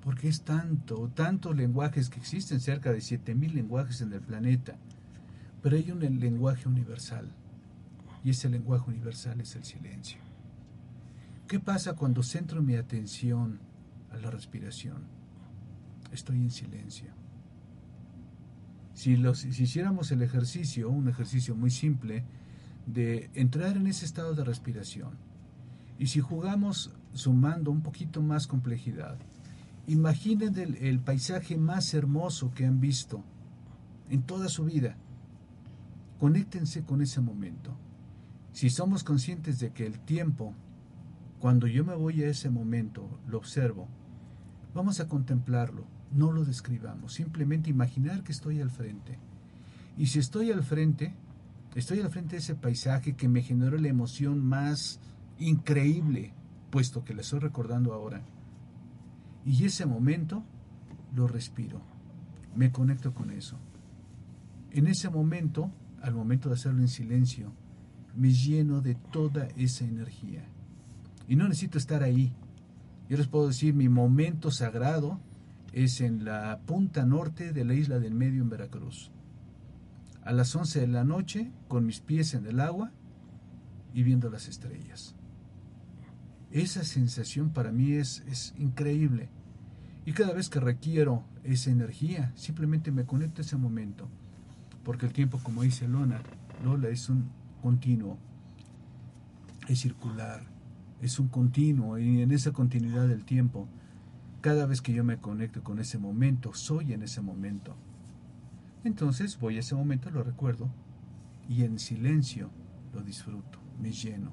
porque 0.03 0.27
es 0.27 0.41
tanto, 0.41 1.09
tantos 1.15 1.55
lenguajes 1.55 2.09
que 2.09 2.19
existen, 2.19 2.59
cerca 2.59 2.91
de 2.91 2.99
7000 2.99 3.55
lenguajes 3.55 4.01
en 4.01 4.11
el 4.11 4.19
planeta, 4.19 4.75
pero 5.61 5.77
hay 5.77 5.91
un 5.91 5.99
lenguaje 6.19 6.67
universal, 6.67 7.29
y 8.23 8.31
ese 8.31 8.49
lenguaje 8.49 8.89
universal 8.89 9.39
es 9.39 9.55
el 9.55 9.63
silencio. 9.63 10.19
¿Qué 11.47 11.59
pasa 11.59 11.93
cuando 11.93 12.23
centro 12.23 12.61
mi 12.61 12.75
atención 12.75 13.59
a 14.11 14.17
la 14.17 14.29
respiración? 14.31 15.03
Estoy 16.11 16.37
en 16.37 16.51
silencio. 16.51 17.11
Si, 18.93 19.13
hiciéramos 19.13 20.11
el 20.11 20.21
ejercicio, 20.21 20.89
un 20.89 21.09
ejercicio 21.09 21.55
muy 21.55 21.71
simple, 21.71 22.23
de 22.85 23.29
entrar 23.33 23.77
en 23.77 23.87
ese 23.87 24.05
estado 24.05 24.35
de 24.35 24.43
respiración, 24.43 25.17
y 25.97 26.07
si 26.07 26.19
jugamos 26.19 26.91
sumando 27.13 27.71
un 27.71 27.81
poquito 27.81 28.21
más 28.21 28.45
complejidad, 28.47 29.17
Imaginen 29.87 30.55
el, 30.57 30.99
paisaje 31.01 31.57
más 31.57 31.93
hermoso 31.93 32.53
que 32.53 32.65
han 32.65 32.79
visto 32.79 33.21
en 34.09 34.23
toda 34.23 34.47
su 34.47 34.63
vida. 34.63 34.95
Conéctense 36.19 36.83
con 36.83 37.01
ese 37.01 37.19
momento. 37.19 37.75
Si 38.53 38.69
somos 38.69 39.03
conscientes 39.03 39.59
de 39.59 39.71
que 39.71 39.85
el 39.85 39.99
tiempo, 39.99 40.53
cuando 41.43 41.67
yo 41.67 41.83
me 41.83 41.93
voy 41.93 42.23
a 42.23 42.29
ese 42.29 42.49
momento, 42.49 43.19
lo 43.27 43.37
observo, 43.37 43.89
vamos 44.73 45.01
a 45.01 45.09
contemplarlo, 45.09 45.83
no 46.13 46.31
lo 46.31 46.45
describamos, 46.45 47.15
simplemente 47.15 47.69
imaginar 47.69 48.23
que 48.23 48.31
estoy 48.31 48.61
al 48.61 48.71
frente. 48.71 49.19
Y 49.97 50.07
si 50.07 50.19
estoy 50.19 50.53
al 50.53 50.63
frente, 50.63 51.13
estoy 51.75 51.99
al 51.99 52.09
frente 52.11 52.37
de 52.37 52.37
ese 52.37 52.55
paisaje 52.55 53.17
que 53.17 53.27
me 53.27 53.41
generó 53.41 53.77
la 53.77 53.89
emoción 53.89 54.39
más 54.39 55.01
increíble, 55.37 56.31
puesto 56.69 57.03
que 57.03 57.13
le 57.13 57.23
estoy 57.23 57.39
recordando 57.39 57.91
ahora 57.91 58.23
y 59.45 59.65
ese 59.65 59.85
momento 59.85 60.45
lo 61.13 61.27
respiro, 61.27 61.81
me 62.55 62.71
conecto 62.71 63.13
con 63.13 63.31
eso. 63.31 63.57
En 64.71 64.87
ese 64.87 65.09
momento, 65.09 65.69
al 66.01 66.15
momento 66.15 66.47
de 66.47 66.55
hacerlo 66.55 66.79
en 66.79 66.87
silencio, 66.87 67.51
me 68.15 68.31
lleno 68.31 68.79
de 68.79 68.95
toda 68.95 69.49
esa 69.57 69.83
energía. 69.83 70.47
Y 71.27 71.35
no 71.35 71.47
necesito 71.47 71.77
estar 71.77 72.03
ahí. 72.03 72.33
Yo 73.09 73.17
les 73.17 73.27
puedo 73.27 73.47
decir, 73.47 73.73
mi 73.73 73.89
momento 73.89 74.51
sagrado 74.51 75.19
es 75.71 76.01
en 76.01 76.25
la 76.25 76.59
punta 76.65 77.05
norte 77.05 77.51
de 77.51 77.65
la 77.65 77.73
isla 77.73 77.99
del 77.99 78.13
Medio 78.13 78.41
en 78.41 78.49
Veracruz. 78.49 79.11
A 80.23 80.31
las 80.31 80.55
11 80.55 80.81
de 80.81 80.87
la 80.87 81.03
noche, 81.03 81.51
con 81.67 81.85
mis 81.85 81.99
pies 81.99 82.33
en 82.33 82.45
el 82.45 82.59
agua 82.59 82.91
y 83.93 84.03
viendo 84.03 84.29
las 84.29 84.47
estrellas. 84.47 85.15
Esa 86.51 86.83
sensación 86.83 87.49
para 87.49 87.71
mí 87.71 87.93
es, 87.93 88.23
es 88.27 88.53
increíble. 88.57 89.29
Y 90.05 90.13
cada 90.13 90.33
vez 90.33 90.49
que 90.49 90.59
requiero 90.59 91.23
esa 91.43 91.71
energía, 91.71 92.31
simplemente 92.35 92.91
me 92.91 93.05
conecto 93.05 93.41
a 93.41 93.45
ese 93.45 93.57
momento. 93.57 94.07
Porque 94.83 95.05
el 95.05 95.13
tiempo, 95.13 95.39
como 95.41 95.63
dice 95.63 95.87
Lola, 95.87 96.21
Lola 96.63 96.89
es 96.89 97.09
un 97.09 97.29
continuo, 97.61 98.17
es 99.67 99.79
circular, 99.79 100.43
es 101.03 101.19
un 101.19 101.27
continuo. 101.27 101.99
Y 101.99 102.21
en 102.21 102.31
esa 102.31 102.51
continuidad 102.51 103.07
del 103.07 103.25
tiempo, 103.25 103.67
cada 104.41 104.65
vez 104.65 104.81
que 104.81 104.93
yo 104.93 105.03
me 105.03 105.17
conecto 105.17 105.63
con 105.63 105.79
ese 105.79 105.97
momento, 105.97 106.53
soy 106.53 106.93
en 106.93 107.03
ese 107.03 107.21
momento. 107.21 107.75
Entonces 108.83 109.39
voy 109.39 109.57
a 109.57 109.59
ese 109.59 109.75
momento, 109.75 110.09
lo 110.11 110.23
recuerdo, 110.23 110.69
y 111.47 111.63
en 111.63 111.79
silencio 111.79 112.49
lo 112.93 113.01
disfruto, 113.01 113.59
me 113.81 113.91
lleno. 113.91 114.31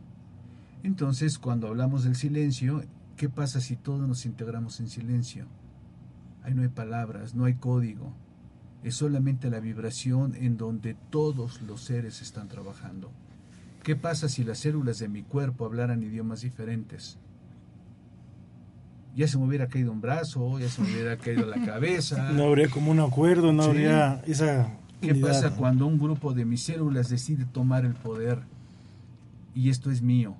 Entonces, 0.82 1.38
cuando 1.38 1.68
hablamos 1.68 2.04
del 2.04 2.16
silencio, 2.16 2.82
¿qué 3.16 3.28
pasa 3.28 3.60
si 3.60 3.76
todos 3.76 4.06
nos 4.08 4.24
integramos 4.24 4.80
en 4.80 4.88
silencio? 4.88 5.46
Ahí 6.42 6.54
no 6.54 6.62
hay 6.62 6.68
palabras, 6.68 7.34
no 7.34 7.44
hay 7.44 7.54
código. 7.54 8.14
Es 8.82 8.94
solamente 8.96 9.50
la 9.50 9.60
vibración 9.60 10.34
en 10.34 10.56
donde 10.56 10.94
todos 11.10 11.60
los 11.62 11.82
seres 11.82 12.22
están 12.22 12.48
trabajando. 12.48 13.12
¿Qué 13.82 13.96
pasa 13.96 14.28
si 14.28 14.44
las 14.44 14.58
células 14.58 14.98
de 14.98 15.08
mi 15.08 15.22
cuerpo 15.22 15.64
hablaran 15.64 16.02
idiomas 16.02 16.42
diferentes? 16.42 17.18
Ya 19.16 19.26
se 19.26 19.38
me 19.38 19.46
hubiera 19.46 19.66
caído 19.66 19.90
un 19.90 20.00
brazo, 20.00 20.58
ya 20.58 20.68
se 20.68 20.82
me 20.82 20.92
hubiera 20.92 21.16
caído 21.16 21.46
la 21.46 21.64
cabeza. 21.64 22.30
No 22.32 22.44
habría 22.44 22.68
como 22.68 22.90
un 22.90 23.00
acuerdo, 23.00 23.52
no 23.52 23.64
habría 23.64 24.22
esa... 24.26 24.76
¿Qué 25.00 25.14
pasa 25.14 25.56
cuando 25.56 25.86
un 25.86 25.98
grupo 25.98 26.34
de 26.34 26.44
mis 26.44 26.62
células 26.62 27.08
decide 27.08 27.46
tomar 27.46 27.86
el 27.86 27.94
poder? 27.94 28.40
Y 29.54 29.70
esto 29.70 29.90
es 29.90 30.02
mío 30.02 30.36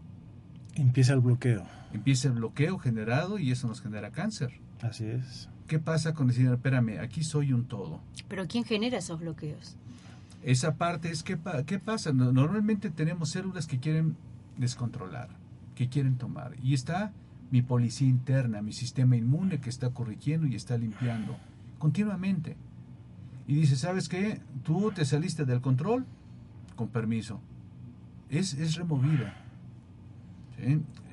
Empieza 0.74 1.12
el 1.12 1.20
bloqueo. 1.20 1.64
Empieza 1.93 2.28
el 2.28 2.34
bloqueo 2.34 2.78
generado 2.78 3.38
y 3.38 3.51
eso 3.51 3.66
nos 3.66 3.80
genera 3.80 4.11
cáncer. 4.11 4.53
Así 4.80 5.05
es. 5.07 5.49
¿Qué 5.66 5.78
pasa 5.78 6.14
con 6.14 6.28
decir, 6.28 6.47
espérame, 6.47 7.01
aquí 7.01 7.22
soy 7.22 7.53
un 7.53 7.66
todo? 7.66 8.01
Pero 8.28 8.47
¿quién 8.47 8.64
genera 8.64 8.99
esos 8.99 9.20
bloqueos? 9.20 9.76
Esa 10.43 10.76
parte 10.76 11.11
es, 11.11 11.22
¿qué, 11.22 11.38
qué 11.66 11.78
pasa? 11.78 12.12
Normalmente 12.12 12.91
tenemos 12.91 13.30
células 13.30 13.66
que 13.66 13.78
quieren 13.78 14.16
descontrolar, 14.57 15.28
que 15.74 15.88
quieren 15.88 16.16
tomar. 16.16 16.55
Y 16.62 16.74
está 16.74 17.12
mi 17.51 17.62
policía 17.62 18.09
interna, 18.09 18.62
mi 18.62 18.72
sistema 18.72 19.16
inmune 19.16 19.61
que 19.61 19.70
está 19.70 19.91
corrigiendo 19.91 20.47
y 20.47 20.55
está 20.55 20.78
limpiando 20.78 21.36
continuamente. 21.78 22.57
Y 23.47 23.55
dice, 23.55 23.76
¿sabes 23.76 24.09
qué? 24.09 24.41
Tú 24.62 24.93
te 24.93 25.05
saliste 25.05 25.45
del 25.45 25.61
control, 25.61 26.07
con 26.76 26.88
permiso. 26.88 27.41
Es, 28.28 28.55
es 28.55 28.76
removida 28.76 29.34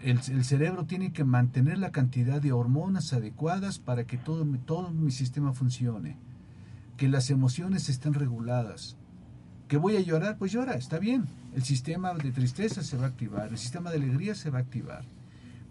el, 0.04 0.44
cerebro 0.44 0.86
tiene 0.86 1.12
que 1.12 1.24
mantener 1.24 1.78
la 1.78 1.92
cantidad 1.92 2.42
de 2.42 2.52
hormonas 2.52 3.14
adecuadas 3.14 3.80
para 3.80 4.06
que 4.06 4.18
todo, 4.18 4.46
todo 4.66 4.92
mi 4.92 5.12
sistema 5.12 5.54
funcione, 5.54 6.18
que 6.98 7.08
las 7.08 7.30
emociones 7.30 7.90
estén 7.90 8.14
reguladas. 8.14 8.98
¿Que 9.68 9.76
voy 9.76 9.98
a 9.98 10.02
llorar? 10.02 10.38
Pues 10.38 10.54
llora, 10.54 10.76
está 10.76 10.98
bien. 10.98 11.26
El 11.54 11.64
sistema 11.64 12.14
de 12.14 12.32
tristeza 12.32 12.84
se 12.84 12.96
va 12.96 13.06
a 13.06 13.10
activar, 13.10 13.50
el 13.50 13.58
sistema 13.58 13.92
de 13.92 13.98
alegría 13.98 14.34
se 14.34 14.50
va 14.50 14.60
a 14.60 14.62
activar. 14.62 15.04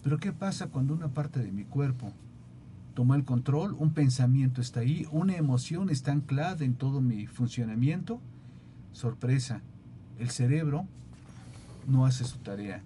Pero 0.03 0.18
¿qué 0.18 0.32
pasa 0.32 0.66
cuando 0.66 0.92
una 0.92 1.09
parte 1.09 1.40
de 1.40 1.51
mi 1.51 1.64
cuerpo 1.64 2.12
toma 2.94 3.16
el 3.16 3.24
control? 3.24 3.74
Un 3.78 3.94
pensamiento 3.94 4.61
está 4.61 4.80
ahí, 4.80 5.07
una 5.11 5.36
emoción 5.36 5.88
está 5.88 6.12
anclada 6.12 6.64
en 6.64 6.74
todo 6.74 7.01
mi 7.01 7.26
funcionamiento. 7.26 8.20
Sorpresa, 8.92 9.62
el 10.18 10.30
cerebro 10.30 10.86
no 11.88 12.05
hace 12.05 12.24
su 12.24 12.38
tarea. 12.38 12.82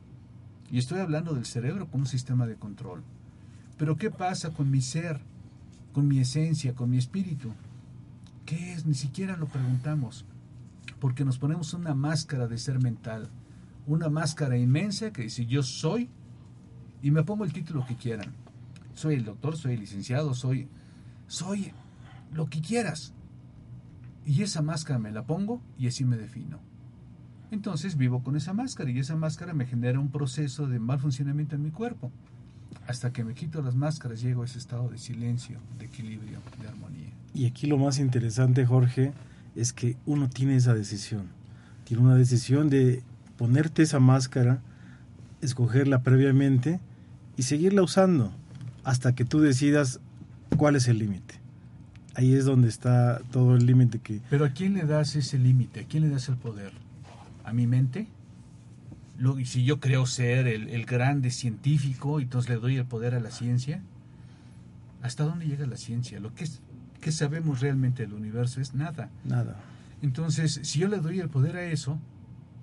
Y 0.71 0.79
estoy 0.79 1.01
hablando 1.01 1.35
del 1.35 1.45
cerebro 1.45 1.89
como 1.89 2.03
un 2.03 2.09
sistema 2.09 2.47
de 2.47 2.55
control. 2.55 3.03
Pero 3.79 3.97
¿qué 3.97 4.11
pasa 4.11 4.51
con 4.51 4.71
mi 4.71 4.81
ser, 4.81 5.21
con 5.93 6.07
mi 6.07 6.21
esencia, 6.21 6.75
con 6.75 6.91
mi 6.91 6.99
espíritu? 6.99 7.53
¿Qué 8.47 8.75
es? 8.75 8.87
Ni 8.87 8.95
siquiera 8.95 9.37
lo 9.37 9.47
preguntamos. 9.47 10.25
Porque 11.01 11.25
nos 11.25 11.39
ponemos 11.39 11.75
una 11.75 11.95
máscara 11.95 12.47
de 12.47 12.59
ser 12.59 12.81
mental. 12.81 13.29
Una 13.87 14.09
máscara 14.09 14.57
inmensa 14.57 15.13
que 15.13 15.23
dice 15.23 15.47
yo 15.47 15.63
soy 15.63 16.09
y 17.03 17.11
me 17.11 17.23
pongo 17.23 17.45
el 17.45 17.53
título 17.53 17.85
que 17.87 17.97
quieran. 17.97 18.33
Soy 18.95 19.15
el 19.15 19.25
doctor, 19.25 19.57
soy 19.57 19.75
el 19.75 19.81
licenciado, 19.81 20.35
soy 20.35 20.69
soy 21.27 21.73
lo 22.33 22.47
que 22.47 22.61
quieras. 22.61 23.15
Y 24.27 24.43
esa 24.43 24.63
máscara 24.63 24.99
me 24.99 25.13
la 25.13 25.25
pongo 25.25 25.63
y 25.79 25.87
así 25.87 26.05
me 26.05 26.17
defino. 26.17 26.59
Entonces 27.51 27.97
vivo 27.97 28.23
con 28.23 28.37
esa 28.37 28.53
máscara 28.53 28.91
y 28.91 28.99
esa 28.99 29.17
máscara 29.17 29.55
me 29.55 29.67
genera 29.67 29.99
un 29.99 30.11
proceso 30.11 30.67
de 30.67 30.79
mal 30.79 31.01
funcionamiento 31.01 31.57
en 31.57 31.63
mi 31.63 31.71
cuerpo. 31.71 32.13
Hasta 32.87 33.13
que 33.13 33.25
me 33.25 33.35
quito 33.35 33.63
las 33.63 33.75
máscaras 33.75 34.21
llego 34.21 34.43
a 34.43 34.45
ese 34.45 34.59
estado 34.59 34.89
de 34.89 34.99
silencio, 34.99 35.59
de 35.79 35.87
equilibrio, 35.87 36.39
de 36.61 36.69
armonía. 36.69 37.11
Y 37.35 37.47
aquí 37.47 37.67
lo 37.67 37.79
más 37.79 37.99
interesante, 37.99 38.67
Jorge, 38.67 39.13
es 39.57 39.73
que 39.73 39.97
uno 40.07 40.29
tiene 40.29 40.57
esa 40.57 40.75
decisión. 40.75 41.29
Tiene 41.85 42.03
una 42.03 42.15
decisión 42.15 42.71
de 42.71 43.03
ponerte 43.37 43.83
esa 43.83 44.01
máscara, 44.01 44.61
escogerla 45.41 46.03
previamente 46.03 46.81
y 47.37 47.43
seguirla 47.43 47.83
usando 47.83 48.33
hasta 48.85 49.15
que 49.15 49.25
tú 49.25 49.41
decidas 49.41 50.01
cuál 50.57 50.77
es 50.77 50.89
el 50.89 50.99
límite. 50.99 51.35
Ahí 52.15 52.35
es 52.35 52.45
donde 52.45 52.69
está 52.69 53.21
todo 53.31 53.57
el 53.57 53.67
límite 53.67 53.99
que... 53.99 54.21
Pero 54.31 54.45
¿a 54.45 54.51
quién 54.51 54.75
le 54.75 54.85
das 54.85 55.17
ese 55.17 55.39
límite? 55.39 55.81
¿A 55.81 55.85
quién 55.85 56.03
le 56.03 56.11
das 56.11 56.29
el 56.29 56.37
poder? 56.37 56.73
¿A 57.45 57.53
mi 57.53 57.67
mente? 57.67 58.09
si 59.45 59.65
yo 59.65 59.81
creo 59.81 60.07
ser 60.07 60.49
el, 60.49 60.69
el 60.71 60.87
grande 60.87 61.31
científico, 61.31 62.21
y 62.21 62.23
entonces 62.23 62.49
le 62.49 62.57
doy 62.57 62.77
el 62.77 62.87
poder 62.87 63.15
a 63.15 63.21
la 63.21 63.31
ciencia. 63.31 63.83
¿Hasta 65.03 65.25
dónde 65.25 65.47
llega 65.47 65.67
la 65.67 65.77
ciencia? 65.77 66.21
Lo 66.21 66.35
que, 66.35 66.45
es, 66.45 66.61
que 67.01 67.13
sabemos 67.13 67.61
realmente 67.61 68.03
del 68.03 68.15
universo 68.15 68.61
es 68.61 68.75
nada. 68.75 69.11
Nada. 69.25 69.57
Entonces, 70.03 70.61
si 70.63 70.79
yo 70.81 70.89
le 70.89 70.99
doy 70.99 71.21
el 71.21 71.29
poder 71.29 71.57
a 71.57 71.65
eso, 71.65 71.99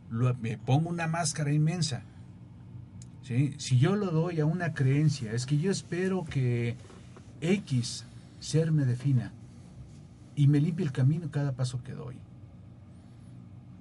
lo, 0.10 0.34
me 0.36 0.58
pongo 0.58 0.90
una 0.90 1.08
máscara 1.08 1.52
inmensa 1.52 2.04
si 3.58 3.78
yo 3.78 3.96
lo 3.96 4.12
doy 4.12 4.40
a 4.40 4.46
una 4.46 4.74
creencia, 4.74 5.34
es 5.34 5.46
que 5.46 5.58
yo 5.58 5.70
espero 5.70 6.24
que 6.24 6.78
X 7.42 8.06
ser 8.40 8.72
me 8.72 8.86
defina 8.86 9.34
y 10.36 10.48
me 10.48 10.62
limpie 10.62 10.86
el 10.86 10.94
camino 10.94 11.30
cada 11.30 11.52
paso 11.52 11.84
que 11.84 11.94
doy. 11.94 12.16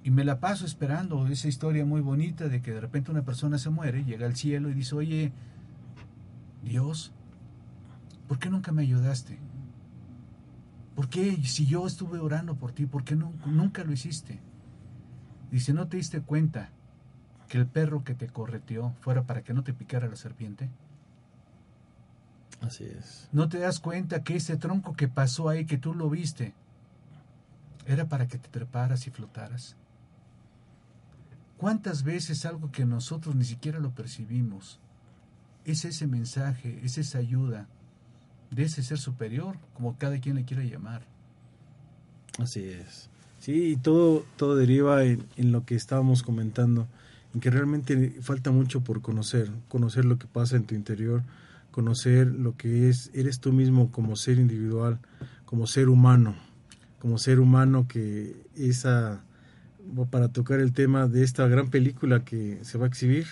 Y 0.03 0.11
me 0.11 0.25
la 0.25 0.39
paso 0.39 0.65
esperando 0.65 1.27
esa 1.27 1.47
historia 1.47 1.85
muy 1.85 2.01
bonita 2.01 2.49
de 2.49 2.61
que 2.61 2.71
de 2.71 2.81
repente 2.81 3.11
una 3.11 3.23
persona 3.23 3.57
se 3.57 3.69
muere, 3.69 4.03
llega 4.03 4.25
al 4.25 4.35
cielo 4.35 4.69
y 4.69 4.73
dice, 4.73 4.95
oye, 4.95 5.31
Dios, 6.63 7.13
¿por 8.27 8.39
qué 8.39 8.49
nunca 8.49 8.73
me 8.73 8.81
ayudaste? 8.81 9.37
¿Por 10.97 11.09
qué 11.09 11.37
si 11.43 11.67
yo 11.67 11.85
estuve 11.85 12.17
orando 12.17 12.55
por 12.55 12.71
ti, 12.71 12.87
por 12.87 13.03
qué 13.03 13.15
nunca 13.15 13.83
lo 13.83 13.93
hiciste? 13.93 14.39
Dice, 15.51 15.71
¿no 15.71 15.87
te 15.87 15.97
diste 15.97 16.21
cuenta 16.21 16.71
que 17.47 17.59
el 17.59 17.67
perro 17.67 18.03
que 18.03 18.15
te 18.15 18.27
correteó 18.27 18.95
fuera 19.01 19.21
para 19.21 19.43
que 19.43 19.53
no 19.53 19.63
te 19.63 19.73
picara 19.73 20.07
la 20.07 20.15
serpiente? 20.15 20.71
Así 22.61 22.85
es. 22.85 23.29
¿No 23.31 23.47
te 23.47 23.59
das 23.59 23.79
cuenta 23.79 24.23
que 24.23 24.37
ese 24.37 24.57
tronco 24.57 24.95
que 24.95 25.07
pasó 25.07 25.49
ahí, 25.49 25.67
que 25.67 25.77
tú 25.77 25.93
lo 25.93 26.09
viste, 26.09 26.55
era 27.85 28.09
para 28.09 28.27
que 28.27 28.39
te 28.39 28.49
treparas 28.49 29.05
y 29.05 29.11
flotaras? 29.11 29.75
¿Cuántas 31.57 32.01
veces 32.01 32.43
algo 32.43 32.71
que 32.71 32.87
nosotros 32.87 33.35
ni 33.35 33.45
siquiera 33.45 33.77
lo 33.77 33.91
percibimos 33.91 34.79
es 35.63 35.85
ese 35.85 36.07
mensaje, 36.07 36.83
es 36.83 36.97
esa 36.97 37.19
ayuda 37.19 37.67
de 38.51 38.63
ese 38.63 38.83
ser 38.83 38.97
superior, 38.97 39.57
como 39.73 39.97
cada 39.97 40.19
quien 40.19 40.35
le 40.35 40.45
quiera 40.45 40.63
llamar? 40.63 41.01
Así 42.39 42.63
es. 42.63 43.09
Sí, 43.39 43.71
y 43.73 43.75
todo, 43.77 44.25
todo 44.35 44.55
deriva 44.55 45.03
en, 45.03 45.25
en 45.35 45.51
lo 45.51 45.65
que 45.65 45.75
estábamos 45.75 46.23
comentando 46.23 46.87
que 47.39 47.49
realmente 47.49 48.15
falta 48.21 48.51
mucho 48.51 48.81
por 48.81 49.01
conocer, 49.01 49.51
conocer 49.67 50.05
lo 50.05 50.17
que 50.17 50.27
pasa 50.27 50.55
en 50.55 50.65
tu 50.65 50.75
interior, 50.75 51.23
conocer 51.71 52.27
lo 52.27 52.55
que 52.57 52.89
es, 52.89 53.11
eres 53.13 53.39
tú 53.39 53.53
mismo 53.53 53.91
como 53.91 54.15
ser 54.15 54.39
individual, 54.39 54.99
como 55.45 55.67
ser 55.67 55.89
humano, 55.89 56.35
como 56.99 57.17
ser 57.17 57.39
humano 57.39 57.87
que 57.87 58.35
esa, 58.55 59.23
para 60.09 60.29
tocar 60.29 60.59
el 60.59 60.73
tema 60.73 61.07
de 61.07 61.23
esta 61.23 61.47
gran 61.47 61.69
película 61.69 62.23
que 62.23 62.59
se 62.63 62.77
va 62.77 62.85
a 62.85 62.89
exhibir, 62.89 63.27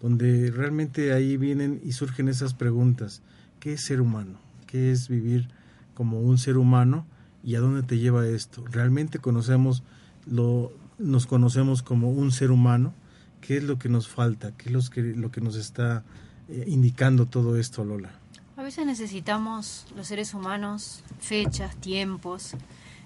donde 0.00 0.50
realmente 0.50 1.12
ahí 1.12 1.36
vienen 1.36 1.80
y 1.84 1.92
surgen 1.92 2.28
esas 2.28 2.54
preguntas, 2.54 3.22
¿qué 3.60 3.74
es 3.74 3.84
ser 3.84 4.00
humano? 4.00 4.43
¿Qué 4.74 4.90
es 4.90 5.06
vivir 5.06 5.46
como 5.94 6.18
un 6.18 6.36
ser 6.36 6.56
humano? 6.56 7.06
¿Y 7.44 7.54
a 7.54 7.60
dónde 7.60 7.84
te 7.84 7.96
lleva 7.96 8.26
esto? 8.26 8.64
¿Realmente 8.68 9.20
conocemos 9.20 9.84
lo, 10.26 10.72
nos 10.98 11.28
conocemos 11.28 11.84
como 11.84 12.10
un 12.10 12.32
ser 12.32 12.50
humano? 12.50 12.92
¿Qué 13.40 13.58
es 13.58 13.62
lo 13.62 13.78
que 13.78 13.88
nos 13.88 14.08
falta? 14.08 14.50
¿Qué 14.56 14.70
es 14.70 14.72
lo 15.16 15.30
que, 15.30 15.40
nos 15.40 15.54
está 15.54 16.02
eh, 16.48 16.64
indicando 16.66 17.26
todo 17.26 17.56
esto, 17.56 17.84
Lola? 17.84 18.18
A 18.56 18.64
veces 18.64 18.84
necesitamos, 18.84 19.86
los 19.94 20.08
seres 20.08 20.34
humanos, 20.34 21.04
fechas, 21.20 21.76
tiempos. 21.76 22.56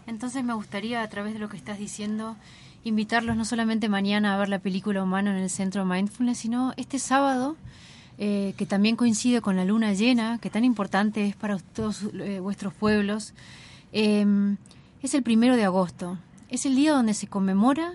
Entonces 0.06 0.44
me 0.44 0.54
gustaría, 0.54 1.02
a 1.02 1.08
través 1.10 1.34
de 1.34 1.38
lo 1.38 1.50
que 1.50 1.58
estás 1.58 1.78
diciendo, 1.78 2.38
invitarlos 2.82 3.36
no 3.36 3.44
solamente 3.44 3.90
mañana 3.90 4.34
a 4.34 4.38
ver 4.38 4.48
la 4.48 4.60
película 4.60 5.02
Humano 5.02 5.32
en 5.32 5.36
el 5.36 5.50
Centro 5.50 5.84
Mindfulness, 5.84 6.38
sino 6.38 6.72
este 6.78 6.98
sábado, 6.98 7.56
eh, 8.20 8.54
que 8.56 8.66
también 8.66 8.96
coincide 8.96 9.40
con 9.40 9.54
la 9.54 9.64
luna 9.64 9.92
llena, 9.92 10.38
que 10.38 10.50
tan 10.50 10.64
importante 10.64 11.24
es 11.24 11.36
para 11.36 11.56
todos 11.58 12.02
eh, 12.14 12.40
vuestros 12.40 12.74
pueblos. 12.74 13.32
Em, 13.92 14.56
es 15.02 15.14
el 15.14 15.22
primero 15.22 15.54
de 15.54 15.64
agosto. 15.64 16.18
Es 16.48 16.66
el 16.66 16.74
día 16.74 16.92
donde 16.92 17.14
se 17.14 17.28
conmemora 17.28 17.94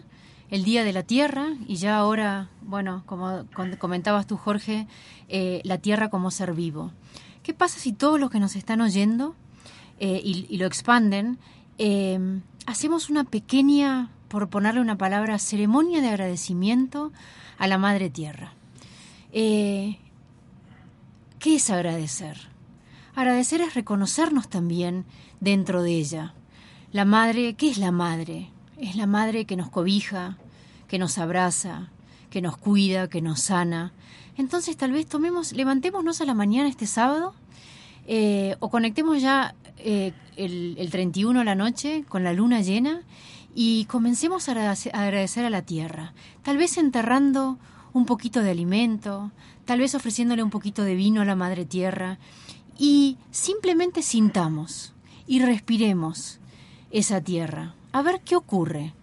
el 0.49 0.63
Día 0.63 0.83
de 0.83 0.93
la 0.93 1.03
Tierra 1.03 1.47
y 1.67 1.75
ya 1.77 1.97
ahora, 1.97 2.47
bueno, 2.61 3.03
como 3.05 3.43
comentabas 3.79 4.27
tú, 4.27 4.37
Jorge, 4.37 4.87
eh, 5.27 5.61
la 5.63 5.79
Tierra 5.79 6.09
como 6.09 6.31
ser 6.31 6.53
vivo. 6.53 6.91
¿Qué 7.41 7.53
pasa 7.53 7.79
si 7.79 7.91
todos 7.91 8.19
los 8.19 8.29
que 8.29 8.39
nos 8.39 8.55
están 8.55 8.79
oyendo 8.79 9.35
y, 9.99 10.57
lo 10.57 10.65
expanden, 10.65 11.37
eh, 11.79 12.19
hacemos 12.65 13.09
una 13.09 13.23
pequeña, 13.23 14.09
por 14.27 14.49
ponerle 14.49 14.79
una 14.79 14.97
palabra, 14.97 15.39
ceremonia 15.39 16.01
de 16.01 16.09
agradecimiento 16.09 17.11
a 17.57 17.67
la 17.67 17.77
Madre 17.77 18.09
Tierra? 18.09 18.53
¿Qué 21.43 21.55
es 21.55 21.69
agradecer? 21.69 22.37
Agradecer 23.15 23.59
es 23.59 23.73
reconocernos 23.73 24.47
también 24.47 25.03
dentro 25.41 25.83
de 25.83 25.91
ella. 25.91 26.33
La 26.93 27.03
madre, 27.03 27.55
¿qué 27.55 27.69
es 27.69 27.77
la 27.79 27.91
madre? 27.91 28.49
Es 28.77 28.95
la 28.95 29.07
madre 29.07 29.43
que 29.43 29.57
nos 29.57 29.69
cobija, 29.69 30.37
que 30.87 30.97
nos 30.97 31.17
abraza, 31.17 31.89
que 32.29 32.41
nos 32.41 32.55
cuida, 32.55 33.09
que 33.09 33.21
nos 33.21 33.41
sana. 33.41 33.91
Entonces 34.37 34.77
tal 34.77 34.93
vez 34.93 35.05
tomemos, 35.05 35.51
levantémonos 35.51 36.21
a 36.21 36.25
la 36.25 36.33
mañana 36.33 36.69
este 36.69 36.87
sábado 36.87 37.33
eh, 38.07 38.55
o 38.61 38.69
conectemos 38.69 39.21
ya 39.21 39.53
eh, 39.79 40.13
el, 40.37 40.75
el 40.77 40.91
31 40.91 41.41
a 41.41 41.43
la 41.43 41.55
noche 41.55 42.05
con 42.07 42.23
la 42.23 42.31
luna 42.31 42.61
llena 42.61 43.01
y 43.53 43.83
comencemos 43.87 44.47
a 44.47 44.53
agradecer 44.53 45.43
a 45.43 45.49
la 45.49 45.61
tierra. 45.63 46.13
Tal 46.41 46.55
vez 46.55 46.77
enterrando 46.77 47.59
un 47.93 48.05
poquito 48.05 48.41
de 48.41 48.51
alimento, 48.51 49.31
tal 49.65 49.79
vez 49.79 49.95
ofreciéndole 49.95 50.43
un 50.43 50.49
poquito 50.49 50.83
de 50.83 50.95
vino 50.95 51.21
a 51.21 51.25
la 51.25 51.35
madre 51.35 51.65
tierra 51.65 52.17
y 52.77 53.17
simplemente 53.31 54.01
sintamos 54.01 54.93
y 55.27 55.39
respiremos 55.39 56.39
esa 56.91 57.21
tierra. 57.21 57.75
A 57.91 58.01
ver 58.01 58.21
qué 58.21 58.35
ocurre 58.35 58.93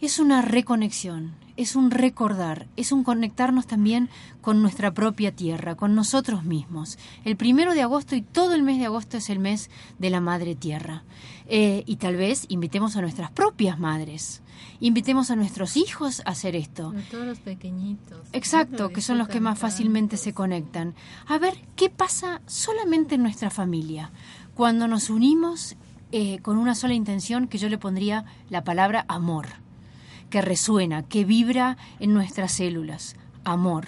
es 0.00 0.18
una 0.18 0.42
reconexión, 0.42 1.34
es 1.56 1.74
un 1.74 1.90
recordar, 1.90 2.66
es 2.76 2.92
un 2.92 3.02
conectarnos 3.02 3.66
también 3.66 4.10
con 4.40 4.62
nuestra 4.62 4.92
propia 4.92 5.32
tierra, 5.32 5.74
con 5.74 5.94
nosotros 5.94 6.44
mismos. 6.44 6.98
El 7.24 7.36
primero 7.36 7.74
de 7.74 7.82
agosto 7.82 8.14
y 8.14 8.22
todo 8.22 8.54
el 8.54 8.62
mes 8.62 8.78
de 8.78 8.86
agosto 8.86 9.16
es 9.16 9.30
el 9.30 9.38
mes 9.38 9.70
de 9.98 10.10
la 10.10 10.20
Madre 10.20 10.54
Tierra. 10.54 11.02
Eh, 11.48 11.82
y 11.86 11.96
tal 11.96 12.16
vez 12.16 12.44
invitemos 12.48 12.96
a 12.96 13.00
nuestras 13.00 13.30
propias 13.30 13.78
madres, 13.78 14.42
invitemos 14.80 15.30
a 15.30 15.36
nuestros 15.36 15.76
hijos 15.76 16.20
a 16.24 16.30
hacer 16.30 16.56
esto. 16.56 16.92
A 16.96 17.10
todos 17.10 17.26
los 17.26 17.38
pequeñitos. 17.40 18.20
Exacto, 18.32 18.90
que 18.90 19.00
son 19.00 19.18
los 19.18 19.28
que 19.28 19.40
más 19.40 19.58
fácilmente 19.58 20.16
se 20.16 20.32
conectan. 20.32 20.94
A 21.26 21.38
ver 21.38 21.54
qué 21.76 21.90
pasa 21.90 22.40
solamente 22.46 23.16
en 23.16 23.22
nuestra 23.22 23.50
familia. 23.50 24.10
Cuando 24.54 24.88
nos 24.88 25.10
unimos 25.10 25.76
eh, 26.12 26.38
con 26.40 26.56
una 26.56 26.74
sola 26.74 26.94
intención 26.94 27.48
que 27.48 27.58
yo 27.58 27.68
le 27.68 27.78
pondría 27.78 28.24
la 28.48 28.64
palabra 28.64 29.04
amor 29.08 29.46
que 30.30 30.42
resuena, 30.42 31.02
que 31.02 31.24
vibra 31.24 31.76
en 32.00 32.12
nuestras 32.12 32.52
células. 32.52 33.16
Amor. 33.44 33.86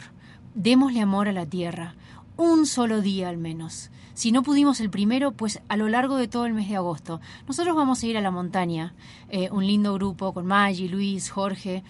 démosle 0.54 1.00
amor 1.00 1.28
a 1.28 1.32
la 1.32 1.46
tierra, 1.46 1.94
un 2.36 2.66
solo 2.66 3.00
día 3.00 3.28
al 3.28 3.36
menos. 3.36 3.90
Si 4.18 4.32
no 4.32 4.42
pudimos 4.42 4.80
el 4.80 4.90
primero, 4.90 5.30
pues 5.30 5.62
a 5.68 5.76
lo 5.76 5.88
largo 5.88 6.16
de 6.16 6.26
todo 6.26 6.44
el 6.44 6.52
mes 6.52 6.68
de 6.68 6.74
agosto. 6.74 7.20
Nosotros 7.46 7.76
vamos 7.76 8.02
a 8.02 8.06
ir 8.08 8.18
a 8.18 8.20
la 8.20 8.32
montaña, 8.32 8.92
eh, 9.28 9.48
un 9.52 9.64
lindo 9.64 9.94
grupo 9.94 10.34
con 10.34 10.44
Maggi, 10.44 10.88
Luis, 10.88 11.30
Jorge, 11.30 11.84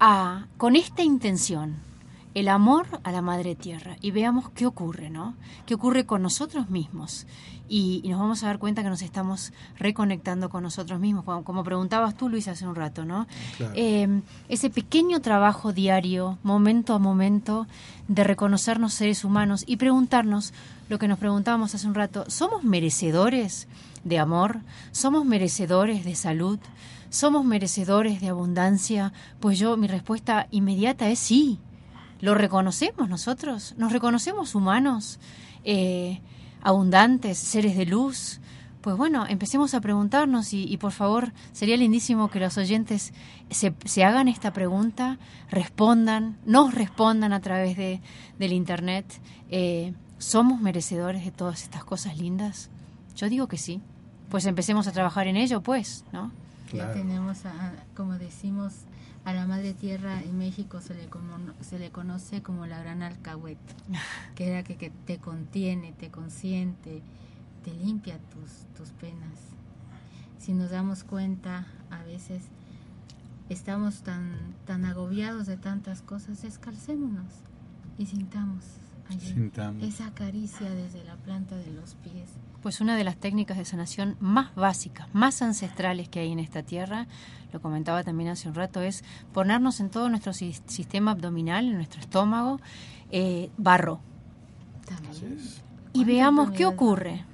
a, 0.00 0.46
con 0.56 0.74
esta 0.74 1.02
intención, 1.02 1.76
el 2.32 2.48
amor 2.48 2.86
a 3.04 3.12
la 3.12 3.20
madre 3.20 3.54
tierra 3.54 3.98
y 4.00 4.10
veamos 4.10 4.48
qué 4.52 4.64
ocurre, 4.64 5.10
¿no? 5.10 5.34
¿Qué 5.66 5.74
ocurre 5.74 6.06
con 6.06 6.22
nosotros 6.22 6.70
mismos? 6.70 7.26
Y, 7.68 8.02
nos 8.08 8.20
vamos 8.20 8.42
a 8.42 8.46
dar 8.46 8.58
cuenta 8.58 8.82
que 8.82 8.88
nos 8.88 9.02
estamos 9.02 9.52
reconectando 9.78 10.48
con 10.48 10.62
nosotros 10.62 10.98
mismos, 10.98 11.24
como, 11.24 11.62
preguntabas 11.62 12.16
tú, 12.16 12.30
Luis, 12.30 12.48
hace 12.48 12.66
un 12.66 12.74
rato, 12.74 13.04
¿no? 13.04 13.26
Em, 13.74 14.22
ese 14.48 14.70
pequeño 14.70 15.20
trabajo 15.20 15.74
diario, 15.74 16.38
momento 16.42 16.94
a 16.94 16.98
momento, 16.98 17.66
de 18.08 18.24
reconocernos 18.24 18.94
seres 18.94 19.24
humanos 19.24 19.64
y 19.66 19.76
preguntarnos 19.76 20.54
lo 20.88 20.98
que 20.98 21.08
nos 21.08 21.18
preguntábamos 21.18 21.74
hace 21.74 21.86
un 21.86 21.94
rato, 21.94 22.24
¿somos 22.28 22.62
merecedores 22.64 23.68
de 24.04 24.18
amor? 24.18 24.60
¿Somos 24.92 25.24
merecedores 25.24 26.04
de 26.04 26.14
salud? 26.14 26.58
¿Somos 27.10 27.44
merecedores 27.44 28.20
de 28.20 28.28
abundancia? 28.28 29.12
Pues 29.40 29.58
yo, 29.58 29.76
mi 29.76 29.88
respuesta 29.88 30.46
inmediata 30.50 31.08
es 31.08 31.18
sí. 31.18 31.58
¿Lo 32.20 32.34
reconocemos 32.34 33.08
nosotros? 33.08 33.74
¿Nos 33.76 33.92
reconocemos 33.92 34.54
humanos, 34.54 35.18
eh, 35.64 36.20
abundantes, 36.62 37.38
seres 37.38 37.76
de 37.76 37.86
luz? 37.86 38.40
Pues 38.80 38.96
bueno, 38.96 39.26
empecemos 39.28 39.74
a 39.74 39.80
preguntarnos 39.80 40.52
y, 40.52 40.76
por 40.76 40.92
favor 40.92 41.32
sería 41.52 41.76
lindísimo 41.76 42.30
que 42.30 42.38
los 42.38 42.56
oyentes 42.56 43.12
se, 43.50 43.74
se, 43.84 44.04
hagan 44.04 44.28
esta 44.28 44.52
pregunta, 44.52 45.18
respondan, 45.50 46.38
nos 46.46 46.72
respondan 46.72 47.32
a 47.32 47.40
través 47.40 47.76
de, 47.76 48.00
del 48.38 48.52
Internet. 48.52 49.20
Eh, 49.50 49.92
¿Somos 50.18 50.60
merecedores 50.60 51.24
de 51.24 51.30
todas 51.30 51.62
estas 51.62 51.84
cosas 51.84 52.18
lindas? 52.18 52.70
Yo 53.16 53.28
digo 53.28 53.48
que 53.48 53.58
sí. 53.58 53.80
Pues 54.30 54.46
empecemos 54.46 54.86
a 54.86 54.92
trabajar 54.92 55.28
en 55.28 55.36
ello, 55.36 55.62
pues, 55.62 56.04
¿no? 56.12 56.32
Ya 56.72 56.92
tenemos, 56.92 57.38
como 57.94 58.14
decimos, 58.14 58.72
a 59.24 59.32
la 59.32 59.46
madre 59.46 59.74
tierra 59.74 60.20
en 60.22 60.38
México 60.38 60.80
se 60.80 60.94
le, 60.94 61.08
se 61.60 61.78
le 61.78 61.90
conoce 61.90 62.42
como 62.42 62.66
la 62.66 62.80
gran 62.80 63.02
alcahuete, 63.02 63.74
que 64.34 64.48
era 64.48 64.62
que, 64.62 64.76
que, 64.76 64.90
te 64.90 65.18
contiene, 65.18 65.92
te 65.92 66.10
consiente, 66.10 67.02
te 67.64 67.74
limpia 67.74 68.18
tus, 68.18 68.66
tus 68.76 68.90
penas. 68.90 69.38
Si 70.38 70.52
nos 70.52 70.70
damos 70.70 71.02
cuenta, 71.02 71.66
a 71.90 72.04
veces 72.04 72.44
estamos 73.48 74.02
tan, 74.02 74.54
tan 74.64 74.84
agobiados 74.84 75.46
de 75.46 75.56
tantas 75.56 76.02
cosas, 76.02 76.42
descalcémonos 76.42 77.32
y 77.98 78.06
sintamos, 78.06 78.64
sintamos 79.18 79.82
esa 79.82 80.12
caricia 80.12 80.68
desde 80.70 81.04
la 81.04 81.16
planta 81.16 81.56
de 81.56 81.70
los 81.70 81.94
pies. 81.96 82.28
Pues 82.62 82.80
una 82.80 82.96
de 82.96 83.04
las 83.04 83.16
técnicas 83.16 83.58
de 83.58 83.64
sanación 83.64 84.16
más 84.20 84.54
básicas, 84.54 85.08
más 85.12 85.42
ancestrales 85.42 86.08
que 86.08 86.20
hay 86.20 86.32
en 86.32 86.40
esta 86.40 86.62
tierra, 86.62 87.06
lo 87.52 87.60
comentaba 87.60 88.02
también 88.02 88.30
hace 88.30 88.48
un 88.48 88.54
rato, 88.54 88.82
es 88.82 89.04
ponernos 89.32 89.80
en 89.80 89.90
todo 89.90 90.08
nuestro 90.08 90.32
sistema 90.32 91.12
abdominal, 91.12 91.66
en 91.66 91.76
nuestro 91.76 92.00
estómago, 92.00 92.60
eh, 93.10 93.50
barro. 93.56 94.00
Y 95.92 96.04
veamos 96.04 96.50
qué 96.50 96.66
ocurre. 96.66 97.24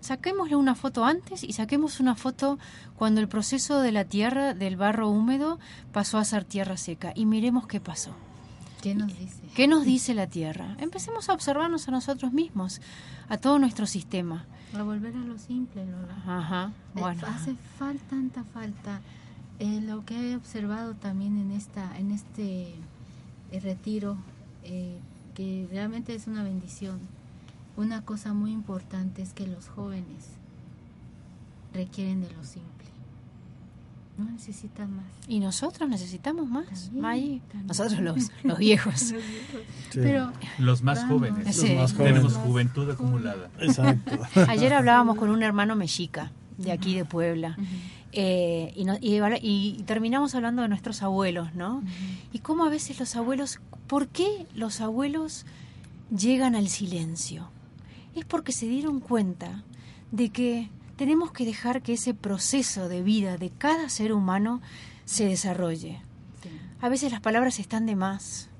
Saquémosle 0.00 0.56
una 0.56 0.74
foto 0.74 1.04
antes 1.04 1.44
y 1.44 1.52
saquemos 1.52 2.00
una 2.00 2.14
foto 2.14 2.58
cuando 2.96 3.20
el 3.20 3.28
proceso 3.28 3.80
de 3.80 3.92
la 3.92 4.04
tierra, 4.04 4.54
del 4.54 4.76
barro 4.76 5.08
húmedo, 5.08 5.58
pasó 5.92 6.18
a 6.18 6.24
ser 6.24 6.44
tierra 6.44 6.76
seca. 6.76 7.12
Y 7.14 7.26
miremos 7.26 7.66
qué 7.66 7.80
pasó. 7.80 8.14
¿Qué 8.80 8.94
nos 8.94 9.08
dice? 9.08 9.42
¿Qué 9.54 9.68
nos 9.68 9.84
dice 9.84 10.14
la 10.14 10.26
tierra? 10.26 10.76
Empecemos 10.78 11.28
a 11.28 11.34
observarnos 11.34 11.88
a 11.88 11.90
nosotros 11.90 12.32
mismos, 12.32 12.80
a 13.28 13.36
todo 13.36 13.58
nuestro 13.58 13.86
sistema. 13.86 14.46
A 14.74 14.82
volver 14.82 15.14
a 15.14 15.18
lo 15.20 15.38
simple, 15.38 15.84
Lola. 15.84 16.16
Ajá, 16.26 16.72
eh, 16.94 17.00
bueno. 17.00 17.22
hace 17.26 17.56
falta, 17.78 18.04
tanta 18.08 18.44
falta. 18.44 19.00
Eh, 19.58 19.80
lo 19.82 20.04
que 20.04 20.32
he 20.32 20.36
observado 20.36 20.94
también 20.94 21.38
en, 21.38 21.50
esta, 21.50 21.98
en 21.98 22.12
este 22.12 22.74
eh, 23.52 23.60
retiro, 23.60 24.16
que 25.34 25.66
realmente 25.70 26.14
es 26.14 26.26
una 26.26 26.42
bendición, 26.42 27.00
una 27.76 28.04
cosa 28.04 28.32
muy 28.32 28.52
importante 28.52 29.22
es 29.22 29.32
que 29.32 29.46
los 29.46 29.68
jóvenes 29.68 30.28
requieren 31.72 32.20
de 32.20 32.30
lo 32.32 32.44
simple. 32.44 32.79
No 34.20 34.30
necesitan 34.32 34.94
más. 34.94 35.06
Y 35.26 35.40
nosotros 35.40 35.88
necesitamos 35.88 36.46
más, 36.48 36.90
Nosotros 36.92 38.00
los, 38.00 38.30
los 38.44 38.58
viejos. 38.58 39.14
Pero 39.94 40.30
los 40.58 40.82
más, 40.82 41.04
jóvenes. 41.06 41.58
Tenemos 41.96 42.34
juventud 42.34 42.90
acumulada. 42.90 43.48
Exacto. 43.58 44.18
Ayer 44.48 44.74
hablábamos 44.74 45.16
con 45.16 45.30
un 45.30 45.42
hermano 45.42 45.74
mexica 45.74 46.32
de 46.58 46.70
aquí 46.70 46.94
de 46.94 47.06
Puebla. 47.06 47.56
Eh, 48.12 48.74
y, 48.76 48.86
y, 49.40 49.82
terminamos 49.84 50.34
hablando 50.34 50.60
de 50.62 50.68
nuestros 50.68 51.02
abuelos, 51.02 51.54
¿no? 51.54 51.82
Y 52.32 52.40
cómo 52.40 52.64
a 52.64 52.68
veces 52.68 53.00
los 53.00 53.16
abuelos, 53.16 53.60
¿por 53.86 54.08
qué 54.08 54.46
los 54.54 54.82
abuelos 54.82 55.46
llegan 56.14 56.54
al 56.54 56.68
silencio? 56.68 57.48
Es 58.14 58.26
porque 58.26 58.52
se 58.52 58.66
dieron 58.66 59.00
cuenta 59.00 59.62
de 60.10 60.28
que 60.28 60.68
tenemos 61.00 61.32
que 61.32 61.46
dejar 61.46 61.80
que 61.80 61.94
ese 61.94 62.12
proceso 62.12 62.90
de 62.90 63.00
vida 63.00 63.38
de 63.38 63.48
cada 63.48 63.88
ser 63.88 64.12
humano 64.12 64.60
se 65.06 65.24
desarrolle. 65.24 66.02
A 66.82 66.90
veces 66.90 67.10
las 67.10 67.22
palabras 67.22 67.58
están 67.58 67.86
de 67.86 67.96
más. 67.96 68.50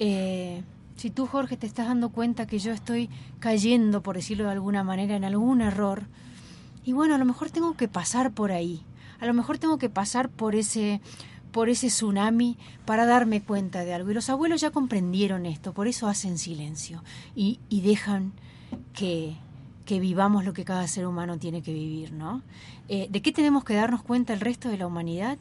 Eh, 0.00 0.64
si 0.96 1.10
tú, 1.10 1.28
Jorge, 1.28 1.56
te 1.56 1.68
estás 1.68 1.86
dando 1.86 2.08
cuenta 2.08 2.48
que 2.48 2.58
yo 2.58 2.72
estoy 2.72 3.08
cayendo, 3.38 4.02
por 4.02 4.16
decirlo 4.16 4.46
de 4.46 4.50
alguna 4.50 4.82
manera, 4.82 5.14
en 5.14 5.22
algún 5.22 5.60
error, 5.60 6.08
y 6.84 6.90
bueno, 6.92 7.14
a 7.14 7.18
lo 7.18 7.24
mejor 7.24 7.50
tengo 7.50 7.76
que 7.76 7.86
pasar 7.86 8.32
por 8.32 8.50
ahí, 8.50 8.82
a 9.20 9.26
lo 9.26 9.32
mejor 9.32 9.58
tengo 9.58 9.78
que 9.78 9.88
pasar 9.88 10.28
por 10.28 10.56
ese 10.56 11.00
por 11.52 11.68
ese 11.68 11.86
tsunami 11.86 12.58
para 12.84 13.06
darme 13.06 13.42
cuenta 13.42 13.84
de 13.84 13.94
algo. 13.94 14.10
Y 14.10 14.14
los 14.14 14.28
abuelos 14.28 14.60
ya 14.60 14.72
comprendieron 14.72 15.46
esto, 15.46 15.72
por 15.72 15.86
eso 15.86 16.08
hacen 16.08 16.36
silencio 16.36 17.04
y, 17.36 17.60
y 17.68 17.82
dejan 17.82 18.32
que, 18.92 19.36
que 19.86 20.00
vivamos 20.00 20.44
lo 20.44 20.52
que 20.52 20.64
cada 20.64 20.86
ser 20.88 21.06
humano 21.06 21.38
tiene 21.38 21.62
que 21.62 21.72
vivir, 21.72 22.12
¿no? 22.12 22.42
Eh, 22.88 23.06
¿De 23.08 23.22
qué 23.22 23.32
tenemos 23.32 23.64
que 23.64 23.74
darnos 23.74 24.02
cuenta 24.02 24.34
el 24.34 24.40
resto 24.40 24.68
de 24.68 24.76
la 24.76 24.86
humanidad? 24.86 25.38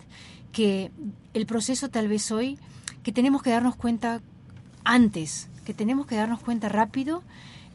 Que 0.54 0.92
el 1.34 1.46
proceso 1.46 1.90
tal 1.90 2.08
vez 2.08 2.32
hoy, 2.32 2.58
que 3.04 3.12
tenemos 3.12 3.42
que 3.42 3.50
darnos 3.50 3.76
cuenta 3.76 4.22
antes, 4.86 5.50
que 5.66 5.74
tenemos 5.74 6.06
que 6.06 6.16
darnos 6.16 6.40
cuenta 6.40 6.70
rápido, 6.70 7.24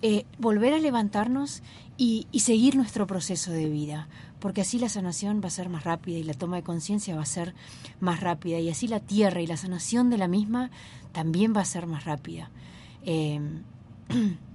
eh, 0.00 0.24
volver 0.38 0.72
a 0.72 0.78
levantarnos 0.78 1.62
y, 1.98 2.26
seguir 2.38 2.76
nuestro 2.76 3.06
proceso 3.06 3.50
de 3.50 3.68
vida, 3.68 4.08
porque 4.38 4.62
así 4.62 4.78
la 4.78 4.88
sanación 4.88 5.42
va 5.42 5.48
a 5.48 5.50
ser 5.50 5.68
más 5.68 5.84
rápida 5.84 6.16
y 6.16 6.22
la 6.22 6.32
toma 6.32 6.56
de 6.56 6.62
conciencia 6.62 7.16
va 7.16 7.22
a 7.22 7.26
ser 7.26 7.54
más 7.98 8.20
rápida 8.20 8.58
y 8.60 8.70
así 8.70 8.88
la 8.88 9.00
tierra 9.00 9.42
y 9.42 9.46
la 9.46 9.58
sanación 9.58 10.08
de 10.08 10.16
la 10.16 10.28
misma 10.28 10.70
también 11.12 11.54
va 11.54 11.60
a 11.60 11.66
ser 11.66 11.86
más 11.86 12.04
rápida. 12.06 12.50
Eh, 13.04 13.40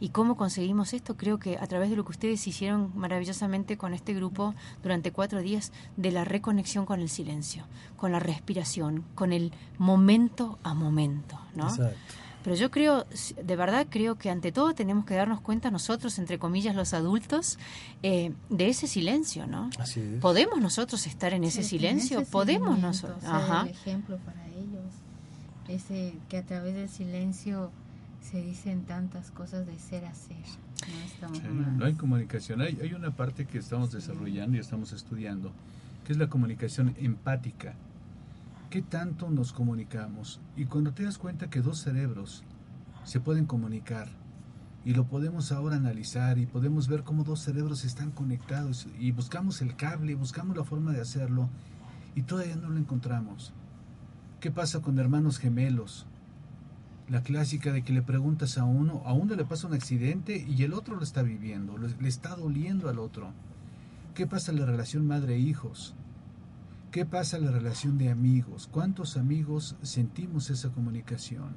¿Y 0.00 0.10
cómo 0.10 0.36
conseguimos 0.36 0.92
esto? 0.92 1.16
Creo 1.16 1.38
que 1.38 1.58
a 1.58 1.66
través 1.66 1.90
de 1.90 1.96
lo 1.96 2.04
que 2.04 2.12
ustedes 2.12 2.46
hicieron 2.46 2.92
maravillosamente 2.94 3.76
con 3.76 3.94
este 3.94 4.14
grupo 4.14 4.54
durante 4.82 5.12
cuatro 5.12 5.40
días, 5.40 5.72
de 5.96 6.12
la 6.12 6.24
reconexión 6.24 6.86
con 6.86 7.00
el 7.00 7.08
silencio, 7.08 7.64
con 7.96 8.12
la 8.12 8.20
respiración, 8.20 9.04
con 9.14 9.32
el 9.32 9.52
momento 9.78 10.58
a 10.62 10.74
momento, 10.74 11.40
¿no? 11.54 11.68
Exacto. 11.68 11.98
Pero 12.44 12.54
yo 12.56 12.70
creo, 12.70 13.04
de 13.42 13.56
verdad 13.56 13.86
creo 13.90 14.16
que 14.16 14.30
ante 14.30 14.52
todo 14.52 14.72
tenemos 14.72 15.04
que 15.04 15.14
darnos 15.14 15.40
cuenta 15.40 15.70
nosotros, 15.70 16.18
entre 16.18 16.38
comillas, 16.38 16.74
los 16.74 16.94
adultos, 16.94 17.58
eh, 18.02 18.32
de 18.48 18.68
ese 18.68 18.86
silencio, 18.86 19.46
¿no? 19.46 19.70
Así 19.78 20.00
es. 20.00 20.20
¿Podemos 20.20 20.60
nosotros 20.60 21.06
estar 21.06 21.34
en 21.34 21.44
ese 21.44 21.62
silencio? 21.62 22.24
¿Podemos 22.24 22.78
nosotros? 22.78 23.24
Ajá. 23.24 23.62
El 23.62 23.70
ejemplo 23.70 24.16
para 24.18 24.46
ellos, 24.46 24.86
ese 25.68 26.14
que 26.28 26.38
a 26.38 26.46
través 26.46 26.74
del 26.74 26.88
silencio 26.88 27.70
se 28.20 28.42
dicen 28.42 28.84
tantas 28.84 29.30
cosas 29.30 29.66
de 29.66 29.78
ser 29.78 30.04
a 30.04 30.14
ser. 30.14 30.36
No, 31.76 31.84
hay 31.84 31.94
comunicación. 31.94 32.60
Hay, 32.60 32.78
hay 32.80 32.94
una 32.94 33.10
parte 33.10 33.46
que 33.46 33.58
estamos 33.58 33.92
desarrollando 33.92 34.56
y 34.56 34.60
estamos 34.60 34.92
estudiando, 34.92 35.52
que 36.04 36.12
es 36.12 36.18
la 36.18 36.28
comunicación 36.28 36.94
empática. 36.98 37.74
¿Qué 38.70 38.82
tanto 38.82 39.30
nos 39.30 39.52
comunicamos? 39.52 40.40
Y 40.56 40.66
cuando 40.66 40.92
te 40.92 41.04
das 41.04 41.18
cuenta 41.18 41.48
que 41.48 41.60
dos 41.60 41.80
cerebros 41.80 42.42
se 43.04 43.20
pueden 43.20 43.46
comunicar, 43.46 44.08
y 44.84 44.94
lo 44.94 45.04
podemos 45.04 45.52
ahora 45.52 45.76
analizar 45.76 46.38
y 46.38 46.46
podemos 46.46 46.88
ver 46.88 47.02
cómo 47.02 47.22
dos 47.22 47.40
cerebros 47.40 47.84
están 47.84 48.10
conectados 48.10 48.86
y 48.98 49.10
buscamos 49.12 49.60
el 49.60 49.76
cable, 49.76 50.14
buscamos 50.14 50.56
la 50.56 50.64
forma 50.64 50.92
de 50.92 51.02
hacerlo 51.02 51.50
y 52.14 52.22
todavía 52.22 52.56
no 52.56 52.70
lo 52.70 52.78
encontramos. 52.78 53.52
¿Qué 54.40 54.50
pasa 54.50 54.80
con 54.80 54.98
hermanos 54.98 55.38
gemelos? 55.38 56.06
La 57.08 57.22
clásica 57.22 57.72
de 57.72 57.82
que 57.82 57.92
le 57.92 58.02
preguntas 58.02 58.58
a 58.58 58.64
uno, 58.64 59.02
a 59.06 59.14
uno 59.14 59.34
le 59.34 59.44
pasa 59.44 59.66
un 59.66 59.74
accidente 59.74 60.44
y 60.46 60.62
el 60.62 60.74
otro 60.74 60.96
lo 60.96 61.02
está 61.02 61.22
viviendo, 61.22 61.78
le 61.78 62.08
está 62.08 62.36
doliendo 62.36 62.88
al 62.88 62.98
otro. 62.98 63.32
¿Qué 64.14 64.26
pasa 64.26 64.52
en 64.52 64.60
la 64.60 64.66
relación 64.66 65.06
madre-hijos? 65.06 65.94
¿Qué 66.90 67.06
pasa 67.06 67.36
en 67.36 67.46
la 67.46 67.52
relación 67.52 67.96
de 67.96 68.10
amigos? 68.10 68.68
¿Cuántos 68.70 69.16
amigos 69.16 69.76
sentimos 69.82 70.50
esa 70.50 70.70
comunicación? 70.70 71.56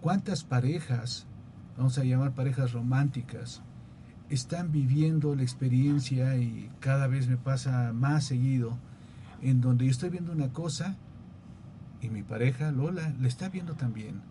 ¿Cuántas 0.00 0.42
parejas, 0.42 1.26
vamos 1.76 1.98
a 1.98 2.04
llamar 2.04 2.34
parejas 2.34 2.72
románticas, 2.72 3.62
están 4.30 4.72
viviendo 4.72 5.34
la 5.36 5.42
experiencia 5.42 6.36
y 6.38 6.70
cada 6.80 7.06
vez 7.06 7.28
me 7.28 7.36
pasa 7.36 7.92
más 7.92 8.24
seguido, 8.24 8.76
en 9.42 9.60
donde 9.60 9.84
yo 9.84 9.90
estoy 9.90 10.10
viendo 10.10 10.32
una 10.32 10.52
cosa 10.52 10.96
y 12.00 12.08
mi 12.08 12.22
pareja, 12.22 12.72
Lola, 12.72 13.14
la 13.20 13.28
está 13.28 13.48
viendo 13.48 13.74
también. 13.74 14.22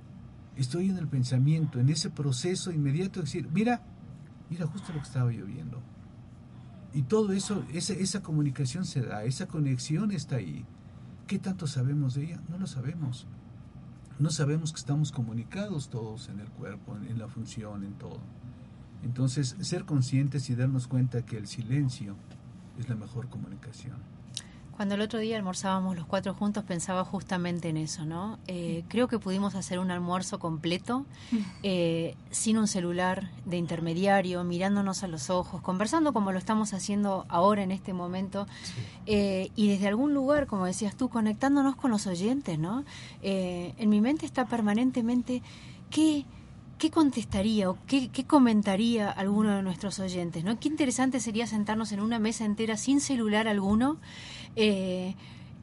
Estoy 0.56 0.90
en 0.90 0.98
el 0.98 1.08
pensamiento, 1.08 1.80
en 1.80 1.90
ese 1.90 2.10
proceso 2.10 2.72
inmediato 2.72 3.20
de 3.20 3.26
decir, 3.26 3.50
mira, 3.52 3.82
mira 4.50 4.68
justo 4.68 4.94
lo 4.94 5.00
que 5.00 5.08
estaba 5.08 5.32
yo 5.32 5.46
viendo. 5.46 5.82
Y 6.94 7.04
todo 7.04 7.34
eso, 7.34 7.66
esa, 7.74 7.94
esa 7.94 8.24
comunicación 8.24 8.86
se 8.86 9.02
da, 9.02 9.26
esa 9.26 9.48
conexión 9.48 10.12
está 10.12 10.38
ahí. 10.38 10.66
¿Qué 11.28 11.40
tanto 11.40 11.68
sabemos 11.68 12.16
de 12.16 12.24
ella? 12.24 12.42
No 12.50 12.58
lo 12.58 12.68
sabemos. 12.68 13.28
No 14.18 14.30
sabemos 14.30 14.72
que 14.72 14.80
estamos 14.80 15.12
comunicados 15.12 15.90
todos 15.90 16.30
en 16.30 16.40
el 16.40 16.48
cuerpo, 16.48 16.96
en 16.96 17.20
la 17.20 17.28
función, 17.28 17.84
en 17.84 17.94
todo. 17.96 18.22
Entonces, 19.04 19.58
ser 19.60 19.84
conscientes 19.84 20.50
y 20.50 20.56
darnos 20.56 20.88
cuenta 20.88 21.26
que 21.26 21.38
el 21.38 21.48
silencio 21.48 22.16
es 22.80 22.88
la 22.88 22.96
mejor 22.96 23.28
comunicación. 23.28 24.15
Cuando 24.76 24.96
el 24.96 25.02
otro 25.02 25.20
día 25.20 25.38
almorzábamos 25.38 25.96
los 25.96 26.06
cuatro 26.06 26.34
juntos 26.34 26.66
pensaba 26.66 27.06
justamente 27.06 27.70
en 27.70 27.78
eso, 27.78 28.06
¿no? 28.06 28.40
Eh, 28.48 28.84
creo 28.90 29.08
que 29.08 29.20
pudimos 29.20 29.56
hacer 29.56 29.80
un 29.80 29.90
almuerzo 29.90 30.38
completo, 30.38 31.06
eh, 31.64 32.16
sin 32.30 32.58
un 32.58 32.68
celular 32.68 33.30
de 33.46 33.58
intermediario, 33.58 34.44
mirándonos 34.44 35.04
a 35.04 35.08
los 35.08 35.30
ojos, 35.30 35.62
conversando 35.62 36.12
como 36.12 36.34
lo 36.34 36.38
estamos 36.38 36.74
haciendo 36.74 37.26
ahora 37.30 37.64
en 37.64 37.72
este 37.72 37.94
momento, 37.94 38.48
eh, 39.06 39.50
y 39.56 39.70
desde 39.70 39.88
algún 39.88 40.14
lugar, 40.14 40.46
como 40.46 40.66
decías 40.66 40.98
tú, 40.98 41.08
conectándonos 41.08 41.78
con 41.78 41.92
los 41.92 42.06
oyentes, 42.06 42.60
¿no? 42.60 42.84
en 43.22 43.90
mi 43.90 44.02
mente 44.02 44.26
está 44.26 44.46
permanentemente 44.46 45.42
qué 45.90 46.26
¿qué 46.78 46.92
contestaría 46.92 47.70
o 47.70 47.78
qué, 47.88 48.10
comentaría 48.28 49.10
alguno 49.10 49.56
de 49.56 49.62
nuestros 49.62 50.00
oyentes? 50.00 50.44
¿no? 50.44 50.60
Qué 50.60 50.68
interesante 50.68 51.20
sería 51.20 51.48
sentarnos 51.48 51.92
en 51.92 52.02
una 52.02 52.20
mesa 52.20 52.46
entera 52.46 52.78
sin 52.78 53.00
celular 53.00 53.48
alguno 53.48 53.98
eh, 54.56 55.16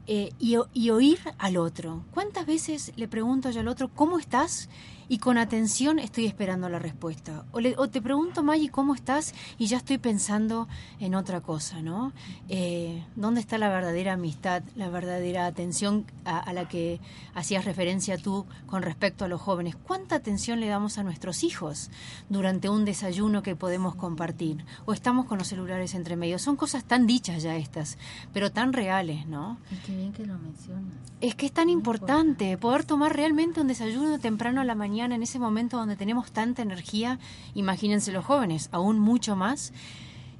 eh, 0.07 0.31
y, 0.39 0.57
y, 0.73 0.89
oír 0.89 1.19
al 1.37 1.57
otro. 1.57 2.03
¿Cuántas 2.11 2.45
veces 2.45 2.91
le 2.95 3.07
pregunto 3.07 3.49
yo 3.51 3.61
al 3.61 3.67
otro, 3.67 3.89
¿cómo 3.89 4.19
estás? 4.19 4.69
Y 5.13 5.19
con 5.19 5.37
atención 5.37 5.99
estoy 5.99 6.25
esperando 6.25 6.69
la 6.69 6.79
respuesta. 6.79 7.45
O, 7.51 7.87
te 7.87 8.01
pregunto, 8.01 8.41
Maggie, 8.41 8.71
¿cómo 8.71 8.95
estás? 8.95 9.35
Y 9.59 9.67
ya 9.67 9.77
estoy 9.77 9.99
pensando 9.99 10.67
en 10.99 11.13
otra 11.13 11.39
cosa, 11.39 11.83
¿no? 11.83 12.13
Eh, 12.49 13.05
¿Dónde 13.15 13.39
está 13.39 13.59
la 13.59 13.69
verdadera 13.69 14.13
amistad, 14.13 14.63
la 14.75 14.89
verdadera 14.89 15.45
atención 15.45 16.07
a, 16.25 16.51
la 16.51 16.67
que 16.67 16.99
hacías 17.35 17.63
referencia 17.63 18.17
tú 18.17 18.47
con 18.65 18.81
respecto 18.81 19.23
a 19.23 19.27
los 19.27 19.39
jóvenes? 19.39 19.75
¿Cuánta 19.75 20.15
atención 20.15 20.59
le 20.59 20.65
damos 20.65 20.97
a 20.97 21.03
nuestros 21.03 21.43
hijos 21.43 21.91
durante 22.29 22.67
un 22.67 22.83
desayuno 22.83 23.43
que 23.43 23.55
podemos 23.55 23.93
compartir? 23.93 24.65
¿O 24.85 24.93
estamos 24.93 25.27
con 25.27 25.37
los 25.37 25.47
celulares 25.47 25.93
entre 25.93 26.15
medio? 26.15 26.39
Son 26.39 26.55
cosas 26.55 26.85
tan 26.85 27.05
dichas 27.05 27.43
ya 27.43 27.55
estas, 27.55 27.99
pero 28.33 28.51
tan 28.51 28.73
reales, 28.73 29.27
¿no? 29.27 29.59
Y 29.69 29.75
qué 29.85 29.95
bien 29.95 30.11
que 30.11 30.25
lo 30.25 30.39
mencionas. 30.39 30.91
Es 31.21 31.35
que 31.35 31.45
es 31.45 31.51
tan 31.51 31.69
importante 31.69 32.57
poder 32.57 32.83
tomar 32.83 33.15
realmente 33.15 33.61
un 33.61 33.67
desayuno 33.67 34.17
temprano 34.17 34.59
a 34.59 34.63
la 34.63 34.73
mañana 34.73 35.02
en 35.11 35.23
ese 35.23 35.39
momento 35.39 35.77
donde 35.77 35.95
tenemos 35.95 36.31
tanta 36.31 36.61
energía, 36.61 37.19
imagínense 37.53 38.11
los 38.11 38.25
jóvenes, 38.25 38.69
aún 38.71 38.99
mucho 38.99 39.35
más, 39.35 39.73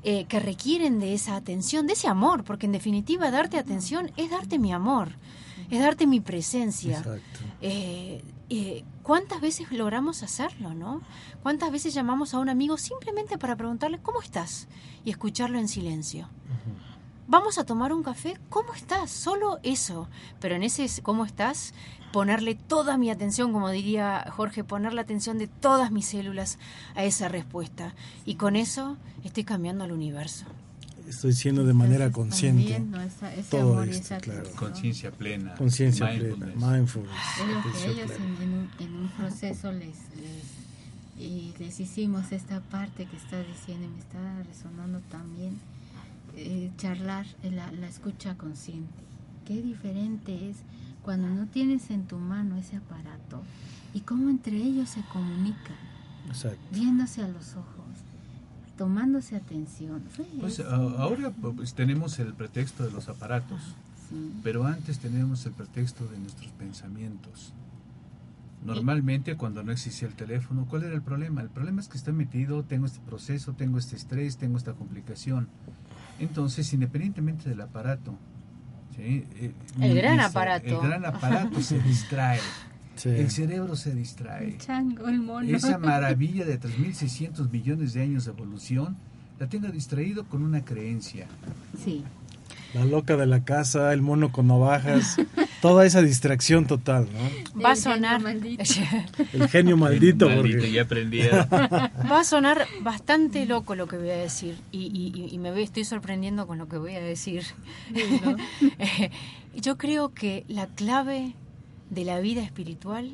eh, 0.03 0.25
que 0.25 0.39
requieren 0.39 0.99
de 0.99 1.13
esa 1.13 1.35
atención, 1.35 1.87
de 1.87 1.93
ese 1.93 2.07
amor, 2.07 2.43
porque 2.43 2.65
en 2.65 2.71
definitiva 2.71 3.31
darte 3.31 3.57
atención 3.57 4.11
es 4.17 4.31
darte 4.31 4.59
mi 4.59 4.73
amor, 4.73 5.09
es 5.69 5.79
darte 5.79 6.07
mi 6.07 6.19
presencia. 6.19 7.03
Eh, 7.61 8.21
eh, 8.49 8.83
¿Cuántas 9.01 9.41
veces 9.41 9.71
logramos 9.71 10.21
hacerlo, 10.21 10.73
no? 10.73 11.01
¿Cuántas 11.41 11.71
veces 11.71 11.93
llamamos 11.93 12.33
a 12.33 12.39
un 12.39 12.49
amigo 12.49 12.77
simplemente 12.77 13.37
para 13.37 13.55
preguntarle 13.55 13.99
cómo 13.99 14.21
estás 14.21 14.67
y 15.05 15.09
escucharlo 15.09 15.57
en 15.57 15.67
silencio? 15.67 16.29
Vamos 17.25 17.57
a 17.57 17.65
tomar 17.65 17.93
un 17.93 18.03
café, 18.03 18.37
¿cómo 18.49 18.73
estás? 18.73 19.09
Solo 19.09 19.59
eso. 19.63 20.09
Pero 20.41 20.55
en 20.55 20.63
ese 20.63 20.85
cómo 21.01 21.23
estás 21.23 21.73
ponerle 22.13 22.53
toda 22.53 22.95
mi 22.95 23.09
atención, 23.09 23.51
como 23.51 23.71
diría 23.71 24.25
Jorge, 24.29 24.63
poner 24.63 24.93
la 24.93 25.01
atención 25.01 25.39
de 25.39 25.47
todas 25.47 25.91
mis 25.91 26.05
células 26.05 26.59
a 26.95 27.03
esa 27.03 27.27
respuesta. 27.27 27.95
Y 28.23 28.35
con 28.35 28.55
eso 28.55 28.97
estoy 29.25 29.43
cambiando 29.43 29.83
el 29.83 29.91
universo. 29.91 30.45
Estoy 31.09 31.33
siendo 31.33 31.65
de 31.65 31.73
manera 31.73 32.11
consciente. 32.11 32.81
todo 33.49 33.83
esto, 33.83 34.15
Conciencia 34.55 35.11
plena. 35.11 35.55
Conciencia 35.55 36.07
plena. 36.07 36.45
Mindfulness. 36.55 37.11
Es 37.41 37.47
lo 37.47 37.73
que 37.73 37.91
ellos 37.91 38.11
en, 38.79 38.95
un, 38.95 39.09
proceso 39.17 39.71
les, 39.71 39.97
y 41.19 41.53
les 41.57 41.79
hicimos 41.79 42.31
esta 42.31 42.61
parte 42.61 43.05
que 43.05 43.17
está 43.17 43.41
diciendo 43.41 43.85
y 43.85 43.89
me 43.89 43.99
está 43.99 44.43
resonando 44.43 44.99
también. 45.09 45.59
Eh, 46.35 46.69
charlar, 46.77 47.25
la, 47.43 47.71
la 47.71 47.87
escucha 47.87 48.35
consciente. 48.37 48.93
Qué 49.45 49.61
diferente 49.61 50.49
es 50.49 50.57
cuando 51.03 51.29
no 51.29 51.45
tienes 51.47 51.89
en 51.91 52.05
tu 52.05 52.17
mano 52.17 52.57
ese 52.57 52.77
aparato 52.77 53.43
y 53.93 54.01
cómo 54.01 54.29
entre 54.29 54.55
ellos 54.57 54.89
se 54.89 55.01
comunican, 55.11 55.77
viéndose 56.71 57.21
a 57.21 57.27
los 57.27 57.53
ojos, 57.53 57.85
tomándose 58.77 59.35
atención. 59.35 60.01
Pues 60.39 60.59
ahora 60.61 61.31
pues, 61.31 61.73
tenemos 61.73 62.17
el 62.19 62.33
pretexto 62.33 62.83
de 62.83 62.91
los 62.91 63.09
aparatos, 63.09 63.75
pero 64.41 64.65
antes 64.65 64.99
teníamos 64.99 65.45
el 65.45 65.51
pretexto 65.51 66.05
de 66.07 66.17
nuestros 66.17 66.51
pensamientos. 66.53 67.53
Normalmente 68.65 69.35
cuando 69.35 69.61
no 69.61 69.73
existía 69.73 70.07
el 70.07 70.13
teléfono, 70.13 70.65
¿cuál 70.69 70.83
era 70.83 70.95
el 70.95 71.01
problema? 71.01 71.41
El 71.41 71.49
problema 71.49 71.81
es 71.81 71.89
que 71.89 71.97
está 71.97 72.13
metido, 72.13 72.63
tengo 72.63 72.85
este 72.85 72.99
proceso, 73.01 73.51
tengo 73.51 73.77
este 73.77 73.97
estrés, 73.97 74.37
tengo 74.37 74.57
esta 74.57 74.71
complicación. 74.73 75.49
Entonces, 76.17 76.71
independientemente 76.73 77.49
del 77.49 77.59
aparato, 77.59 78.15
eh, 78.99 79.53
el 79.81 79.95
gran 79.95 80.19
aparato. 80.19 80.81
El 80.81 80.87
gran 80.87 81.05
aparato 81.13 81.61
se 81.61 81.79
distrae. 81.79 82.39
El 83.03 83.31
cerebro 83.31 83.75
se 83.75 83.93
distrae. 83.93 84.49
El 84.49 84.57
chango, 84.59 85.07
el 85.07 85.19
mono. 85.19 85.55
Esa 85.55 85.77
maravilla 85.79 86.45
de 86.45 86.59
3.600 86.59 87.49
millones 87.49 87.93
de 87.93 88.03
años 88.03 88.25
de 88.25 88.31
evolución 88.31 88.97
la 89.39 89.47
tengo 89.47 89.67
distraído 89.67 90.25
con 90.25 90.43
una 90.43 90.63
creencia. 90.63 91.27
Sí. 91.83 92.03
La 92.73 92.85
loca 92.85 93.17
de 93.17 93.25
la 93.27 93.43
casa, 93.43 93.93
el 93.93 94.01
mono 94.01 94.31
con 94.31 94.47
navajas, 94.47 95.17
toda 95.61 95.85
esa 95.85 96.01
distracción 96.01 96.65
total, 96.65 97.07
¿no? 97.13 97.61
Va 97.61 97.71
a 97.71 97.75
sonar. 97.75 98.21
El 99.33 99.47
genio 99.49 99.77
maldito. 99.77 100.29
ya 100.45 100.81
aprendí. 100.83 101.21
Va 101.51 102.19
a 102.19 102.23
sonar 102.23 102.65
bastante 102.81 103.45
loco 103.45 103.75
lo 103.75 103.87
que 103.87 103.97
voy 103.97 104.09
a 104.09 104.17
decir 104.17 104.55
y, 104.71 105.29
y, 105.31 105.37
me 105.37 105.61
estoy 105.61 105.85
sorprendiendo 105.85 106.47
con 106.47 106.57
lo 106.57 106.67
que 106.67 106.77
voy 106.77 106.95
a 106.95 107.01
decir. 107.01 107.43
Yo 109.55 109.77
creo 109.77 110.13
que 110.13 110.45
la 110.47 110.67
clave 110.67 111.33
de 111.89 112.05
la 112.05 112.19
vida 112.19 112.41
espiritual 112.41 113.11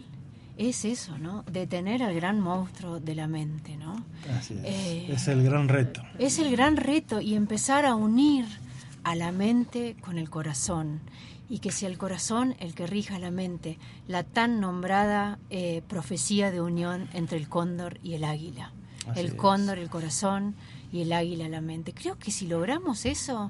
es 0.59 0.83
eso, 0.83 1.17
¿no? 1.17 1.43
Detener 1.49 2.03
al 2.03 2.13
gran 2.13 2.39
monstruo 2.41 2.99
de 2.99 3.15
la 3.15 3.27
mente, 3.27 3.77
¿no? 3.77 4.03
Así 4.37 4.55
es. 4.55 4.65
Eh, 4.65 5.07
es 5.09 5.27
el 5.29 5.41
gran 5.43 5.69
reto. 5.69 6.01
Es 6.19 6.37
el 6.37 6.51
gran 6.51 6.75
reto 6.75 7.21
y 7.21 7.35
empezar 7.35 7.85
a 7.85 7.95
unir 7.95 8.45
a 9.09 9.15
la 9.15 9.31
mente 9.31 9.95
con 10.01 10.19
el 10.19 10.29
corazón 10.29 11.01
y 11.49 11.57
que 11.59 11.71
sea 11.71 11.89
el 11.89 11.97
corazón 11.97 12.55
el 12.59 12.75
que 12.75 12.85
rija 12.85 13.17
la 13.17 13.31
mente, 13.31 13.79
la 14.07 14.23
tan 14.23 14.59
nombrada 14.59 15.39
eh, 15.49 15.81
profecía 15.87 16.51
de 16.51 16.61
unión 16.61 17.09
entre 17.13 17.39
el 17.39 17.49
cóndor 17.49 17.97
y 18.03 18.13
el 18.13 18.23
águila. 18.23 18.71
el 19.15 19.35
cóndor, 19.35 19.79
el 19.79 19.89
corazón 19.89 20.53
y 20.91 21.01
el 21.01 21.11
águila, 21.11 21.49
la 21.49 21.59
mente. 21.59 21.91
Creo 21.91 22.19
que 22.19 22.29
si 22.29 22.45
logramos 22.45 23.07
eso, 23.07 23.49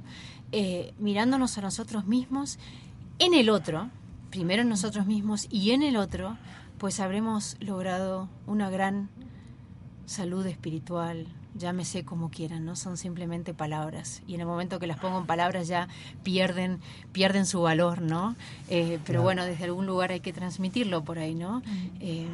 eh, 0.54 0.94
mirándonos 0.98 1.58
a 1.58 1.62
nosotros 1.62 2.08
mismos, 2.08 2.58
en 3.18 3.34
el 3.34 3.50
otro, 3.50 3.90
primero 4.30 4.62
en 4.62 4.70
nosotros 4.70 5.08
mismos 5.08 5.46
y 5.52 5.72
en 5.72 5.84
el 5.84 5.98
otro, 5.98 6.38
pues 6.78 7.02
habremos 7.02 7.58
logrado 7.60 8.30
una 8.48 8.70
gran 8.70 9.10
salud 10.06 10.46
espiritual, 10.46 11.28
llámese 11.60 12.04
como 12.04 12.30
quieran, 12.30 12.66
no 12.66 12.76
son 12.76 12.98
simplemente 12.98 13.54
palabras. 13.54 14.24
Y 14.26 14.36
en 14.36 14.42
el 14.42 14.48
momento 14.48 14.80
que 14.80 14.88
las 14.88 14.98
pongo 14.98 15.20
en 15.20 15.26
palabras 15.26 15.68
ya 15.68 15.88
pierden, 16.24 16.80
pierden 17.12 17.46
su 17.46 17.62
valor, 17.62 18.02
¿no? 18.02 18.36
Eh, 18.70 19.00
pero 19.06 19.22
bueno, 19.22 19.46
desde 19.46 19.66
algún 19.66 19.86
lugar 19.86 20.12
hay 20.12 20.22
que 20.22 20.34
transmitirlo 20.34 21.04
por 21.04 21.20
ahí, 21.20 21.36
¿no? 21.36 21.62
Eh, 22.00 22.28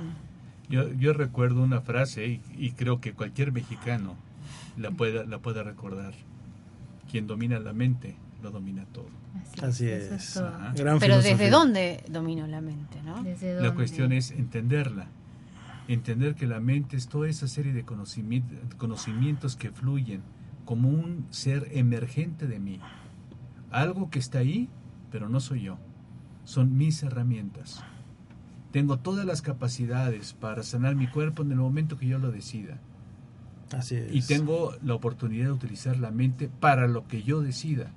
yo, 0.70 0.92
yo 0.94 1.14
recuerdo 1.14 1.62
una 1.62 1.82
frase 1.82 2.40
y, 2.58 2.72
creo 2.72 3.02
que 3.02 3.14
cualquier 3.14 3.52
mexicano 3.52 4.16
la 4.78 4.92
puede, 4.92 5.26
la 5.26 5.40
puede 5.40 5.64
recordar. 5.64 6.14
Quien 7.12 7.28
domina 7.28 7.60
la 7.60 7.74
mente, 7.74 8.16
lo 8.42 8.52
domina 8.52 8.86
todo. 8.92 9.08
Así, 9.62 9.88
es. 9.88 10.40
Pero 11.00 11.22
¿desde 11.22 11.50
dónde 11.50 12.04
domino 12.08 12.48
la 12.48 12.62
mente? 12.62 12.98
¿no? 13.04 13.24
La 13.62 13.74
cuestión 13.74 14.12
es 14.12 14.32
entenderla 14.32 15.08
entender 15.88 16.36
que 16.36 16.48
la 16.48 16.60
mente 16.60 16.98
es 16.98 17.08
toda 17.08 17.30
esa 17.30 17.48
serie 17.48 17.74
de 17.74 17.86
conocimientos 17.86 19.56
que 19.56 19.72
fluyen 19.72 20.22
como 20.66 20.90
un 20.90 21.28
ser 21.30 21.70
emergente 21.74 22.48
de 22.48 22.60
mí. 22.60 22.80
Algo 23.72 24.10
que 24.10 24.20
está 24.20 24.40
ahí, 24.40 24.70
pero 25.12 25.30
no 25.30 25.40
soy 25.40 25.64
yo. 25.64 25.78
Son 26.44 26.78
mis 26.78 27.04
herramientas. 27.04 27.84
tengo 28.72 28.98
todas 29.00 29.26
las 29.26 29.42
capacidades 29.42 30.34
para 30.34 30.62
sanar 30.62 30.96
mi 30.96 31.08
cuerpo 31.08 31.44
en 31.44 31.52
el 31.52 31.58
momento 31.58 31.98
que 31.98 32.08
yo 32.08 32.20
lo 32.20 32.32
decida. 32.32 32.78
Así 33.72 33.96
es. 33.96 34.14
Y 34.14 34.22
tengo 34.22 34.74
la 34.84 34.96
oportunidad 34.96 35.46
de 35.46 35.52
utilizar 35.54 35.98
la 35.98 36.12
mente 36.12 36.50
para 36.60 36.88
lo 36.88 37.08
que 37.08 37.24
yo 37.24 37.42
decida. 37.42 37.92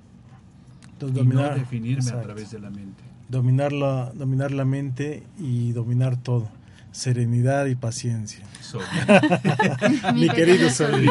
y 1.01 1.25
no 1.25 1.49
definirme 1.49 2.11
a 2.11 2.21
través 2.21 2.51
de 2.51 2.59
la 2.59 2.69
mente. 2.69 3.03
Dominar 3.27 3.73
la, 3.73 4.11
dominar 4.13 4.51
la 4.51 4.65
mente 4.65 5.23
y 5.37 5.73
dominar 5.73 6.17
todo 6.17 6.49
serenidad 6.91 7.65
y 7.67 7.75
paciencia. 7.75 8.45
Mi 10.13 10.29
querido 10.29 10.69
Sol. 10.69 11.09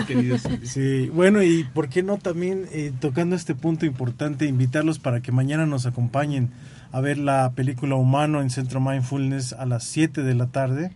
Sí, 0.63 1.09
bueno, 1.09 1.43
y 1.43 1.65
por 1.65 1.89
qué 1.89 2.03
no 2.03 2.19
también 2.19 2.67
eh, 2.73 2.93
tocando 3.01 3.37
este 3.37 3.55
punto 3.55 3.87
importante, 3.87 4.47
invitarlos 4.47 4.99
para 4.99 5.21
que 5.21 5.33
mañana 5.33 5.67
nos 5.67 5.87
acompañen 5.87 6.51
a 6.93 7.01
ver 7.01 7.19
la 7.19 7.53
película 7.53 7.97
Humano 7.97 8.41
en 8.41 8.51
Centro 8.51 8.81
Mindfulness 8.81 9.53
a 9.53 9.67
las 9.67 9.85
7 9.85 10.23
de 10.23 10.35
la 10.35 10.47
tarde. 10.47 10.93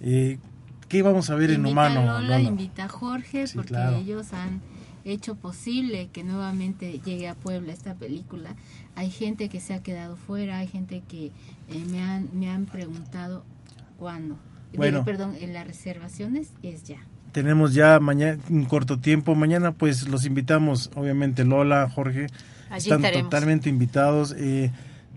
Eh, 0.00 0.38
¿Qué 0.88 1.02
vamos 1.02 1.30
a 1.30 1.34
ver 1.34 1.50
en 1.50 1.66
Humano? 1.66 2.04
Lola, 2.04 2.40
invita 2.40 2.84
a 2.84 2.88
Jorge, 2.88 3.44
porque 3.54 3.76
ellos 3.98 4.32
han 4.32 4.60
hecho 5.04 5.34
posible 5.36 6.08
que 6.12 6.24
nuevamente 6.24 7.00
llegue 7.04 7.28
a 7.28 7.34
Puebla 7.34 7.72
esta 7.72 7.94
película. 7.94 8.54
Hay 8.94 9.10
gente 9.10 9.48
que 9.48 9.60
se 9.60 9.74
ha 9.74 9.82
quedado 9.82 10.16
fuera, 10.16 10.58
hay 10.58 10.68
gente 10.68 11.02
que 11.08 11.26
eh, 11.26 11.84
me, 11.90 12.02
han, 12.02 12.28
me 12.34 12.50
han 12.50 12.66
preguntado 12.66 13.44
cuándo. 13.96 14.38
Bueno, 14.74 15.04
perdón, 15.04 15.34
en 15.40 15.52
las 15.52 15.66
reservaciones 15.66 16.52
es 16.62 16.84
ya. 16.84 16.98
Tenemos 17.32 17.74
ya 17.74 18.00
mañana 18.00 18.38
un 18.48 18.64
corto 18.64 18.98
tiempo. 18.98 19.34
Mañana 19.34 19.72
pues 19.72 20.08
los 20.08 20.24
invitamos, 20.24 20.90
obviamente 20.94 21.44
Lola, 21.44 21.88
Jorge, 21.88 22.28
están 22.74 23.02
totalmente 23.02 23.68
invitados. 23.68 24.34
Eh, 24.38 24.70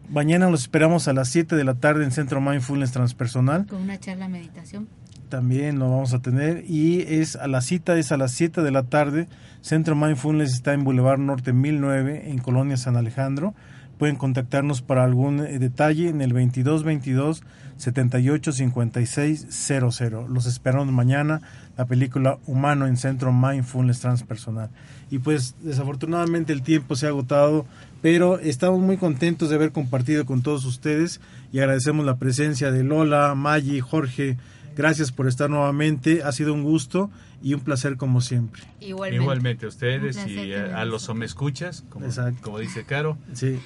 mañana 0.10 0.50
los 0.50 0.62
esperamos 0.62 1.08
a 1.08 1.14
las 1.14 1.30
7 1.30 1.56
de 1.56 1.64
la 1.64 1.76
tarde 1.76 2.04
en 2.04 2.12
Centro 2.12 2.42
Mindfulness 2.42 2.92
Transpersonal. 2.92 3.66
Con 3.68 3.82
una 3.82 4.00
charla 4.00 4.28
meditación. 4.28 4.88
También 5.30 5.78
lo 5.78 5.92
vamos 5.92 6.14
a 6.14 6.20
tener 6.20 6.66
y 6.68 7.02
es 7.02 7.36
a 7.36 7.48
la 7.48 7.62
cita 7.62 7.98
es 7.98 8.12
a 8.12 8.18
las 8.18 8.32
7 8.32 8.64
de 8.64 8.72
la 8.72 8.84
tarde. 8.84 9.28
Centro 9.62 9.96
Mindfulness 9.96 10.54
está 10.54 10.74
en 10.74 10.84
Boulevard 10.84 11.20
Norte 11.20 11.54
1009 11.54 12.32
en 12.32 12.40
Colonia 12.40 12.78
San 12.78 12.98
Alejandro. 12.98 13.54
Pueden 14.00 14.16
contactarnos 14.16 14.82
para 14.82 15.04
algún 15.04 15.42
eh, 15.42 15.60
detalle 15.60 16.10
en 16.10 16.22
el 16.22 16.30
2222 16.30 17.44
785600. 17.80 20.30
Los 20.30 20.46
esperamos 20.46 20.92
mañana, 20.92 21.42
la 21.78 21.86
película 21.86 22.38
Humano 22.46 22.86
en 22.88 22.98
Centro 22.98 23.32
Mindfulness 23.34 24.02
Transpersonal. 24.02 24.70
Y 25.10 25.20
pues 25.20 25.56
desafortunadamente 25.62 26.52
el 26.54 26.62
tiempo 26.62 26.96
se 26.96 27.08
ha 27.08 27.10
agotado, 27.10 27.66
pero 28.02 28.40
estamos 28.40 28.80
muy 28.80 28.98
contentos 28.98 29.50
de 29.50 29.56
haber 29.56 29.72
compartido 29.72 30.26
con 30.26 30.44
todos 30.44 30.66
ustedes 30.66 31.20
y 31.52 31.58
agradecemos 31.60 32.06
la 32.06 32.18
presencia 32.18 32.72
de 32.72 32.84
Lola, 32.84 33.34
Maggi, 33.36 33.80
Jorge. 33.80 34.38
Gracias 34.76 35.12
por 35.12 35.28
estar 35.28 35.50
nuevamente, 35.50 36.22
ha 36.24 36.32
sido 36.32 36.54
un 36.54 36.64
gusto 36.64 37.10
y 37.42 37.54
un 37.54 37.62
placer 37.62 37.98
como 37.98 38.22
siempre. 38.22 38.62
Igualmente, 38.80 39.66
a 39.66 39.70
ustedes 39.70 40.18
y 40.28 40.54
a, 40.54 40.86
los 40.86 41.14
me 41.16 41.26
escuchas, 41.26 41.84
como, 41.90 42.06
como 42.42 42.60
dice 42.60 42.84
Caro. 42.84 43.18
Sí 43.34 43.58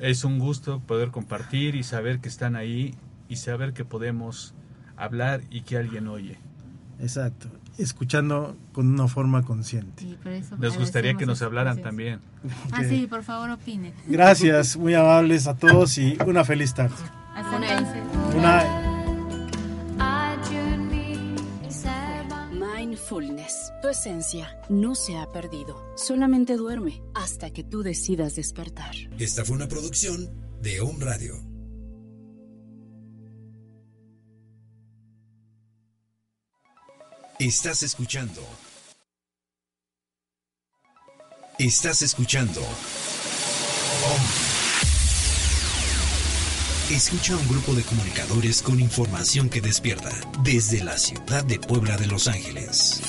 es 0.00 0.24
un 0.24 0.38
gusto 0.38 0.80
poder 0.80 1.10
compartir 1.10 1.74
y 1.74 1.82
saber 1.82 2.20
que 2.20 2.28
están 2.28 2.56
ahí 2.56 2.94
y 3.28 3.36
saber 3.36 3.72
que 3.72 3.84
podemos 3.84 4.54
hablar 4.96 5.42
y 5.50 5.62
que 5.62 5.76
alguien 5.76 6.08
oye. 6.08 6.38
Exacto, 6.98 7.48
escuchando 7.78 8.56
con 8.72 8.88
una 8.88 9.08
forma 9.08 9.42
consciente. 9.42 10.04
Nos 10.58 10.78
gustaría 10.78 11.14
que 11.14 11.26
nos 11.26 11.42
hablaran 11.42 11.82
también. 11.82 12.20
Ah, 12.72 12.82
sí, 12.88 13.06
por 13.06 13.22
favor 13.22 13.50
opinen. 13.50 13.92
Gracias, 14.06 14.76
muy 14.76 14.94
amables 14.94 15.46
a 15.46 15.56
todos 15.56 15.98
y 15.98 16.16
una 16.26 16.44
feliz 16.44 16.74
tarde. 16.74 16.96
Hasta 17.34 17.56
entonces. 17.56 18.02
Una... 18.34 18.92
Mindfulness. 22.52 23.72
Tu 23.82 23.88
esencia 23.88 24.48
no 24.68 24.94
se 24.94 25.16
ha 25.18 25.30
perdido. 25.30 25.92
Solamente 25.96 26.56
duerme 26.56 27.02
hasta 27.14 27.50
que 27.50 27.62
tú 27.62 27.82
decidas 27.82 28.36
despertar. 28.36 28.94
Esta 29.18 29.44
fue 29.44 29.56
una 29.56 29.68
producción 29.68 30.30
de 30.62 30.80
Home 30.80 31.04
Radio. 31.04 31.55
Estás 37.38 37.82
escuchando. 37.82 38.40
Estás 41.58 42.00
escuchando. 42.00 42.62
Escucha 46.90 47.36
un 47.36 47.46
grupo 47.46 47.74
de 47.74 47.82
comunicadores 47.82 48.62
con 48.62 48.80
información 48.80 49.50
que 49.50 49.60
despierta 49.60 50.12
desde 50.42 50.82
la 50.82 50.96
ciudad 50.96 51.44
de 51.44 51.58
Puebla 51.58 51.98
de 51.98 52.06
Los 52.06 52.26
Ángeles. 52.26 53.02